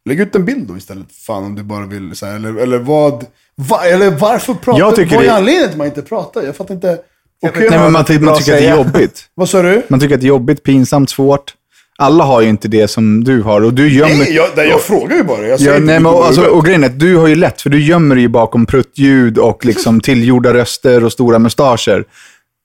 Lägg 0.06 0.19
ut 0.19 0.36
en 0.36 0.45
bild 0.45 0.67
då 0.67 0.77
istället. 0.77 1.08
Fan 1.27 1.43
om 1.43 1.56
du 1.56 1.63
bara 1.63 1.86
vill. 1.86 2.15
Så 2.15 2.25
här, 2.25 2.36
eller, 2.36 2.56
eller 2.56 2.77
vad. 2.77 3.25
Va, 3.56 3.86
eller 3.86 4.12
varför 4.12 4.54
prata? 4.54 4.80
Jag 4.80 4.95
tycker 4.95 5.15
vad 5.15 5.25
är 5.25 5.30
det- 5.30 5.36
anledningen 5.36 5.63
till 5.63 5.71
att 5.71 5.77
man 5.77 5.88
inte 5.88 6.01
pratar? 6.01 6.43
Jag 6.43 6.56
fattar 6.56 6.75
inte. 6.75 6.97
Okej, 7.43 7.67
Nej, 7.69 7.80
men 7.80 7.91
man, 7.91 8.06
ty- 8.06 8.19
man 8.19 8.38
tycker 8.38 8.54
att 8.54 8.60
det 8.60 8.65
är 8.67 8.77
jobbigt. 8.77 9.23
Vad 9.36 9.49
sa 9.49 9.62
du? 9.62 9.82
Man 9.88 9.99
tycker 9.99 10.15
att 10.15 10.21
det 10.21 10.27
är 10.27 10.36
jobbigt, 10.38 10.63
pinsamt, 10.63 11.10
svårt. 11.10 11.54
Alla 11.97 12.23
har 12.23 12.41
ju 12.41 12.49
inte 12.49 12.67
det 12.67 12.88
som 12.88 13.23
du 13.23 13.41
har. 13.41 13.62
Och 13.62 13.73
du 13.73 13.93
gömmer... 13.93 14.15
Nej, 14.15 14.34
jag, 14.56 14.67
jag 14.67 14.82
frågar 14.82 15.15
ju 15.15 15.23
bara. 15.23 15.47
Jag 15.47 15.60
Ja, 15.60 15.71
nej, 15.71 15.80
men, 15.82 16.04
vilket 16.04 16.25
alltså, 16.27 16.43
och 16.45 16.65
grejen 16.65 16.84
är 16.84 16.88
att 16.88 16.99
du 16.99 17.15
har 17.15 17.27
ju 17.27 17.36
lätt, 17.36 17.62
för 17.62 17.69
du 17.69 17.82
gömmer 17.82 18.15
dig 18.15 18.21
ju 18.21 18.27
bakom 18.27 18.65
pruttljud 18.65 19.38
och 19.38 19.65
liksom 19.65 20.01
tillgjorda 20.01 20.54
röster 20.54 21.04
och 21.04 21.12
stora 21.12 21.39
mustascher. 21.39 22.06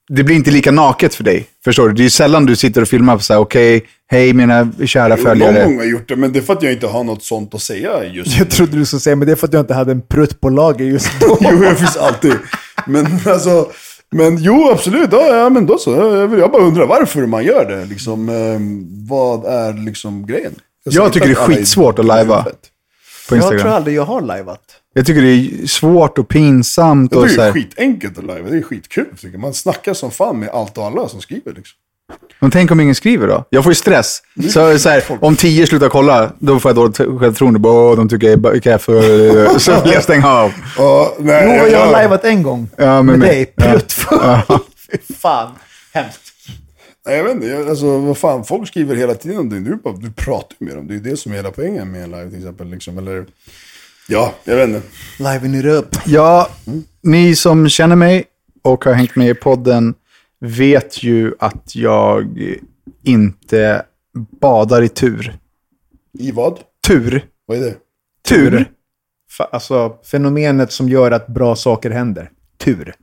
Det 0.09 0.23
blir 0.25 0.37
inte 0.37 0.51
lika 0.51 0.71
naket 0.73 1.15
för 1.15 1.25
dig. 1.25 1.47
Förstår 1.65 1.89
du? 1.89 1.95
Det 1.95 2.01
är 2.01 2.05
ju 2.05 2.11
sällan 2.11 2.47
du 2.47 2.57
sitter 2.57 2.83
och 2.83 2.89
filmar 2.89 3.17
på 3.17 3.23
så 3.23 3.33
här, 3.33 3.41
okej, 3.41 3.87
hej 4.11 4.33
mina 4.33 4.73
kära 4.87 5.09
Jo, 5.09 5.15
Någon 5.17 5.25
följare. 5.25 5.65
gång 5.65 5.77
har 5.77 5.83
jag 5.83 5.91
gjort 5.93 6.09
det, 6.09 6.17
men 6.17 6.33
det 6.33 6.39
är 6.39 6.43
för 6.43 6.53
att 6.53 6.63
jag 6.63 6.73
inte 6.73 6.87
har 6.87 7.05
något 7.05 7.23
sånt 7.23 7.55
att 7.55 7.63
säga 7.63 8.05
just 8.05 8.39
Jag 8.39 8.51
trodde 8.51 8.77
du 8.77 8.87
skulle 8.87 9.01
säga, 9.01 9.17
men 9.17 9.27
det 9.27 9.33
är 9.33 9.37
för 9.37 9.47
att 9.47 9.53
jag 9.53 9.61
inte 9.63 9.75
hade 9.75 9.93
en 9.93 10.03
prutt 10.03 10.41
på 10.41 10.49
lager 10.49 10.85
just 10.85 11.21
då. 11.21 11.39
Jo, 11.53 11.61
det 11.61 11.75
finns 11.77 11.97
alltid. 11.97 12.33
Men 12.87 13.07
alltså, 13.27 13.69
men 14.11 14.37
jo 14.43 14.71
absolut, 14.73 15.09
ja, 15.13 15.37
ja 15.37 15.51
men 15.51 15.67
då 15.67 15.79
så. 15.79 15.91
Jag, 15.93 16.39
jag 16.39 16.51
bara 16.53 16.63
undrar 16.63 16.87
varför 16.87 17.27
man 17.27 17.45
gör 17.45 17.65
det. 17.65 17.85
Liksom, 17.85 18.29
ehm, 18.29 18.87
vad 19.09 19.45
är 19.45 19.85
liksom 19.85 20.27
grejen? 20.27 20.53
Jag 20.85 21.07
inte 21.07 21.15
tycker 21.15 21.27
det 21.27 21.33
är 21.41 21.47
skitsvårt 21.47 21.99
att 21.99 22.05
lajva. 22.05 22.43
På 22.43 22.51
Jag 23.37 23.43
tror 23.43 23.53
Instagram. 23.55 23.77
aldrig 23.77 23.97
jag 23.97 24.05
har 24.05 24.21
lajvat. 24.21 24.61
Jag 24.97 25.07
tycker 25.07 25.23
det 25.23 25.29
är 25.29 25.67
svårt 25.67 26.19
och 26.19 26.29
pinsamt. 26.29 27.15
Och 27.17 27.31
så 27.31 27.37
det 27.37 27.43
är 27.43 27.47
här. 27.47 27.53
skitenkelt 27.53 28.19
att 28.19 28.25
live. 28.25 28.51
Det 28.51 28.57
är 28.57 28.63
skitkul. 28.63 29.07
Tycker 29.17 29.29
jag. 29.33 29.41
Man 29.41 29.55
snackar 29.55 29.95
som 29.95 30.11
fan 30.11 30.39
med 30.41 30.49
allt 30.49 30.79
och 30.79 30.85
alla 30.85 31.09
som 31.09 31.21
skriver. 31.21 31.53
Liksom. 31.53 31.75
Men 32.39 32.51
tänk 32.51 32.71
om 32.71 32.81
ingen 32.81 32.95
skriver 32.95 33.29
då? 33.29 33.45
Jag 33.51 33.65
får 33.65 33.71
ju 33.71 33.75
stress. 33.75 34.23
Så, 34.49 34.79
så 34.79 34.89
här, 34.89 35.03
om 35.21 35.37
tio 35.37 35.67
slutar 35.67 35.89
kolla, 35.89 36.33
då 36.39 36.61
får 36.61 36.69
jag 36.69 36.77
dåligt 36.77 36.97
självförtroende. 36.97 37.59
Bara, 37.59 37.95
de 37.97 38.09
tycker 38.09 38.27
jag 38.27 38.33
är 38.33 39.55
och- 39.55 39.61
Så 39.63 39.83
vill 39.83 39.93
jag 39.93 40.03
stänga 40.03 40.29
av. 40.29 40.53
Ja, 40.79 41.15
nej, 41.19 41.43
Jo, 41.47 41.53
jag, 41.55 41.71
jag 41.71 41.85
har 41.87 41.93
lajvat 41.93 42.25
en 42.25 42.43
gång. 42.43 42.69
Ja, 42.77 43.03
med 43.03 43.19
med 43.19 43.29
dig. 43.29 43.47
Pruttfull. 43.47 44.19
Fy 44.91 45.15
fan. 45.15 45.51
Hemskt. 45.93 46.21
nej, 47.07 47.17
jag 47.17 47.25
vet 47.25 47.35
inte. 47.35 47.47
Jag, 47.47 47.69
alltså, 47.69 47.99
vad 47.99 48.19
fan, 48.19 48.45
folk 48.45 48.69
skriver 48.69 48.97
hela 48.97 49.15
tiden 49.15 49.39
om 49.39 49.49
det. 49.49 49.61
Du, 49.61 49.79
du 49.99 50.11
pratar 50.11 50.57
ju 50.59 50.67
med 50.67 50.77
dem. 50.77 50.87
Det 50.87 50.93
är 50.93 50.97
ju 50.97 51.03
det 51.11 51.17
som 51.17 51.33
är 51.33 51.37
hela 51.37 51.51
poängen 51.51 51.91
med 51.93 52.03
en 52.05 52.11
live 52.11 52.29
till 52.31 52.39
exempel. 52.39 52.71
Liksom. 52.71 52.99
Eller, 52.99 53.25
ja, 54.09 54.35
jag 54.45 54.57
vet 54.57 54.69
inte. 54.69 54.83
Liven 55.19 55.55
it 55.55 55.65
up. 55.65 55.97
Ja, 56.07 56.49
ni 57.03 57.37
som 57.37 57.69
känner 57.69 57.97
mig 57.97 58.25
och 58.63 58.85
har 58.85 58.93
hängt 58.93 59.17
med 59.17 59.29
i 59.29 59.35
podden 59.35 59.95
vet 60.41 61.03
ju 61.03 61.35
att 61.39 61.77
jag 61.77 62.39
inte 63.03 63.83
badar 64.41 64.83
i 64.83 64.89
tur. 64.89 65.37
I 66.19 66.31
vad? 66.33 66.59
Tur? 66.87 67.25
Vad 67.47 67.57
är 67.59 67.63
det? 67.63 67.75
Tur? 68.29 68.65
Fa- 69.39 69.49
Alltså, 69.53 69.97
fenomenet 70.11 70.73
som 70.73 70.89
gör 70.89 71.11
att 71.11 71.27
bra 71.27 71.57
saker 71.57 71.91
händer. 71.91 72.31
Tur. 72.59 72.95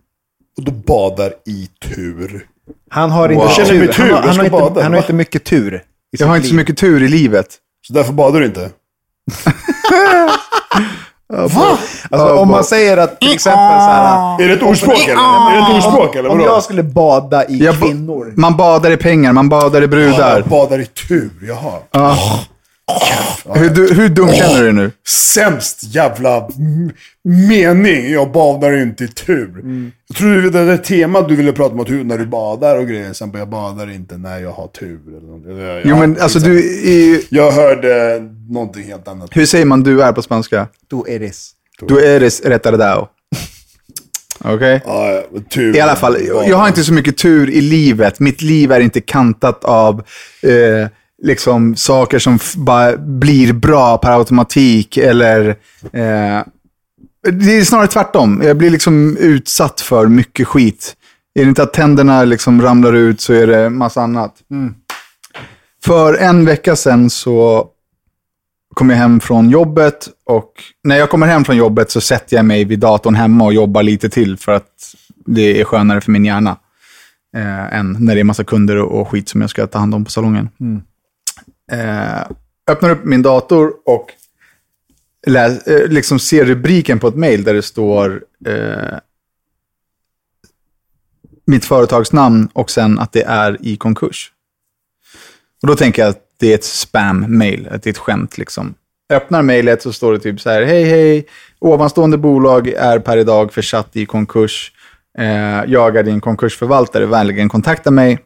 Och 0.58 0.64
då 0.64 0.72
badar 0.72 1.34
i 1.46 1.70
tur. 1.82 2.48
Han 2.90 3.12
har 3.12 3.30
Wow. 3.30 3.32
inte 3.32 3.44
Jag 3.46 3.68
känner 3.68 3.80
mig 3.80 3.88
tur. 3.88 3.94
tur, 3.94 4.04
Han 4.04 4.12
har, 4.14 4.18
jag 4.20 4.26
han 4.26 4.34
ska 4.34 4.42
har, 4.42 4.46
inte, 4.46 4.58
bada, 4.74 4.82
han 4.84 4.92
har 4.92 4.98
va? 5.00 5.04
inte 5.04 5.14
mycket 5.14 5.44
tur. 5.44 5.74
i 5.76 5.82
Jag 6.12 6.28
har 6.28 6.36
inte 6.36 6.48
så 6.48 6.54
liv. 6.54 6.62
mycket 6.62 6.78
tur 6.78 7.04
i 7.04 7.08
livet. 7.08 7.48
Så 7.88 7.94
därför 7.94 8.14
badar 8.14 8.40
du 8.40 8.46
inte? 8.46 8.72
Va? 11.34 11.78
Alltså, 12.10 12.34
om 12.36 12.48
man 12.48 12.64
säger 12.64 12.98
att 12.98 13.20
till 13.20 13.34
exempel 13.34 13.60
så 13.80 13.86
här... 13.90 14.42
Är 14.44 14.48
det 14.48 14.54
ett 14.54 14.64
ordspråk 14.64 15.08
eller? 15.08 15.52
Är 15.52 15.56
det 15.56 15.68
ett 15.70 15.76
ordspråk 15.86 16.16
eller? 16.16 16.30
Om 16.30 16.38
Vadå? 16.38 16.50
jag 16.52 16.64
skulle 16.64 16.84
bada 16.84 17.46
i 17.48 17.58
Jag 17.66 17.76
ba- 17.80 17.86
kvinnor. 17.88 18.34
Man 18.36 18.58
badar 18.58 18.92
i 18.92 18.98
pengar, 18.98 19.34
man 19.34 19.50
badar 19.50 19.82
i 19.82 19.84
Ja, 19.84 19.88
brudar. 19.88 20.36
jag 20.40 20.48
badar 20.48 20.80
i 20.80 20.86
tur, 20.86 21.30
jaha. 21.42 22.20
Hur, 23.56 23.70
du, 23.70 23.94
hur 23.94 24.10
dum 24.10 24.32
känner 24.34 24.58
du 24.58 24.64
dig 24.64 24.74
nu? 24.74 24.92
Sämst 25.08 25.80
jävla 25.84 26.38
m- 26.38 26.92
mening. 27.24 28.12
Jag 28.14 28.32
badar 28.32 28.82
inte 28.82 29.04
i 29.04 29.08
tur. 29.08 29.54
Jag 30.08 30.18
tror 30.18 30.42
det 30.52 30.66
där 30.66 30.78
temat 30.78 31.28
du 31.30 31.36
ville 31.36 31.52
prata 31.52 31.74
om 31.74 31.80
att 31.80 31.90
hur, 31.90 32.04
när 32.04 32.18
du 32.18 32.26
badar 32.26 32.78
och 32.78 32.88
grejer. 32.88 33.14
Sen 33.14 33.32
bara, 33.32 33.38
jag 33.40 33.50
badar 33.50 33.90
inte 33.92 34.18
när 34.18 34.40
jag 34.40 34.52
har 34.52 34.68
tur. 34.68 35.00
Eller 35.08 35.28
något. 35.28 35.60
Jag, 35.68 35.82
Jo, 35.86 35.98
men 35.98 36.18
alltså 36.22 36.40
du 36.40 36.58
är 36.88 36.98
ju... 36.98 37.22
Jag 37.30 37.52
hörde 37.52 38.22
någonting 38.50 38.84
helt 38.84 39.08
annat. 39.08 39.30
Hur 39.32 39.46
säger 39.46 39.66
man 39.66 39.84
du 39.84 40.02
är 40.04 40.12
på 40.12 40.22
spanska? 40.22 40.68
Du 40.88 41.04
eres. 41.16 41.52
Du 41.80 42.06
eres 42.06 42.42
retardado. 42.42 43.08
Okej? 44.44 44.82
Ja, 44.86 45.24
ja. 45.56 45.62
I 45.62 45.80
alla 45.80 45.96
fall, 45.96 46.18
jag 46.26 46.58
har 46.58 46.68
inte 46.68 46.84
så 46.84 46.94
mycket 46.94 47.18
tur 47.18 47.50
i 47.50 47.62
livet. 47.62 48.20
Mitt 48.20 48.42
liv 48.42 48.72
är 48.72 48.80
inte 48.80 49.02
kantat 49.02 49.64
av 49.66 50.00
eh, 50.42 50.88
liksom 51.24 51.76
saker 51.76 52.20
som 52.20 52.36
f- 52.36 52.54
bara 52.56 52.98
blir 52.98 53.54
bra 53.54 53.98
per 53.98 54.12
automatik. 54.18 54.98
Eller, 54.98 55.50
eh, 55.94 56.42
Det 57.32 57.58
är 57.58 57.64
snarare 57.64 57.88
tvärtom. 57.88 58.42
Jag 58.46 58.58
blir 58.58 58.70
liksom 58.70 59.18
utsatt 59.18 59.82
för 59.82 60.08
mycket 60.08 60.48
skit. 60.48 60.94
Är 61.36 61.44
det 61.44 61.50
inte 61.50 61.64
att 61.64 61.74
tänderna 61.74 62.24
liksom 62.24 62.62
ramlar 62.62 62.94
ut 62.94 63.22
så 63.22 63.34
är 63.34 63.48
det 63.48 63.70
massa 63.70 64.02
annat. 64.02 64.36
För 65.86 66.14
en 66.14 66.46
vecka 66.46 66.76
sedan 66.76 67.10
så 67.10 67.68
kom 68.74 68.90
jag 68.90 68.98
hem 68.98 69.20
från 69.20 69.50
jobbet 69.50 70.10
och 70.26 70.54
när 70.84 70.96
jag 70.96 71.10
kommer 71.10 71.28
hem 71.28 71.46
från 71.46 71.58
jobbet 71.58 71.92
så 71.92 72.02
sätter 72.02 72.36
jag 72.36 72.46
mig 72.46 72.66
vid 72.66 72.80
datorn 72.80 73.16
hemma 73.16 73.44
och 73.44 73.54
jobbar 73.54 73.84
lite 73.84 74.10
till 74.10 74.38
för 74.38 74.52
att 74.52 74.96
det 75.26 75.62
är 75.62 75.66
skönare 75.66 76.02
för 76.02 76.12
min 76.12 76.26
hjärna. 76.26 76.58
Eh, 77.36 77.74
än 77.74 77.98
när 78.00 78.16
det 78.16 78.20
är 78.20 78.24
massa 78.24 78.44
kunder 78.44 78.78
och, 78.78 79.10
skit 79.10 79.30
som 79.30 79.42
jag 79.42 79.50
ska 79.50 79.68
ta 79.68 79.80
hand 79.80 79.96
om 79.96 80.06
på 80.06 80.12
salongen. 80.12 80.50
Eh, 81.72 82.24
öppnar 82.68 82.90
upp 82.90 83.06
min 83.06 83.22
dator 83.22 83.74
och 83.86 84.12
läs, 85.28 85.68
eh, 85.68 85.88
liksom 85.88 86.20
ser 86.20 86.46
rubriken 86.46 87.00
på 87.00 87.08
ett 87.08 87.16
mail 87.16 87.44
där 87.44 87.54
det 87.54 87.62
står 87.62 88.24
eh, 88.46 88.98
mitt 91.46 91.66
företagsnamn 91.66 92.50
och 92.54 92.72
sen 92.72 93.00
att 93.00 93.12
det 93.12 93.24
är 93.24 93.58
i 93.62 93.78
konkurs. 93.78 94.32
Och 95.62 95.68
då 95.68 95.76
tänker 95.76 96.02
jag 96.02 96.10
att 96.10 96.33
det 96.44 96.52
är 96.52 96.56
ett 96.56 96.64
spam-mail, 96.64 97.68
att 97.72 97.84
det 97.84 97.90
är 97.90 97.92
ett 97.92 97.98
skämt 97.98 98.38
liksom. 98.38 98.74
Öppnar 99.14 99.42
mejlet 99.42 99.82
så 99.82 99.94
står 99.94 100.14
det 100.14 100.20
typ 100.20 100.42
så 100.42 100.50
här, 100.50 100.64
hej 100.64 100.84
hej, 100.84 101.26
ovanstående 101.60 102.18
bolag 102.18 102.68
är 102.68 103.00
per 103.00 103.18
idag 103.18 103.54
försatt 103.54 103.96
i 103.96 104.06
konkurs. 104.06 104.72
Eh, 105.18 105.64
jag 105.68 105.98
är 105.98 106.04
din 106.04 106.22
konkursförvaltare, 106.22 107.06
vänligen 107.06 107.50
kontakta 107.50 107.92
mig. 107.92 108.20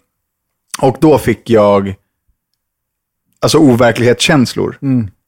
Och 0.82 0.98
då 1.00 1.18
fick 1.18 1.50
jag 1.50 1.96
alltså 3.42 3.58
overklighetskänslor. 3.58 4.78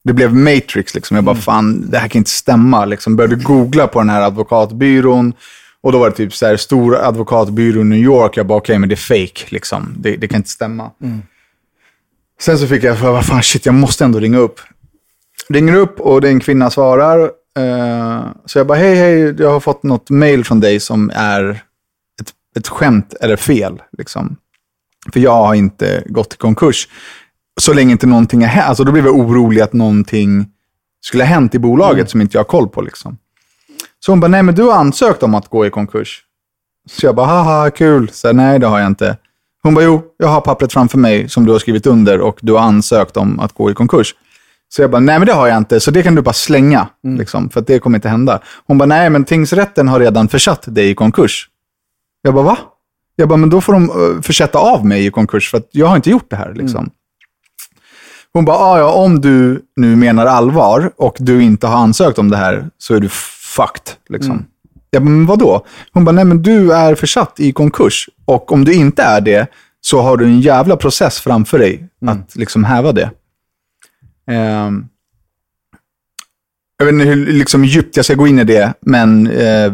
Det 0.03 0.13
blev 0.13 0.35
Matrix, 0.35 0.95
liksom. 0.95 1.15
jag 1.15 1.23
bara 1.23 1.35
fan, 1.35 1.89
det 1.89 1.97
här 1.97 2.07
kan 2.07 2.19
inte 2.19 2.29
stämma. 2.29 2.85
Liksom. 2.85 3.15
Började 3.15 3.35
googla 3.35 3.87
på 3.87 3.99
den 3.99 4.09
här 4.09 4.21
advokatbyrån. 4.21 5.33
Och 5.81 5.91
då 5.91 5.99
var 5.99 6.09
det 6.09 6.15
typ 6.15 6.35
så 6.35 6.45
här, 6.45 6.57
stor 6.57 6.95
advokatbyrå 6.97 7.81
i 7.81 7.83
New 7.83 7.99
York. 7.99 8.37
Jag 8.37 8.47
bara, 8.47 8.57
okej, 8.57 8.79
men 8.79 8.89
det 8.89 8.95
är 8.95 9.25
fake. 9.27 9.45
Liksom. 9.49 9.93
Det, 9.97 10.15
det 10.15 10.27
kan 10.27 10.37
inte 10.37 10.49
stämma. 10.49 10.91
Sen 12.41 12.59
så 12.59 12.67
fick 12.67 12.83
jag, 12.83 12.99
för, 12.99 13.11
vad 13.11 13.25
fan, 13.25 13.43
shit, 13.43 13.65
jag 13.65 13.75
måste 13.75 14.03
ändå 14.03 14.19
ringa 14.19 14.37
upp. 14.37 14.59
Ringer 15.49 15.75
upp 15.75 15.99
och 15.99 16.21
det 16.21 16.27
är 16.27 16.31
en 16.31 16.39
kvinna 16.39 16.69
svarar. 16.69 17.31
Eh, 17.57 18.27
så 18.45 18.59
jag 18.59 18.67
bara, 18.67 18.77
hej, 18.77 18.95
hej, 18.95 19.35
jag 19.39 19.51
har 19.51 19.59
fått 19.59 19.83
något 19.83 20.09
mail 20.09 20.45
från 20.45 20.59
dig 20.59 20.79
som 20.79 21.11
är 21.13 21.49
ett, 22.21 22.33
ett 22.59 22.67
skämt 22.67 23.13
eller 23.21 23.35
fel. 23.35 23.81
Liksom. 23.97 24.35
För 25.13 25.19
jag 25.19 25.31
har 25.31 25.55
inte 25.55 26.03
gått 26.05 26.33
i 26.33 26.37
konkurs. 26.37 26.87
Så 27.61 27.73
länge 27.73 27.91
inte 27.91 28.07
någonting 28.07 28.41
har 28.41 28.47
hänt. 28.47 28.67
Alltså 28.67 28.83
då 28.83 28.91
blev 28.91 29.05
jag 29.05 29.15
orolig 29.15 29.61
att 29.61 29.73
någonting 29.73 30.45
skulle 31.01 31.23
ha 31.23 31.29
hänt 31.29 31.55
i 31.55 31.59
bolaget 31.59 32.09
som 32.09 32.21
inte 32.21 32.37
jag 32.37 32.43
har 32.43 32.49
koll 32.49 32.69
på. 32.69 32.81
Liksom. 32.81 33.17
Så 33.99 34.11
hon 34.11 34.19
bara, 34.19 34.27
nej 34.27 34.43
men 34.43 34.55
du 34.55 34.63
har 34.63 34.73
ansökt 34.73 35.23
om 35.23 35.35
att 35.35 35.47
gå 35.47 35.65
i 35.65 35.69
konkurs. 35.69 36.23
Så 36.89 37.05
jag 37.05 37.15
bara, 37.15 37.27
haha, 37.27 37.69
kul. 37.69 38.09
Så 38.09 38.33
nej, 38.33 38.59
det 38.59 38.67
har 38.67 38.79
jag 38.79 38.87
inte. 38.87 39.17
Hon 39.63 39.73
bara, 39.73 39.85
jo, 39.85 40.01
jag 40.17 40.27
har 40.27 40.41
pappret 40.41 40.73
framför 40.73 40.97
mig 40.97 41.29
som 41.29 41.45
du 41.45 41.51
har 41.51 41.59
skrivit 41.59 41.87
under 41.87 42.21
och 42.21 42.39
du 42.41 42.53
har 42.53 42.59
ansökt 42.59 43.17
om 43.17 43.39
att 43.39 43.53
gå 43.53 43.71
i 43.71 43.73
konkurs. 43.73 44.15
Så 44.69 44.81
jag 44.81 44.91
bara, 44.91 44.99
nej 44.99 45.19
men 45.19 45.25
det 45.25 45.33
har 45.33 45.47
jag 45.47 45.57
inte, 45.57 45.79
så 45.79 45.91
det 45.91 46.03
kan 46.03 46.15
du 46.15 46.21
bara 46.21 46.33
slänga, 46.33 46.87
liksom, 47.03 47.49
för 47.49 47.59
att 47.59 47.67
det 47.67 47.79
kommer 47.79 47.97
inte 47.97 48.09
hända. 48.09 48.39
Hon 48.67 48.77
bara, 48.77 48.85
nej 48.85 49.09
men 49.09 49.23
tingsrätten 49.23 49.87
har 49.87 49.99
redan 49.99 50.27
försatt 50.27 50.75
dig 50.75 50.89
i 50.89 50.95
konkurs. 50.95 51.49
Jag 52.21 52.33
bara, 52.33 52.43
va? 52.43 52.57
Jag 53.15 53.29
bara, 53.29 53.37
men 53.37 53.49
då 53.49 53.61
får 53.61 53.73
de 53.73 53.89
uh, 53.89 54.21
försätta 54.21 54.59
av 54.59 54.85
mig 54.85 55.05
i 55.05 55.11
konkurs, 55.11 55.51
för 55.51 55.57
att 55.57 55.67
jag 55.71 55.87
har 55.87 55.95
inte 55.95 56.09
gjort 56.09 56.29
det 56.29 56.35
här. 56.35 56.53
Liksom. 56.53 56.89
Hon 58.33 58.45
bara, 58.45 58.57
ah, 58.57 58.79
ja, 58.79 58.91
om 58.93 59.21
du 59.21 59.61
nu 59.75 59.95
menar 59.95 60.25
allvar 60.25 60.91
och 60.95 61.15
du 61.19 61.43
inte 61.43 61.67
har 61.67 61.77
ansökt 61.77 62.19
om 62.19 62.29
det 62.29 62.37
här 62.37 62.69
så 62.77 62.95
är 62.95 62.99
du 62.99 63.09
fucked. 63.09 63.93
Liksom. 64.09 64.45
Jag 64.91 65.03
bara, 65.03 65.09
men 65.09 65.25
vadå? 65.25 65.65
Hon 65.91 66.05
bara, 66.05 66.11
nej 66.11 66.25
men 66.25 66.41
du 66.41 66.73
är 66.73 66.95
försatt 66.95 67.39
i 67.39 67.51
konkurs 67.51 68.09
och 68.25 68.51
om 68.51 68.65
du 68.65 68.73
inte 68.73 69.03
är 69.03 69.21
det 69.21 69.47
så 69.81 70.01
har 70.01 70.17
du 70.17 70.25
en 70.25 70.41
jävla 70.41 70.77
process 70.77 71.19
framför 71.19 71.59
dig 71.59 71.87
att 72.05 72.35
liksom 72.35 72.63
häva 72.63 72.91
det. 72.91 73.11
Ehm, 74.27 74.85
jag 76.77 76.85
vet 76.85 76.93
inte 76.93 77.05
hur 77.05 77.25
liksom, 77.33 77.65
djupt 77.65 77.95
jag 77.95 78.05
ska 78.05 78.13
gå 78.13 78.27
in 78.27 78.39
i 78.39 78.43
det, 78.43 78.73
men 78.81 79.27
eh, 79.27 79.73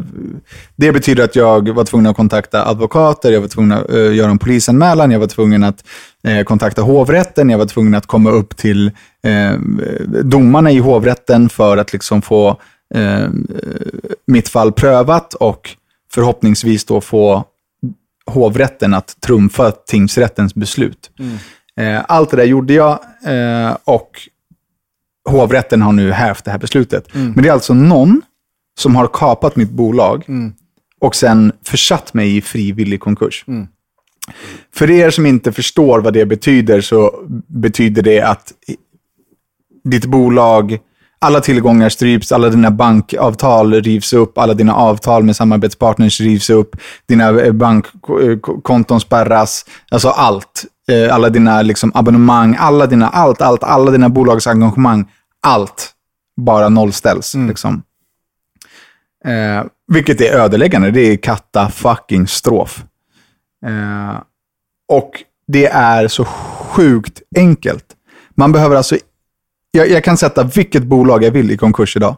det 0.76 0.92
betyder 0.92 1.24
att 1.24 1.36
jag 1.36 1.70
var 1.70 1.84
tvungen 1.86 2.08
att 2.08 2.16
kontakta 2.16 2.66
advokater, 2.66 3.32
jag 3.32 3.42
var 3.42 3.48
tvungen 3.48 3.72
att 3.72 3.90
eh, 3.90 4.14
göra 4.14 4.32
en 4.32 4.38
polisanmälan, 4.38 5.12
jag 5.12 5.20
var 5.20 5.28
tvungen 5.28 5.64
att 5.64 5.84
eh, 6.24 6.44
kontakta 6.44 6.82
hovrätten, 6.82 7.50
jag 7.50 7.58
var 7.58 7.66
tvungen 7.66 7.96
att 7.96 8.06
komma 8.06 8.30
upp 8.30 8.58
till 8.58 8.92
eh, 9.24 9.54
domarna 10.24 10.72
i 10.72 10.78
hovrätten 10.78 11.50
för 11.50 11.78
att 11.78 11.94
liksom 11.94 12.22
få 12.22 12.62
eh, 12.96 13.28
mitt 14.28 14.50
fall 14.50 14.72
prövat 14.72 15.34
och 15.34 15.70
förhoppningsvis 16.14 16.86
då 16.86 17.02
få 17.02 17.44
hovrätten 18.26 18.94
att 18.94 19.22
trumfa 19.22 19.72
tingsrättens 19.72 20.56
beslut. 20.56 21.12
Eh, 21.80 22.02
allt 22.08 22.30
det 22.30 22.38
där 22.38 22.44
gjorde 22.44 22.74
jag 22.74 23.00
eh, 23.26 23.78
och 23.84 24.10
hovrätten 25.30 25.82
har 25.82 25.94
nu 25.94 26.12
hävt 26.12 26.46
det 26.46 26.52
här 26.52 26.58
beslutet. 26.58 27.08
Men 27.14 27.44
det 27.44 27.50
är 27.50 27.54
alltså 27.54 27.74
någon 27.74 28.22
som 28.80 28.96
har 28.96 29.08
kapat 29.08 29.56
mitt 29.56 29.72
bolag 29.72 30.26
och 31.00 31.16
sen 31.16 31.52
försatt 31.64 32.14
mig 32.14 32.38
i 32.38 32.42
frivillig 32.42 33.00
konkurs. 33.00 33.46
För 34.74 34.92
er 34.92 35.10
som 35.10 35.26
inte 35.26 35.52
förstår 35.52 36.00
vad 36.00 36.14
det 36.14 36.26
betyder 36.26 36.82
så 36.82 37.26
betyder 37.48 38.02
det 38.02 38.22
att 38.22 38.54
ditt 39.84 40.06
bolag, 40.06 40.80
alla 41.20 41.42
tillgångar 41.42 41.90
stryps, 41.90 42.32
alla 42.32 42.50
dina 42.50 42.72
bankavtal 42.72 43.74
rivs 43.74 44.14
upp, 44.14 44.38
alla 44.38 44.54
dina 44.54 44.76
avtal 44.76 45.24
med 45.24 45.36
samarbetspartners 45.36 46.20
rivs 46.22 46.50
upp, 46.50 46.76
dina 47.08 47.42
eh, 47.42 47.52
bankkonton 47.52 49.00
spärras, 49.00 49.66
alltså 49.92 50.10
allt. 50.10 50.66
Eh, 50.92 51.14
Alla 51.16 51.30
dina 51.30 51.62
liksom, 51.62 51.92
abonnemang, 51.96 52.56
alla 52.60 52.86
dina, 52.86 53.10
allt, 53.10 53.42
allt, 53.42 53.64
alla 53.64 53.92
dina 53.92 54.10
bolagsengagemang, 54.10 55.12
allt 55.42 55.92
bara 56.42 56.70
nollställs. 56.70 57.34
Liksom. 57.34 57.84
Eh, 59.26 59.66
vilket 59.88 60.22
är 60.22 60.34
ödeläggande. 60.34 60.92
Det 60.92 61.00
är 61.02 61.18
katta 61.18 61.70
fucking 61.70 62.28
strof. 62.28 62.84
Eh, 63.66 64.22
och 64.90 65.12
det 65.48 65.66
är 65.68 66.08
så 66.08 66.26
sjukt 66.26 67.22
enkelt. 67.36 67.86
Man 68.36 68.52
behöver 68.52 68.76
alltså... 68.76 68.98
Jag, 69.76 69.90
jag 69.90 70.04
kan 70.04 70.18
sätta 70.18 70.44
vilket 70.44 70.84
bolag 70.84 71.24
jag 71.24 71.32
vill 71.32 71.52
i 71.52 71.58
konkurs 71.58 71.96
idag. 71.98 72.16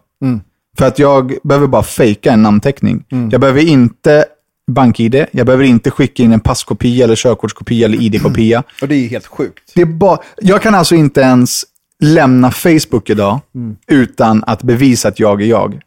För 0.77 0.85
att 0.85 0.99
jag 0.99 1.33
behöver 1.43 1.67
bara 1.67 1.83
fejka 1.83 2.31
en 2.31 2.41
namnteckning. 2.41 3.03
Jag 3.31 3.41
behöver 3.41 3.61
inte 3.61 4.25
bank-id. 4.71 5.25
Jag 5.31 5.45
behöver 5.45 5.63
inte 5.63 5.91
skicka 5.91 6.23
in 6.23 6.31
en 6.33 6.39
passkopia, 6.39 7.03
eller 7.03 7.15
körkortskopia 7.15 7.85
eller 7.85 8.01
ID-kopia. 8.01 8.63
Och 8.81 8.87
det 8.87 8.95
är 8.95 9.07
helt 9.07 9.25
sjukt. 9.27 9.71
Det 9.75 9.81
är 9.81 9.85
bara, 9.85 10.19
jag 10.37 10.61
kan 10.61 10.75
alltså 10.75 10.95
inte 10.95 11.21
ens 11.21 11.63
lämna 12.03 12.51
Facebook 12.51 13.09
idag 13.09 13.39
utan 13.87 14.43
att 14.47 14.63
bevisa 14.63 15.07
att 15.07 15.19
jag 15.19 15.41
är 15.41 15.45
jag. 15.45 15.81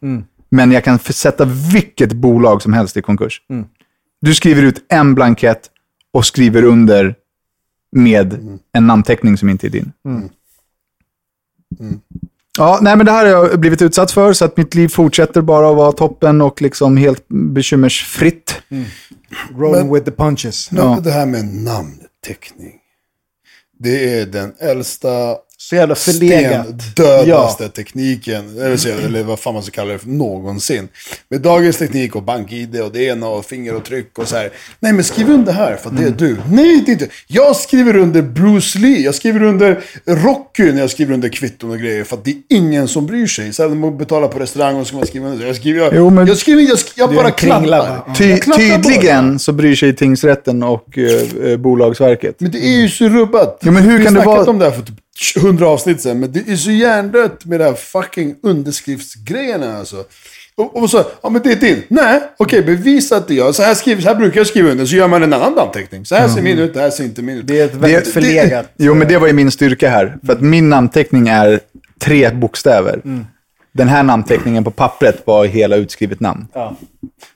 Men 0.49 0.71
jag 0.71 0.83
kan 0.83 0.99
sätta 0.99 1.45
vilket 1.73 2.13
bolag 2.13 2.61
som 2.61 2.73
helst 2.73 2.97
i 2.97 3.01
konkurs. 3.01 3.41
Du 4.21 4.35
skriver 4.35 4.63
ut 4.63 4.85
en 4.89 5.15
blankett 5.15 5.61
och 6.13 6.25
skriver 6.25 6.63
under 6.63 7.15
med 7.95 8.59
en 8.73 8.87
namnteckning 8.87 9.37
som 9.37 9.49
inte 9.49 9.67
är 9.67 9.69
din. 9.69 9.91
Ja, 12.57 12.79
nej, 12.81 12.95
men 12.95 13.05
det 13.05 13.11
här 13.11 13.25
har 13.25 13.31
jag 13.31 13.59
blivit 13.59 13.81
utsatt 13.81 14.11
för, 14.11 14.33
så 14.33 14.45
att 14.45 14.57
mitt 14.57 14.75
liv 14.75 14.87
fortsätter 14.87 15.41
bara 15.41 15.69
att 15.69 15.75
vara 15.75 15.91
toppen 15.91 16.41
och 16.41 16.61
liksom 16.61 16.97
helt 16.97 17.25
bekymmersfritt. 17.27 18.61
Roll 19.57 19.93
with 19.93 20.05
the 20.05 20.11
punches. 20.11 20.69
Ja. 20.71 20.99
Det 21.03 21.11
här 21.11 21.25
med 21.25 21.45
namnteckning. 21.45 22.73
Det 23.79 24.19
är 24.19 24.25
den 24.25 24.53
äldsta, 24.59 25.35
Så 25.69 25.75
jävla 25.75 25.95
förlegat. 25.95 26.65
stendödaste 26.91 27.69
tekniken, 27.69 28.55
det 28.55 28.69
vill 28.69 28.79
säga, 28.79 28.95
eller 29.05 29.23
vad 29.23 29.39
fan 29.39 29.53
man 29.53 29.63
ska 29.63 29.71
kalla 29.71 29.91
det 29.93 29.99
för, 29.99 30.07
någonsin. 30.09 30.87
Med 31.29 31.41
dagens 31.41 31.77
teknik 31.77 32.15
och 32.15 32.23
bank-id 32.23 32.81
och 32.81 32.91
det 32.91 33.03
ena 33.03 33.27
och 33.27 33.45
fingeravtryck 33.45 34.17
och 34.19 34.27
så 34.27 34.35
här. 34.35 34.49
Nej, 34.79 34.93
men 34.93 35.03
skriv 35.03 35.29
under 35.29 35.53
här 35.53 35.75
för 35.75 35.89
att 35.89 35.97
det 35.97 36.03
är 36.03 36.09
du. 36.11 36.37
Nej, 36.51 36.83
det 36.85 36.91
är 36.91 36.93
inte. 36.93 37.07
Jag 37.27 37.55
skriver 37.55 37.95
under 37.95 38.21
Bruce 38.21 38.79
Lee, 38.79 38.99
jag 38.99 39.15
skriver 39.15 39.43
under 39.43 39.81
Rocky 40.05 40.71
när 40.71 40.79
jag 40.81 40.89
skriver 40.89 41.13
under 41.13 41.29
kvitton 41.29 41.71
och 41.71 41.79
grejer 41.79 42.03
för 42.03 42.17
att 42.17 42.25
det 42.25 42.31
är 42.31 42.37
ingen 42.49 42.87
som 42.87 43.05
bryr 43.07 43.27
sig. 43.27 43.53
Så 43.53 43.63
här, 43.63 43.69
man 43.69 43.97
betalar 43.97 44.27
på 44.27 44.39
restaurang 44.39 44.75
och 44.75 44.81
så 44.81 44.87
ska 44.87 44.97
man 44.97 45.07
skriva 45.07 45.27
under. 45.29 45.47
Jag 45.47 45.55
skriver, 45.55 45.79
jag, 45.81 45.93
Jo, 45.95 46.09
men- 46.09 46.27
jag 46.27 46.37
skriver, 46.37 46.61
jag, 46.61 46.79
jag 46.95 47.15
bara 47.15 47.31
klappar. 47.31 47.67
va? 47.67 48.15
Ty, 48.17 48.29
Jag 48.29 48.41
klappar 48.41 48.69
bara. 48.69 48.83
tydligen 48.83 49.39
så 49.39 49.51
bryr 49.51 49.75
sig 49.75 49.95
tingsrätten 49.95 50.63
och 50.63 50.97
eh, 50.97 51.49
eh, 51.51 51.57
Bolagsverket. 51.57 52.35
Men 52.39 52.51
det 52.51 52.59
är 52.59 52.81
ju 52.81 52.89
så 52.89 53.09
rubbat. 53.09 53.59
Ja, 53.61 53.71
men 53.71 53.83
hur 53.83 53.97
Vi 53.97 54.03
kan 54.05 54.13
det 54.13 54.19
vara- 54.25 54.43
om 54.49 54.59
det 54.59 54.65
här 54.65 54.71
för 54.71 54.81
typ 54.81 54.95
100 55.37 55.67
avsnitt 55.67 56.01
sen, 56.01 56.19
men 56.19 56.31
det 56.31 56.49
är 56.49 56.55
så 56.55 56.71
hjärndött 56.71 57.45
med 57.45 57.59
det 57.59 57.63
här 57.63 57.73
fucking 57.73 58.35
underskriftsgrejerna 58.43 59.77
alltså. 59.77 60.03
Och, 60.55 60.77
och 60.81 60.89
så, 60.89 61.03
ja 61.23 61.29
men 61.29 61.41
det 61.41 61.51
är 61.51 61.55
din. 61.55 61.83
Nej, 61.87 62.21
okej, 62.37 62.61
bevisa 62.63 63.17
att 63.17 63.27
det 63.27 63.33
är 63.33 63.37
jag. 63.37 63.55
Så 63.55 63.63
här, 63.63 63.73
skriver, 63.73 64.01
så 64.01 64.07
här 64.07 64.15
brukar 64.15 64.39
jag 64.39 64.47
skriva 64.47 64.69
under, 64.69 64.85
så 64.85 64.95
gör 64.95 65.07
man 65.07 65.23
en 65.23 65.33
annan 65.33 65.53
namnteckning. 65.53 66.05
Så 66.05 66.15
här 66.15 66.27
ser 66.27 66.41
min 66.41 66.59
ut, 66.59 66.73
det 66.73 66.79
här 66.79 66.89
ser 66.89 67.03
inte 67.03 67.21
min 67.21 67.37
ut. 67.37 67.47
Det 67.47 67.59
är 67.61 67.65
ett 67.65 67.73
väldigt 67.73 68.05
Det- 68.05 68.11
förlegat. 68.11 68.71
Jo, 68.77 68.93
men 68.93 69.07
det 69.07 69.17
var 69.17 69.27
ju 69.27 69.33
min 69.33 69.51
styrka 69.51 69.89
här. 69.89 70.17
För 70.25 70.33
att 70.33 70.41
min 70.41 70.69
namnteckning 70.69 71.27
är 71.27 71.59
tre 71.99 72.29
bokstäver. 72.33 73.01
Den 73.73 73.87
här 73.87 74.03
namnteckningen 74.03 74.63
på 74.63 74.71
pappret 74.71 75.21
var 75.27 75.45
hela 75.45 75.75
utskrivet 75.75 76.19
namn. 76.19 76.47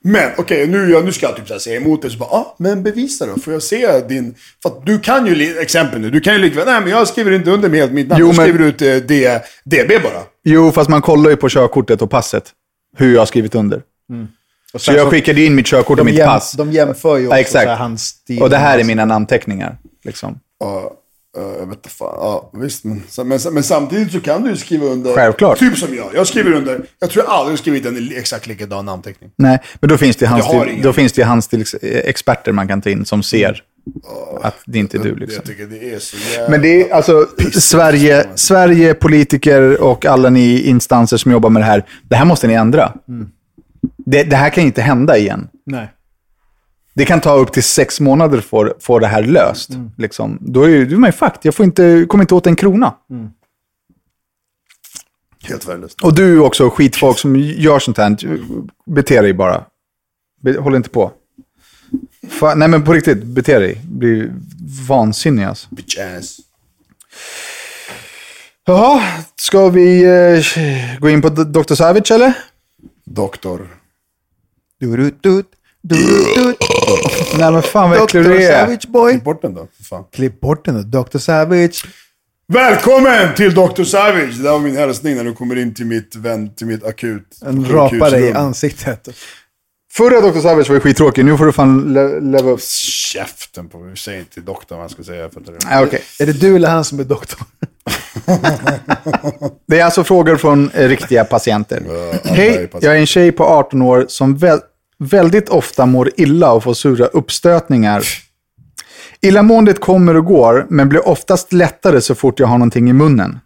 Men 0.02 0.30
okej, 0.38 0.68
nu, 0.68 0.90
jag- 0.92 1.06
nu 1.06 1.12
ska 1.12 1.26
jag 1.26 1.36
typ 1.36 1.48
så 1.48 1.60
säga 1.60 1.78
emot 1.82 2.02
det. 2.02 2.10
Så 2.10 2.18
bara, 2.18 2.30
ah, 2.30 2.56
men 2.60 2.84
bevisa 2.84 3.26
då. 3.26 3.40
Får 3.42 3.54
jag 3.54 3.64
se 3.64 4.00
din... 4.00 4.36
För 4.64 4.70
att 4.70 4.86
du 4.86 5.00
kan 5.00 5.26
ju, 5.28 5.60
exempel 5.60 6.02
nu, 6.02 6.10
du 6.10 6.20
kan 6.22 6.34
ju 6.34 6.40
likväl, 6.40 6.66
nej 6.66 6.82
men 6.82 6.90
jag 6.90 7.08
skriver 7.08 7.32
inte 7.32 7.52
under 7.52 7.70
med 7.70 7.80
helt 7.80 7.92
mitt 7.92 8.08
namn. 8.08 8.20
Jo, 8.22 8.28
jag 8.28 8.36
men- 8.36 8.46
skriver 8.46 8.66
ut 8.66 8.82
eh, 8.82 8.96
D, 9.08 9.40
DB 9.66 10.04
bara. 10.04 10.22
Jo, 10.44 10.72
fast 10.72 10.90
man 10.90 11.02
kollar 11.02 11.30
ju 11.30 11.36
på 11.36 11.50
körkortet 11.50 12.02
och 12.02 12.10
passet. 12.10 12.52
Hur 12.98 13.14
jag 13.14 13.22
har 13.22 13.26
skrivit 13.26 13.56
under. 13.56 13.82
Och 14.74 14.82
Så 14.82 14.92
jag 14.94 15.08
skickade 15.10 15.42
in 15.46 15.56
mitt 15.56 15.66
körkort 15.68 16.00
och 16.00 16.06
mitt 16.06 16.16
jäm, 16.16 16.28
pass. 16.28 16.52
de 16.52 16.72
jämför 16.72 17.18
ju 17.18 17.24
Ja, 17.24 17.30
också 17.30 17.38
exakt. 17.40 17.64
så 17.64 17.70
här 17.70 17.78
hans 17.78 18.02
stil. 18.04 18.42
Och 18.42 18.50
det 18.50 18.58
här 18.58 18.80
är 18.80 18.84
mina 18.84 19.06
namnteckningar. 19.06 19.78
Liksom. 20.04 20.40
Ja, 20.60 20.78
eh, 20.80 20.84
jag 21.36 21.66
vet 21.66 21.78
inte 21.78 21.90
fan. 21.90 22.16
Ja, 22.18 22.50
visst. 22.54 22.84
Men, 22.84 23.02
men, 23.26 23.40
men 23.52 23.64
samtidigt 23.64 24.12
så 24.12 24.20
kan 24.20 24.44
du 24.44 24.50
ju 24.50 24.58
skriva 24.58 24.86
under. 24.86 25.14
Självklart. 25.14 25.60
Typ 25.60 25.78
som 25.78 25.96
jag. 25.96 26.08
Jag 26.14 26.28
skriver 26.28 26.52
under. 26.52 26.86
Jag 27.00 27.10
tror 27.10 27.26
jag 27.26 27.34
aldrig 27.34 27.60
skrivit 27.60 27.86
en 27.86 28.12
exakt 28.16 28.48
likadan 28.48 28.86
namnteckning. 28.86 29.32
Nej, 29.36 29.60
men 29.80 29.90
då 29.90 29.98
finns 29.98 30.16
det, 30.16 30.42
ingen. 30.66 30.82
då 30.82 30.94
finns 30.94 31.14
det 31.14 31.24
handstilsexperter 31.24 32.52
man 32.52 32.68
kan 32.68 32.82
ta 32.82 32.90
in 32.90 33.06
som 33.06 33.24
ser 33.24 33.64
att 34.42 34.56
det 34.66 34.80
inte 34.80 34.98
är 34.98 35.04
du. 35.04 35.16
Liksom. 35.16 35.36
Jag 35.36 35.46
tycker 35.46 35.66
det 35.66 35.94
är 35.94 36.00
så 36.00 36.18
jävla... 36.18 36.50
Men 36.50 36.62
det 36.62 36.82
är 36.82 36.94
alltså 36.94 37.28
Sverige, 37.54 38.28
Sverige, 38.36 38.94
politiker 38.94 39.82
och 39.82 40.06
alla 40.06 40.30
ni 40.30 40.62
instanser 40.62 41.18
som 41.18 41.32
jobbar 41.32 41.50
med 41.50 41.62
det 41.62 41.66
här. 41.66 41.86
Det 42.04 42.16
här 42.16 42.26
måste 42.26 42.48
ni 42.48 42.54
ändra. 42.54 42.94
Det, 44.06 44.24
det 44.24 44.36
här 44.36 44.50
kan 44.50 44.64
inte 44.64 44.82
hända 44.82 45.18
igen. 45.18 45.48
Nej. 45.66 45.92
Det 46.96 47.06
kan 47.06 47.22
ta 47.22 47.34
upp 47.36 47.52
till 47.54 47.64
sex 47.64 48.00
månader 48.00 48.42
för 48.42 48.66
att 48.66 48.84
få 48.84 49.00
det 49.00 49.08
här 49.08 49.24
löst. 49.24 49.70
Liksom. 49.98 50.38
Då 50.42 50.64
är 50.64 50.68
ju- 50.70 50.86
då 50.86 50.96
är 50.96 51.00
man 51.00 51.08
ju 51.08 51.12
fucked. 51.12 51.40
Jag 51.42 51.56
får 51.56 51.66
inte, 51.66 52.06
kommer 52.10 52.24
inte 52.24 52.36
åt 52.36 52.48
en 52.48 52.56
krona. 52.56 52.94
Helt 55.44 55.68
värdelöst. 55.68 56.02
Och 56.02 56.16
du 56.16 56.40
också, 56.40 56.70
skitfolk 56.70 57.20
som 57.20 57.36
gör 57.36 57.80
sånt 57.80 57.98
här. 57.98 58.18
Bete 58.86 59.22
dig 59.22 59.34
bara. 59.34 59.66
Be, 60.42 60.58
håll 60.60 60.76
inte 60.76 60.90
på. 60.90 61.12
Fa, 62.30 62.56
nej 62.56 62.68
men 62.68 62.84
på 62.84 62.94
riktigt, 62.94 63.24
bete 63.24 63.60
dig. 63.60 63.82
Blir 63.84 64.34
vansinnig 64.88 65.44
alltså. 65.44 65.68
Bitch 65.72 65.98
ass. 66.00 66.38
Jaha, 68.66 69.02
ska 69.36 69.70
vi 69.70 70.04
eh, 70.04 71.00
gå 71.00 71.10
in 71.10 71.22
på 71.22 71.30
Dr. 71.30 71.74
Savage 71.74 72.12
eller? 72.12 72.34
Doktor. 73.06 73.68
Du-du-du, 75.88 76.34
du-du-du. 76.36 77.38
Nej 77.38 77.52
men 77.52 77.62
fan 77.62 77.90
vad 77.90 78.04
äcklig 78.04 78.24
Dr. 78.24 78.30
du 78.30 78.44
är. 78.44 78.60
Savage 78.66 78.88
boy. 78.88 79.12
Klipp 79.12 79.24
bort 79.24 79.42
den 79.42 79.54
då. 79.54 79.68
för 79.78 79.84
Fan. 79.84 80.04
Klipp 80.14 80.40
bort 80.42 80.66
den 80.66 80.92
då. 80.92 81.04
Dr. 81.04 81.18
Savage. 81.18 81.86
Välkommen 82.48 83.36
till 83.36 83.54
Dr. 83.56 83.84
Savage! 83.84 84.38
Det 84.38 84.44
där 84.44 84.52
var 84.52 84.60
min 84.60 84.78
hälsning 84.78 85.16
när 85.16 85.24
du 85.24 85.34
kommer 85.34 85.56
in 85.56 85.74
till 85.74 85.86
mitt, 85.86 86.16
vän, 86.16 86.56
till 86.56 86.68
mitt 86.68 86.84
akut 86.86 87.38
En 87.46 87.66
rapare 87.70 87.96
i 87.98 88.02
sjukhusrum. 88.02 88.36
ansiktet. 88.38 89.10
Förra 89.94 90.22
Dr. 90.22 90.40
Savage 90.40 90.68
var 90.70 90.76
ju 90.76 90.80
skittråkig, 90.80 91.26
nu 91.26 91.38
får 91.38 91.46
du 91.46 91.52
fan 91.52 91.94
le- 91.94 92.20
leva 92.20 92.52
upp. 92.52 92.62
Käften 93.14 93.70
på 93.70 93.78
mig. 93.80 93.98
Säg 93.98 94.20
inte 94.20 94.34
till 94.34 94.46
doktorn 94.46 94.78
vad 94.78 94.84
han 94.84 94.90
ska 94.90 95.04
säga. 95.04 95.30
För 95.30 95.40
att 95.40 95.46
det 95.46 95.52
Nej, 95.70 95.84
okej. 95.86 96.02
Är 96.20 96.26
det 96.26 96.34
du 96.34 96.56
eller 96.56 96.70
han 96.70 96.84
som 96.86 97.00
är 97.00 97.04
doktor? 97.04 97.40
Det 99.68 99.80
är 99.80 99.86
alltså 99.86 100.04
frågor 100.04 100.36
från 100.38 100.70
eh, 100.74 100.88
riktiga 100.88 101.24
patienter. 101.26 101.84
jag 102.24 102.32
Hej, 102.32 102.70
jag 102.82 102.96
är 102.96 103.00
en 103.00 103.06
tjej 103.06 103.32
på 103.32 103.44
18 103.46 103.82
år 103.82 104.06
som 104.10 104.38
vä- 104.38 104.60
väldigt 105.00 105.50
ofta 105.50 105.86
mår 105.86 106.12
illa 106.18 106.52
och 106.52 106.64
får 106.64 106.74
sura 106.74 107.06
uppstötningar. 107.06 108.04
Illamåendet 109.22 109.80
kommer 109.80 110.18
och 110.18 110.26
går, 110.26 110.66
men 110.70 110.90
blir 110.90 111.08
oftast 111.08 111.54
lättare 111.54 112.02
så 112.02 112.16
fort 112.16 112.40
jag 112.40 112.48
har 112.48 112.58
någonting 112.58 112.90
i 112.90 112.94
munnen. 112.94 113.40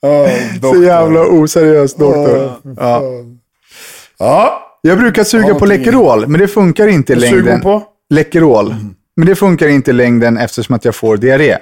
Så 0.60 0.82
jävla 0.82 1.26
oseriös 1.26 1.94
doktor. 1.94 2.52
Ja. 2.76 3.02
Ja. 4.18 4.66
Jag 4.82 4.98
brukar 4.98 5.24
suga 5.24 5.54
på 5.54 5.66
Läkerol, 5.66 6.26
men 6.26 6.40
det 6.40 6.48
funkar 6.48 6.86
inte 6.86 7.12
i 7.12 7.16
längden. 7.16 7.62
Läkerol. 8.10 8.74
Men 9.16 9.26
det 9.26 9.36
funkar 9.36 9.68
inte 9.68 9.90
i 9.90 9.94
längden 9.94 10.38
eftersom 10.38 10.74
att 10.74 10.84
jag 10.84 10.94
får 10.94 11.16
diarré. 11.16 11.56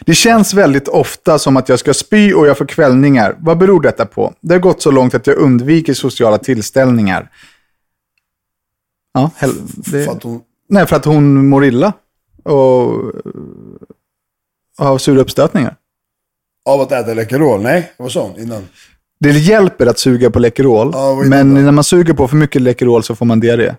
Det 0.00 0.14
känns 0.14 0.54
väldigt 0.54 0.88
ofta 0.88 1.38
som 1.38 1.56
att 1.56 1.68
jag 1.68 1.78
ska 1.78 1.94
spy 1.94 2.32
och 2.32 2.46
jag 2.46 2.58
får 2.58 2.66
kvällningar. 2.66 3.36
Vad 3.38 3.58
beror 3.58 3.80
detta 3.80 4.06
på? 4.06 4.34
Det 4.40 4.54
har 4.54 4.60
gått 4.60 4.82
så 4.82 4.90
långt 4.90 5.14
att 5.14 5.26
jag 5.26 5.36
undviker 5.36 5.94
sociala 5.94 6.38
tillställningar. 6.38 7.30
Ja, 9.14 9.30
det... 9.76 10.04
För 10.04 10.12
att 10.12 10.22
hon... 10.22 10.40
Nej, 10.68 10.86
för 10.86 10.96
att 10.96 11.04
hon 11.04 11.48
mår 11.48 11.64
illa. 11.64 11.92
Och, 12.42 12.84
och 14.78 14.86
har 14.86 14.98
sura 14.98 15.20
uppstötningar. 15.20 15.76
Av 16.64 16.80
att 16.80 16.92
äta 16.92 17.14
Läkerol? 17.14 17.62
Nej, 17.62 17.92
vad 17.96 18.12
sa 18.12 18.22
hon 18.22 18.40
innan? 18.40 18.62
Det 19.20 19.30
hjälper 19.30 19.86
att 19.86 19.98
suga 19.98 20.30
på 20.30 20.38
Läkerol, 20.38 20.90
Ja, 20.92 21.22
men 21.26 21.54
när 21.54 21.72
man 21.72 21.84
suger 21.84 22.14
på 22.14 22.28
för 22.28 22.36
mycket 22.36 22.62
Läkerol 22.62 23.02
så 23.02 23.16
får 23.16 23.26
man 23.26 23.40
diarré. 23.40 23.74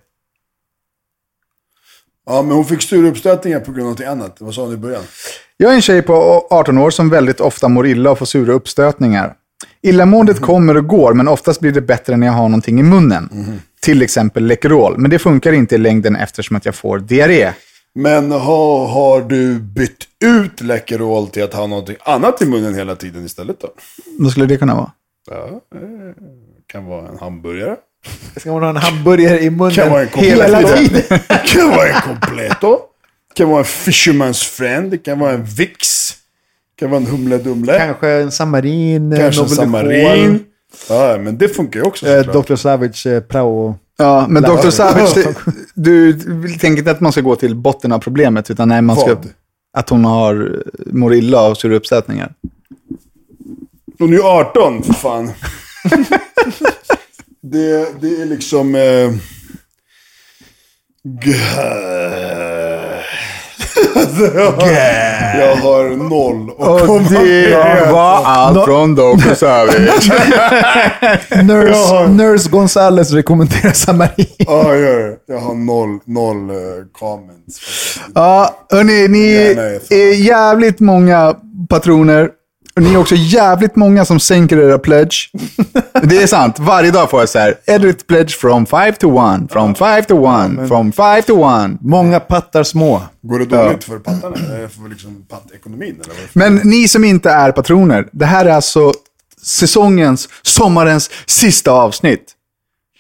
Ja, 2.26 2.42
men 2.42 2.52
hon 2.52 2.66
fick 2.66 2.82
sura 2.82 3.08
uppstötningar 3.08 3.60
på 3.60 3.66
grund 3.66 3.80
av 3.80 3.84
någonting 3.84 4.08
annat. 4.08 4.38
Vad 4.40 4.54
sa 4.54 4.62
hon 4.62 4.74
i 4.74 4.78
början? 4.78 5.04
Jag 5.58 5.72
är 5.72 5.76
en 5.76 5.82
tjej 5.82 6.02
på 6.02 6.48
18 6.50 6.78
år 6.78 6.90
som 6.90 7.10
väldigt 7.10 7.40
ofta 7.40 7.68
mår 7.68 7.88
illa 7.88 8.12
och 8.12 8.18
får 8.18 8.26
sura 8.26 8.54
uppstötningar. 8.54 9.34
Illamåendet 9.82 10.42
kommer 10.42 10.78
och 10.78 10.88
går, 10.88 11.14
men 11.14 11.28
oftast 11.28 11.60
blir 11.60 11.72
det 11.72 11.82
bättre 11.82 12.18
när 12.18 12.28
jag 12.28 12.34
har 12.34 12.50
någonting 12.50 12.80
i 12.80 12.84
munnen. 12.84 13.30
Till 13.82 14.02
exempel 14.02 14.46
Läkerol, 14.46 14.98
men 14.98 15.12
det 15.12 15.20
funkar 15.20 15.54
inte 15.54 15.76
i 15.76 15.78
längden 15.78 16.16
eftersom 16.16 16.56
att 16.56 16.66
jag 16.66 16.76
får 16.76 17.00
diarré. 17.00 17.54
Men 17.96 18.32
har, 18.32 18.88
har 18.88 19.22
du 19.22 19.60
bytt 19.60 20.04
ut 20.24 20.62
Läkerol 20.62 21.28
till 21.28 21.44
att 21.44 21.54
ha 21.54 21.68
någonting 21.68 21.96
annat 22.00 22.42
i 22.42 22.46
munnen 22.46 22.76
hela 22.76 22.96
tiden 22.96 23.26
istället 23.26 23.60
då? 23.60 23.68
Vad 24.20 24.32
skulle 24.32 24.46
det 24.46 24.58
kunna 24.58 24.76
vara? 24.76 24.92
Ja, 25.30 25.62
eh, 25.76 25.82
kan 26.68 26.86
vara 26.86 27.08
en 27.10 27.18
hamburgare. 27.18 27.76
Ska 28.38 28.52
man 28.52 28.64
ha 28.64 28.70
en 28.70 28.76
hamburgare 28.76 29.40
i 29.40 29.50
munnen 29.50 29.72
Kan 29.72 29.92
vara 29.92 30.02
en 30.02 30.08
hela 30.08 30.64
tiden? 30.64 31.02
kan 31.46 31.70
vara 31.70 31.88
en 31.88 32.02
completo. 32.02 32.80
Kan 33.34 33.50
vara 33.50 33.60
en 33.60 33.66
fisherman's 33.66 34.46
friend. 34.46 34.92
Det 34.92 34.98
kan 34.98 35.20
vara 35.20 35.32
en 35.32 35.46
vix. 35.46 36.12
kan 36.80 36.90
vara 36.90 37.02
en 37.02 37.08
humle 37.08 37.38
dumle. 37.38 37.78
Kanske 37.78 38.10
en 38.10 38.32
samarin, 38.32 39.14
eh, 39.14 39.20
Kanske 39.20 39.42
en 39.42 39.50
samarin. 39.50 40.44
Ja, 40.90 41.18
men 41.18 41.38
det 41.38 41.48
funkar 41.48 41.80
ju 41.80 41.86
också 41.86 42.08
Eh. 42.08 42.26
Dr. 42.26 42.56
Savage 42.56 43.08
eh, 43.08 43.20
prao. 43.20 43.76
Ja, 43.98 44.26
men. 44.30 44.44
Dr. 44.44 44.70
Savage, 44.70 45.16
det, 45.74 46.12
du 46.12 46.50
tänker 46.50 46.78
inte 46.78 46.92
att 46.92 47.02
man 47.02 47.12
ska 47.12 47.22
gå 47.22 47.36
till 47.36 47.56
botten 47.56 47.92
av 47.92 48.00
problemet, 48.00 48.52
utan 48.52 48.70
nej, 48.70 48.82
man 48.82 48.96
ska... 48.96 49.16
Vad? 49.16 49.28
Att 49.78 49.90
hon 49.90 50.06
har 50.06 50.64
mår 50.86 51.14
illa 51.14 51.48
och 51.48 51.58
sura 51.58 51.76
uppsättningar. 51.76 52.34
Hon 54.00 54.10
är 54.10 54.14
ju 54.14 54.24
18, 54.24 54.84
för 54.84 54.94
fan. 54.94 55.32
det, 57.52 58.02
det 58.02 58.22
är 58.22 58.26
liksom... 58.26 58.76
Eh... 58.76 59.12
Jag 65.38 65.56
har 65.56 66.10
noll 66.10 66.50
och 66.50 66.90
Och 66.90 67.02
det 67.02 67.92
var 67.92 68.24
allt 68.26 68.66
från 68.66 68.96
Dr. 68.96 69.34
Savage. 69.34 70.12
Nurse, 71.44 72.08
Nurse 72.08 72.50
Gonzales 72.50 73.12
rekommenderar 73.12 73.72
samarin. 73.72 74.26
Ja, 74.38 74.74
jag 74.74 74.80
gör 74.80 75.00
det. 75.00 75.18
Jag 75.28 75.40
har 75.40 75.54
noll, 75.56 76.00
noll 76.06 76.52
uh, 76.52 76.58
comments. 76.92 77.60
Ja, 78.16 78.56
hörni, 78.72 79.08
ni 79.08 79.36
är 79.90 80.14
jävligt 80.14 80.80
många 80.80 81.36
patroner. 81.70 82.30
Och 82.76 82.82
ni 82.82 82.94
är 82.94 82.98
också 82.98 83.16
jävligt 83.16 83.76
många 83.76 84.06
som 84.06 84.20
sänker 84.20 84.58
era 84.58 84.80
pledge. 84.80 85.30
Det 86.04 86.24
är 86.24 86.28
sant. 86.28 86.60
Varje 86.60 86.92
dag 86.92 87.10
får 87.10 87.20
jag 87.20 87.30
så 87.30 87.40
här. 87.40 87.56
Edit 87.66 88.08
pledge 88.08 88.38
from 88.38 88.66
5 88.66 88.94
to 88.94 89.20
1, 89.44 89.52
from 89.52 89.76
5 89.76 90.04
to 90.04 90.26
1, 90.62 90.68
from 90.68 90.92
5 90.92 91.22
to 91.24 91.64
1. 91.66 91.72
Många 91.82 92.20
pattar 92.20 92.64
små. 92.64 93.02
Går 93.22 93.40
det 93.40 93.46
dåligt 93.46 93.84
för 93.84 94.00
pattarna? 94.00 94.36
För 94.36 94.90
liksom 94.90 95.26
pattekonomin? 95.30 95.96
Eller 96.04 96.14
vad? 96.14 96.18
Men 96.34 96.56
ni 96.56 96.88
som 96.88 97.04
inte 97.04 97.30
är 97.30 97.52
patroner, 97.52 98.08
det 98.12 98.26
här 98.26 98.46
är 98.46 98.52
alltså 98.52 98.94
säsongens, 99.42 100.30
sommarens 100.42 101.10
sista 101.26 101.72
avsnitt. 101.72 102.32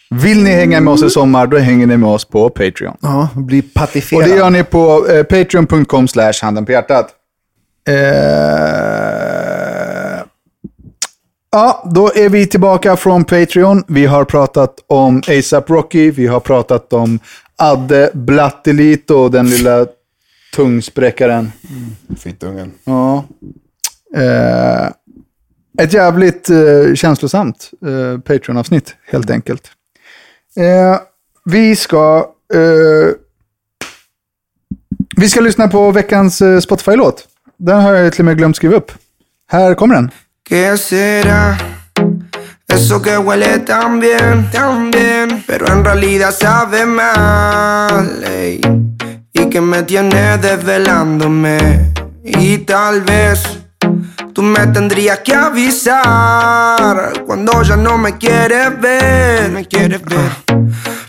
Vill 0.10 0.44
ni 0.44 0.50
hänga 0.52 0.82
med 0.82 0.94
oss 0.94 1.04
i 1.04 1.10
sommar, 1.10 1.48
då 1.48 1.58
hänger 1.58 1.88
ni 1.88 1.98
med 1.98 2.10
oss 2.10 2.26
på 2.26 2.50
Patreon. 2.50 2.98
Ja, 3.02 3.30
blir 3.36 3.62
Och 3.64 3.74
patifierad. 3.74 4.30
det 4.30 4.36
gör 4.36 4.50
ni 4.50 4.64
på 4.64 5.08
eh, 5.08 5.24
patreon.com 5.24 6.08
slash 6.08 6.34
handen 6.42 6.66
på 6.66 6.72
hjärtat. 6.72 7.10
Eh, 7.88 7.96
ja, 11.52 11.84
då 11.94 12.12
är 12.16 12.30
vi 12.30 12.48
tillbaka 12.48 12.98
från 12.98 13.24
Patreon. 13.24 13.84
Vi 13.88 14.06
har 14.06 14.26
pratat 14.26 14.76
om 14.88 15.22
ASAP 15.28 15.70
Rocky, 15.70 16.12
vi 16.12 16.28
har 16.28 16.40
pratat 16.40 16.94
om 16.94 17.20
Adde 17.56 18.12
Blattelito, 18.14 19.30
den 19.30 19.50
lilla 19.50 19.86
tungspräckaren. 20.56 21.52
Fittungen. 22.18 22.74
Ja. 22.84 23.26
Eh, 24.16 24.88
ett 25.78 25.94
jävligt 25.94 26.50
eh, 26.50 26.94
känslosamt 26.96 27.72
eh, 27.86 28.20
Patreon-avsnitt, 28.20 28.96
helt 29.06 29.30
enkelt. 29.30 29.72
Eh, 30.56 31.00
vi 31.46 31.76
ska... 31.76 32.30
Eh, 32.54 33.16
vi 35.18 35.30
ska 35.30 35.42
lyssna 35.42 35.68
på 35.68 35.92
veckans 35.92 36.42
eh, 36.42 36.60
Spotify-låt. 36.60 37.28
Den 37.58 37.82
har 37.82 37.93
jag 37.93 38.14
till 38.14 38.22
och 38.22 38.26
med 38.26 38.38
glömt 38.38 38.56
skriva 38.56 38.76
upp. 38.76 38.91
Här 39.51 39.76
kommer. 39.76 40.10
¿Qué 40.49 40.78
será? 40.78 41.58
Eso 42.68 43.01
que 43.01 43.18
huele 43.18 43.60
tan 43.60 43.99
bien, 43.99 44.49
tan 44.51 44.91
bien, 44.91 45.43
pero 45.47 45.68
en 45.68 45.84
realidad 45.86 46.32
sabe 46.32 46.86
mal. 46.86 48.24
ey. 48.24 48.62
Y 49.34 49.49
que 49.49 49.62
me 49.62 49.84
tiene 49.84 50.38
desvelándome. 50.38 51.91
Y 52.24 52.58
tal 52.60 53.01
vez 53.01 53.43
tú 54.34 54.41
me 54.41 54.68
tendrías 54.68 55.20
que 55.20 55.34
avisar 55.34 57.24
cuando 57.26 57.62
ya 57.64 57.78
no 57.78 57.97
me 57.97 58.18
quieres 58.18 58.80
ver. 58.82 59.51
Me 59.51 59.66
quieres 59.66 60.01
ver. 60.03 60.32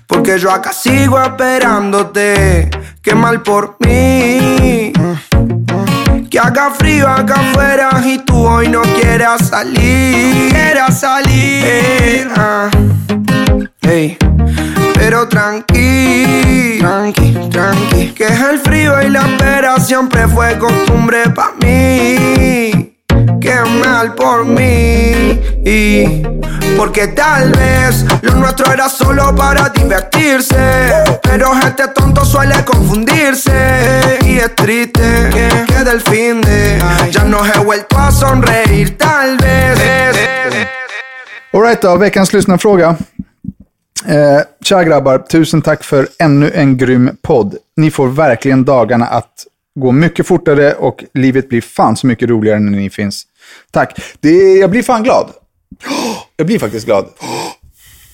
Porque 0.07 0.39
yo 0.39 0.51
acá 0.51 0.73
sigo 0.73 1.21
esperándote. 1.21 2.71
Qué 3.03 3.15
mal 3.15 3.43
por 3.43 3.77
mí. 3.81 4.93
Que 6.37 6.41
haga 6.41 6.71
frío 6.71 7.09
acá 7.09 7.33
afuera 7.33 7.89
y 8.05 8.19
tú 8.19 8.47
hoy 8.47 8.69
no 8.69 8.83
quieras 8.83 9.49
salir. 9.49 10.53
Quieras 10.53 11.01
salir. 11.01 12.29
ah. 12.37 12.69
Ey. 13.81 14.19
Pero 14.93 15.27
tranqui, 15.29 16.77
tranqui, 16.79 17.49
tranqui. 17.51 18.09
Que 18.09 18.25
es 18.25 18.39
el 18.39 18.59
frío 18.59 19.01
y 19.01 19.09
la 19.09 19.21
espera 19.21 19.81
siempre 19.81 20.29
fue 20.29 20.59
costumbre 20.59 21.31
para 21.31 21.53
mí. 21.53 22.95
Qué 23.41 23.57
mal 23.83 24.15
por 24.15 24.45
mí. 24.45 25.41
Y 25.69 26.23
porque 26.77 27.09
tal 27.09 27.51
vez 27.51 28.05
lo 28.23 28.37
nuestro 28.37 28.73
era 28.73 28.89
solo 28.89 29.35
para 29.35 29.69
divertirse. 29.69 30.57
Pero 31.23 31.53
este 31.59 31.89
tonto 31.89 32.25
suele 32.25 32.55
confundirse. 32.65 34.19
Y 34.25 34.37
es 34.37 34.55
triste 34.55 35.31
que 35.67 35.85
del 35.85 36.01
fin 36.01 36.41
de 36.41 36.79
ya 37.11 37.25
no 37.25 37.45
he 37.45 37.65
vuelto 37.65 37.99
a 37.99 38.13
sonreír. 38.13 38.97
Tal 38.97 39.37
vez. 39.39 39.77
Alright 41.53 41.83
då, 41.83 41.97
veckans 41.97 42.33
lyssnarfråga. 42.33 42.97
Eh, 44.07 44.43
tja 44.63 44.85
grabbar, 44.85 45.19
tusen 45.19 45.63
tack 45.63 45.85
för 45.85 46.09
ännu 46.19 46.51
en 46.55 46.77
grym 46.77 47.17
podd. 47.23 47.57
Ni 47.77 47.91
får 47.91 48.09
verkligen 48.09 48.65
dagarna 48.65 49.07
att 49.07 49.47
gå 49.75 49.93
mycket 49.93 50.27
fortare 50.27 50.75
och 50.75 51.05
livet 51.15 51.49
blir 51.49 51.61
fan 51.61 51.97
så 51.97 52.07
mycket 52.07 52.29
roligare 52.29 52.61
när 52.61 52.73
ni 52.73 52.91
finns. 52.91 53.23
Tack. 53.71 54.01
Det, 54.21 54.59
jag 54.59 54.71
blir 54.71 54.83
fan 54.83 55.03
glad. 55.03 55.33
Jag 56.37 56.47
blir 56.47 56.59
faktiskt 56.59 56.87
glad. 56.87 57.07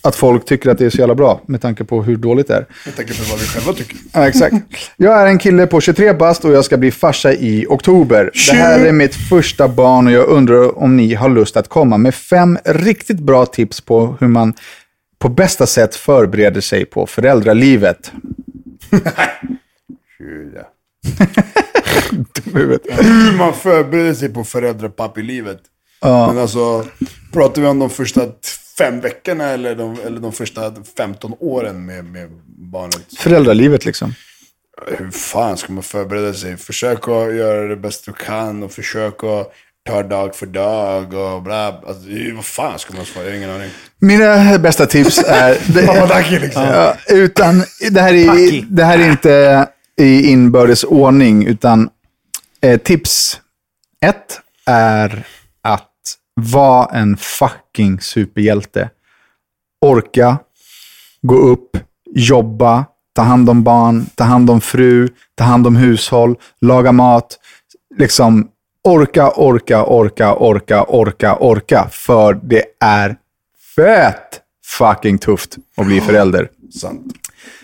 Att 0.05 0.17
folk 0.17 0.45
tycker 0.45 0.71
att 0.71 0.79
det 0.79 0.87
är 0.87 0.91
så 0.91 0.99
jävla 0.99 1.15
bra 1.15 1.41
med 1.47 1.61
tanke 1.61 1.85
på 1.85 2.03
hur 2.03 2.17
dåligt 2.17 2.49
det 2.49 2.55
är. 2.55 2.67
Jag 2.85 2.97
tänker 2.97 3.15
på 3.15 3.23
vad 3.31 3.41
vi 3.41 3.47
själva 3.47 3.73
tycker. 3.73 3.97
Ja, 4.13 4.29
exakt. 4.29 4.55
Jag 4.97 5.23
är 5.23 5.27
en 5.27 5.39
kille 5.39 5.67
på 5.67 5.81
23 5.81 6.13
bast 6.13 6.45
och 6.45 6.53
jag 6.53 6.65
ska 6.65 6.77
bli 6.77 6.91
farsa 6.91 7.33
i 7.33 7.67
oktober. 7.69 8.31
Det 8.51 8.57
här 8.57 8.81
är 8.81 8.93
mitt 8.93 9.15
första 9.15 9.69
barn 9.69 10.07
och 10.07 10.13
jag 10.13 10.29
undrar 10.29 10.79
om 10.79 10.97
ni 10.97 11.15
har 11.15 11.29
lust 11.29 11.57
att 11.57 11.69
komma 11.69 11.99
med 11.99 12.15
fem 12.15 12.59
riktigt 12.65 13.21
bra 13.21 13.47
tips 13.47 13.81
på 13.81 14.17
hur 14.21 14.29
man 14.29 14.55
på 15.19 15.29
bästa 15.29 15.67
sätt 15.67 15.95
förbereder 15.95 16.61
sig 16.61 16.85
på 16.85 17.07
föräldralivet. 17.07 18.13
Hur 22.53 23.39
man 23.39 23.55
förbereder 23.55 24.15
sig 24.15 24.29
på 24.29 24.45
Men 26.03 26.39
alltså, 26.39 26.87
pratar 27.33 27.63
vi 27.63 27.69
om 27.69 27.79
de 27.79 27.91
första 27.91 28.21
fem 28.79 29.01
veckorna 29.01 29.45
eller 29.45 29.75
de, 29.75 29.97
eller 30.07 30.21
de 30.21 30.33
första 30.33 30.75
15 30.97 31.35
åren 31.39 31.87
med, 31.87 32.05
med 32.05 32.31
barnet? 32.47 33.07
Föräldralivet 33.19 33.85
liksom. 33.85 34.15
Hur 34.87 35.11
fan 35.11 35.57
ska 35.57 35.73
man 35.73 35.83
förbereda 35.83 36.35
sig? 36.35 36.57
Försök 36.57 37.09
att 37.09 37.35
göra 37.35 37.69
det 37.69 37.77
bäst 37.77 38.05
du 38.05 38.13
kan 38.13 38.63
och 38.63 38.73
försök 38.73 39.25
att 39.25 39.53
ta 39.89 40.03
dag 40.03 40.35
för 40.35 40.47
dag 40.47 41.15
och 41.15 41.43
bla. 41.43 41.67
Alltså, 41.67 42.09
vad 42.35 42.45
fan 42.45 42.79
ska 42.79 42.95
man 42.95 43.05
svara? 43.05 43.25
Jag 43.25 43.33
har 43.33 43.37
ingen 43.37 43.51
aning. 43.51 43.71
Mina 43.99 44.59
bästa 44.59 44.87
tips 44.87 45.19
är... 45.27 45.87
Papadaki 45.87 46.39
liksom. 46.39 46.63
Ja, 46.63 46.97
utan, 47.09 47.65
det, 47.91 48.01
här 48.01 48.15
är, 48.15 48.65
det 48.69 48.85
här 48.85 48.99
är 48.99 49.11
inte 49.11 49.67
i 49.99 50.31
inbördes 50.31 50.85
ordning, 50.85 51.47
utan 51.47 51.91
eh, 52.61 52.79
tips 52.79 53.41
ett 54.01 54.41
är 54.67 55.27
var 56.43 56.91
en 56.93 57.17
fucking 57.17 58.01
superhjälte. 58.01 58.91
Orka, 59.81 60.39
gå 61.23 61.37
upp, 61.37 61.77
jobba, 62.15 62.85
ta 63.15 63.23
hand 63.23 63.51
om 63.51 63.63
barn, 63.63 64.07
ta 64.15 64.25
hand 64.25 64.51
om 64.51 64.61
fru, 64.61 65.09
ta 65.35 65.45
hand 65.45 65.67
om 65.67 65.77
hushåll, 65.77 66.37
laga 66.61 66.93
mat. 66.93 67.39
Liksom 67.99 68.49
orka, 68.85 69.31
orka, 69.31 69.85
orka, 69.85 70.35
orka, 70.35 70.85
orka, 70.85 71.37
orka. 71.37 71.89
För 71.91 72.41
det 72.43 72.65
är 72.81 73.17
fett 73.77 74.41
fucking 74.65 75.19
tufft 75.19 75.57
att 75.77 75.87
bli 75.87 76.01
förälder. 76.01 76.49
Sant. 76.81 77.13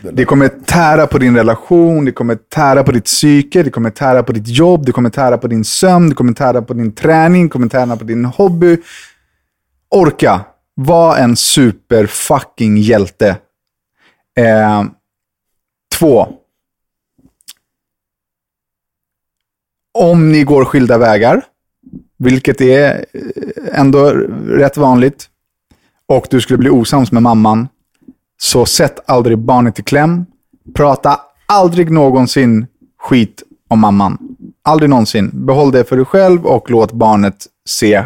Det 0.02 0.24
kommer 0.24 0.48
tära 0.48 1.06
på 1.06 1.18
din 1.18 1.36
relation, 1.36 2.04
det 2.04 2.12
kommer 2.12 2.34
tära 2.34 2.84
på 2.84 2.92
ditt 2.92 3.04
psyke, 3.04 3.62
det 3.62 3.70
kommer 3.70 3.90
tära 3.90 4.22
på 4.22 4.32
ditt 4.32 4.48
jobb, 4.48 4.86
det 4.86 4.92
kommer 4.92 5.10
tära 5.10 5.38
på 5.38 5.46
din 5.48 5.64
sömn, 5.64 6.08
det 6.08 6.14
kommer 6.14 6.32
tära 6.32 6.62
på 6.62 6.74
din 6.74 6.92
träning, 6.92 7.42
det 7.42 7.48
kommer 7.48 7.68
tära 7.68 7.96
på 7.96 8.04
din 8.04 8.24
hobby. 8.24 8.76
Orka. 9.90 10.40
Var 10.74 11.16
en 11.16 11.36
super 11.36 12.06
fucking 12.06 12.76
hjälte. 12.76 13.36
Eh, 14.36 14.84
två. 15.98 16.28
Om 19.98 20.32
ni 20.32 20.42
går 20.44 20.64
skilda 20.64 20.98
vägar, 20.98 21.44
vilket 22.18 22.60
är 22.60 23.04
eh, 23.12 23.80
ändå 23.80 24.10
rätt 24.46 24.76
vanligt, 24.76 25.28
och 26.06 26.26
du 26.30 26.40
skulle 26.40 26.58
bli 26.58 26.70
osams 26.70 27.12
med 27.12 27.22
mamman, 27.22 27.68
så 28.41 28.66
sätt 28.66 29.01
aldrig 29.07 29.39
barnet 29.39 29.78
i 29.78 29.82
kläm. 29.82 30.26
Prata 30.74 31.20
aldrig 31.47 31.91
någonsin 31.91 32.66
skit 32.99 33.43
om 33.68 33.80
mamman. 33.80 34.18
Aldrig 34.64 34.91
någonsin. 34.91 35.30
Behåll 35.32 35.72
det 35.72 35.84
för 35.84 35.97
dig 35.97 36.05
själv 36.05 36.47
och 36.47 36.70
låt 36.70 36.93
barnet 36.93 37.47
se 37.66 38.05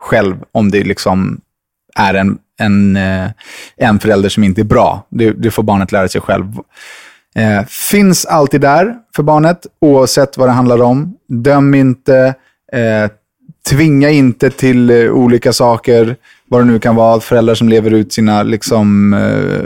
själv 0.00 0.36
om 0.52 0.70
det 0.70 0.84
liksom 0.84 1.40
är 1.96 2.14
en, 2.14 2.38
en, 2.58 2.96
eh, 2.96 3.30
en 3.76 3.98
förälder 3.98 4.28
som 4.28 4.44
inte 4.44 4.60
är 4.60 4.64
bra. 4.64 5.06
Det, 5.08 5.30
det 5.30 5.50
får 5.50 5.62
barnet 5.62 5.92
lära 5.92 6.08
sig 6.08 6.20
själv. 6.20 6.58
Eh, 7.34 7.64
finns 7.66 8.24
alltid 8.24 8.60
där 8.60 8.94
för 9.16 9.22
barnet, 9.22 9.66
oavsett 9.80 10.38
vad 10.38 10.48
det 10.48 10.52
handlar 10.52 10.82
om. 10.82 11.16
Döm 11.28 11.74
inte. 11.74 12.34
Eh, 12.72 13.10
tvinga 13.70 14.10
inte 14.10 14.50
till 14.50 14.90
eh, 14.90 15.10
olika 15.10 15.52
saker. 15.52 16.16
Vad 16.52 16.60
det 16.60 16.64
nu 16.64 16.78
kan 16.78 16.96
vara. 16.96 17.20
Föräldrar 17.20 17.54
som 17.54 17.68
lever 17.68 17.90
ut 17.90 18.12
sina, 18.12 18.42
liksom, 18.42 19.14
eh, 19.14 19.64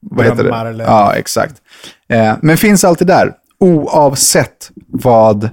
vad 0.00 0.24
heter 0.24 0.42
Drömmar 0.42 0.64
det? 0.64 0.70
eller- 0.70 0.84
Ja, 0.84 1.14
exakt. 1.14 1.54
Eh, 2.08 2.34
men 2.42 2.56
finns 2.56 2.84
alltid 2.84 3.06
där, 3.06 3.32
oavsett 3.58 4.70
vad 4.86 5.44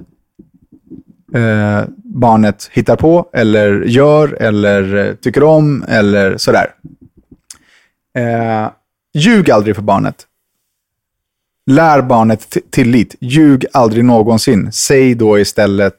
eh, 1.34 1.80
barnet 2.04 2.68
hittar 2.72 2.96
på, 2.96 3.28
eller 3.32 3.80
gör, 3.82 4.42
eller 4.42 4.94
eh, 5.08 5.14
tycker 5.14 5.42
om, 5.42 5.84
eller 5.88 6.36
sådär. 6.36 6.66
Eh, 8.18 8.70
ljug 9.14 9.50
aldrig 9.50 9.74
för 9.76 9.82
barnet. 9.82 10.26
Lär 11.66 12.02
barnet 12.02 12.56
tillit. 12.70 13.14
Ljug 13.20 13.64
aldrig 13.72 14.04
någonsin. 14.04 14.72
Säg 14.72 15.14
då 15.14 15.38
istället 15.38 15.94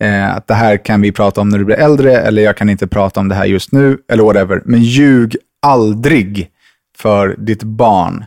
eh, 0.00 0.36
att 0.36 0.46
det 0.46 0.54
här 0.54 0.76
kan 0.76 1.00
vi 1.00 1.12
prata 1.12 1.40
om 1.40 1.48
när 1.48 1.58
du 1.58 1.64
blir 1.64 1.76
äldre, 1.76 2.16
eller 2.16 2.42
jag 2.42 2.56
kan 2.56 2.68
inte 2.68 2.86
prata 2.86 3.20
om 3.20 3.28
det 3.28 3.34
här 3.34 3.44
just 3.44 3.72
nu, 3.72 3.98
eller 4.08 4.22
whatever. 4.24 4.62
Men 4.64 4.82
ljug 4.82 5.36
aldrig 5.62 6.50
för 6.96 7.34
ditt 7.38 7.62
barn. 7.62 8.24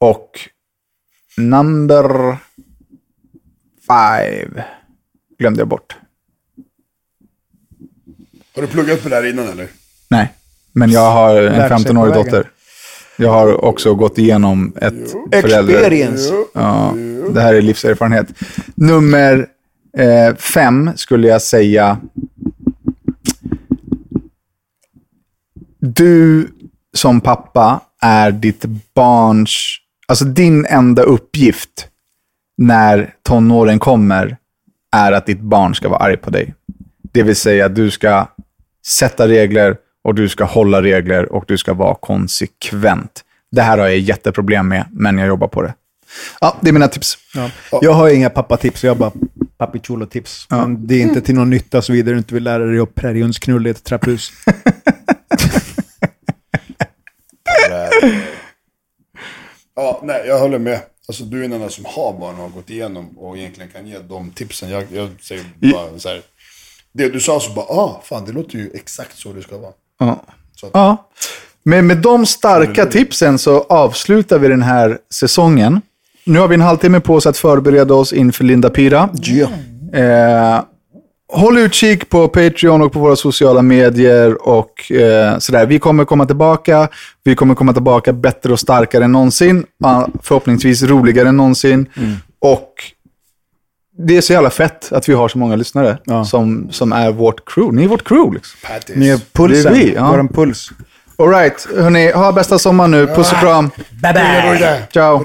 Och 0.00 0.30
number 1.36 2.36
five 3.86 4.64
glömde 5.38 5.60
jag 5.60 5.68
bort. 5.68 5.96
Har 8.54 8.62
du 8.62 8.68
pluggat 8.68 9.02
på 9.02 9.08
det 9.08 9.14
här 9.16 9.30
innan 9.30 9.48
eller? 9.48 9.66
Nej, 10.08 10.32
men 10.72 10.90
jag 10.90 11.10
har 11.12 11.36
en 11.42 11.44
Lärt 11.52 11.82
sig 11.82 11.92
15-årig 11.92 12.12
på 12.12 12.18
vägen. 12.18 12.32
dotter. 12.32 12.50
Jag 13.16 13.30
har 13.30 13.64
också 13.64 13.94
gått 13.94 14.18
igenom 14.18 14.72
ett 14.80 15.10
förälder... 15.42 15.74
Experience. 15.74 16.32
Ja, 16.54 16.94
det 17.34 17.40
här 17.40 17.54
är 17.54 17.62
livserfarenhet. 17.62 18.26
Nummer 18.74 19.46
eh, 19.98 20.34
fem 20.36 20.90
skulle 20.96 21.28
jag 21.28 21.42
säga. 21.42 21.98
Du 25.78 26.48
som 26.96 27.20
pappa 27.20 27.80
är 28.02 28.32
ditt 28.32 28.64
barns... 28.94 29.76
Alltså 30.08 30.24
din 30.24 30.66
enda 30.66 31.02
uppgift 31.02 31.88
när 32.56 33.14
tonåren 33.22 33.78
kommer 33.78 34.36
är 34.96 35.12
att 35.12 35.26
ditt 35.26 35.40
barn 35.40 35.74
ska 35.74 35.88
vara 35.88 36.00
arg 36.00 36.16
på 36.16 36.30
dig. 36.30 36.54
Det 37.12 37.22
vill 37.22 37.36
säga, 37.36 37.68
du 37.68 37.90
ska 37.90 38.28
sätta 38.86 39.28
regler 39.28 39.76
och 40.04 40.14
du 40.14 40.28
ska 40.28 40.44
hålla 40.44 40.82
regler 40.82 41.32
och 41.32 41.44
du 41.48 41.58
ska 41.58 41.74
vara 41.74 41.94
konsekvent. 41.94 43.24
Det 43.50 43.62
här 43.62 43.78
har 43.78 43.86
jag 43.86 43.98
jätteproblem 43.98 44.68
med, 44.68 44.84
men 44.90 45.18
jag 45.18 45.28
jobbar 45.28 45.48
på 45.48 45.62
det. 45.62 45.74
Ja, 46.40 46.56
det 46.60 46.68
är 46.68 46.72
mina 46.72 46.88
tips. 46.88 47.18
Jag 47.80 47.92
har 47.92 48.08
inga 48.08 48.30
pappatips, 48.30 48.84
jag 48.84 48.96
bara 48.96 49.12
Papi 49.60 49.78
Chulo-tips. 49.78 50.46
Men 50.50 50.86
det 50.86 50.94
är 50.94 51.02
inte 51.02 51.20
till 51.20 51.34
någon 51.34 51.50
nytta 51.50 51.82
såvida 51.82 52.10
du 52.10 52.18
inte 52.18 52.34
vill 52.34 52.42
lära 52.44 52.64
dig 52.66 52.80
att 52.80 52.94
präriehundsknulla 52.94 53.68
i 53.68 53.70
ett 53.70 53.84
trapphus. 53.84 54.32
Ja, 59.76 60.00
nej, 60.02 60.22
jag 60.26 60.38
håller 60.38 60.58
med. 60.58 60.80
Alltså 61.08 61.24
du 61.24 61.38
är 61.38 61.42
den 61.42 61.52
enda 61.52 61.68
som 61.68 61.84
har 61.84 62.12
barn 62.12 62.34
och 62.34 62.42
har 62.42 62.48
gått 62.48 62.70
igenom 62.70 63.18
och 63.18 63.38
egentligen 63.38 63.70
kan 63.70 63.86
ge 63.86 63.98
de 63.98 64.30
tipsen. 64.30 64.70
Jag, 64.70 64.84
jag 64.92 65.08
säger 65.22 65.44
bara 65.72 65.98
så 65.98 66.08
här. 66.08 66.22
Det 66.92 67.08
du 67.08 67.20
sa 67.20 67.40
så 67.40 67.52
bara, 67.52 67.64
ah, 67.66 68.02
fan 68.04 68.24
det 68.24 68.32
låter 68.32 68.58
ju 68.58 68.70
exakt 68.74 69.18
så 69.18 69.32
det 69.32 69.42
ska 69.42 69.58
vara. 69.58 69.72
Ja. 69.98 70.24
Så 70.56 70.66
att, 70.66 70.72
Ja. 70.74 71.10
Men 71.62 71.86
med 71.86 71.96
de 71.98 72.26
starka 72.26 72.86
tipsen 72.86 73.38
så 73.38 73.60
avslutar 73.62 74.38
vi 74.38 74.48
den 74.48 74.62
här 74.62 74.98
säsongen. 75.10 75.80
Nu 76.30 76.38
har 76.38 76.48
vi 76.48 76.54
en 76.54 76.60
halvtimme 76.60 77.00
på 77.00 77.14
oss 77.14 77.26
att 77.26 77.36
förbereda 77.36 77.94
oss 77.94 78.12
inför 78.12 78.44
Linda 78.44 78.70
Pira. 78.70 79.08
Eh, 79.92 80.60
håll 81.32 81.58
utkik 81.58 82.10
på 82.10 82.28
Patreon 82.28 82.82
och 82.82 82.92
på 82.92 82.98
våra 82.98 83.16
sociala 83.16 83.62
medier 83.62 84.48
och 84.48 84.92
eh, 84.92 85.38
sådär. 85.38 85.66
Vi 85.66 85.78
kommer 85.78 86.04
komma 86.04 86.26
tillbaka. 86.26 86.88
Vi 87.24 87.34
kommer 87.34 87.54
komma 87.54 87.72
tillbaka 87.72 88.12
bättre 88.12 88.52
och 88.52 88.60
starkare 88.60 89.04
än 89.04 89.12
någonsin. 89.12 89.64
Förhoppningsvis 90.22 90.82
roligare 90.82 91.28
än 91.28 91.36
någonsin. 91.36 91.86
Och 92.38 92.74
det 93.98 94.16
är 94.16 94.20
så 94.20 94.32
jävla 94.32 94.50
fett 94.50 94.92
att 94.92 95.08
vi 95.08 95.12
har 95.12 95.28
så 95.28 95.38
många 95.38 95.56
lyssnare 95.56 95.98
Ja. 96.04 96.24
som, 96.24 96.68
som 96.70 96.92
är 96.92 97.12
vårt 97.12 97.54
crew. 97.54 97.76
Ni 97.76 97.84
är 97.84 97.88
vårt 97.88 98.08
crew 98.08 98.34
liksom. 98.34 98.58
Pattis. 98.70 98.96
Ni 98.96 99.08
är 99.08 99.20
pulsen. 99.32 99.72
Det 99.72 99.80
är 99.80 99.84
vi, 99.84 99.94
ja. 99.94 100.10
Våran 100.10 100.28
puls. 100.28 100.70
All 101.18 101.28
right, 101.28 101.68
hörni. 101.76 102.12
Ha 102.12 102.32
bästa 102.32 102.58
sommar 102.58 102.88
nu. 102.88 103.06
Puss 103.06 103.32
och 103.32 103.38
kram. 103.38 103.70
Bye 104.02 104.12
bye. 104.12 104.82
Ciao. 104.92 105.24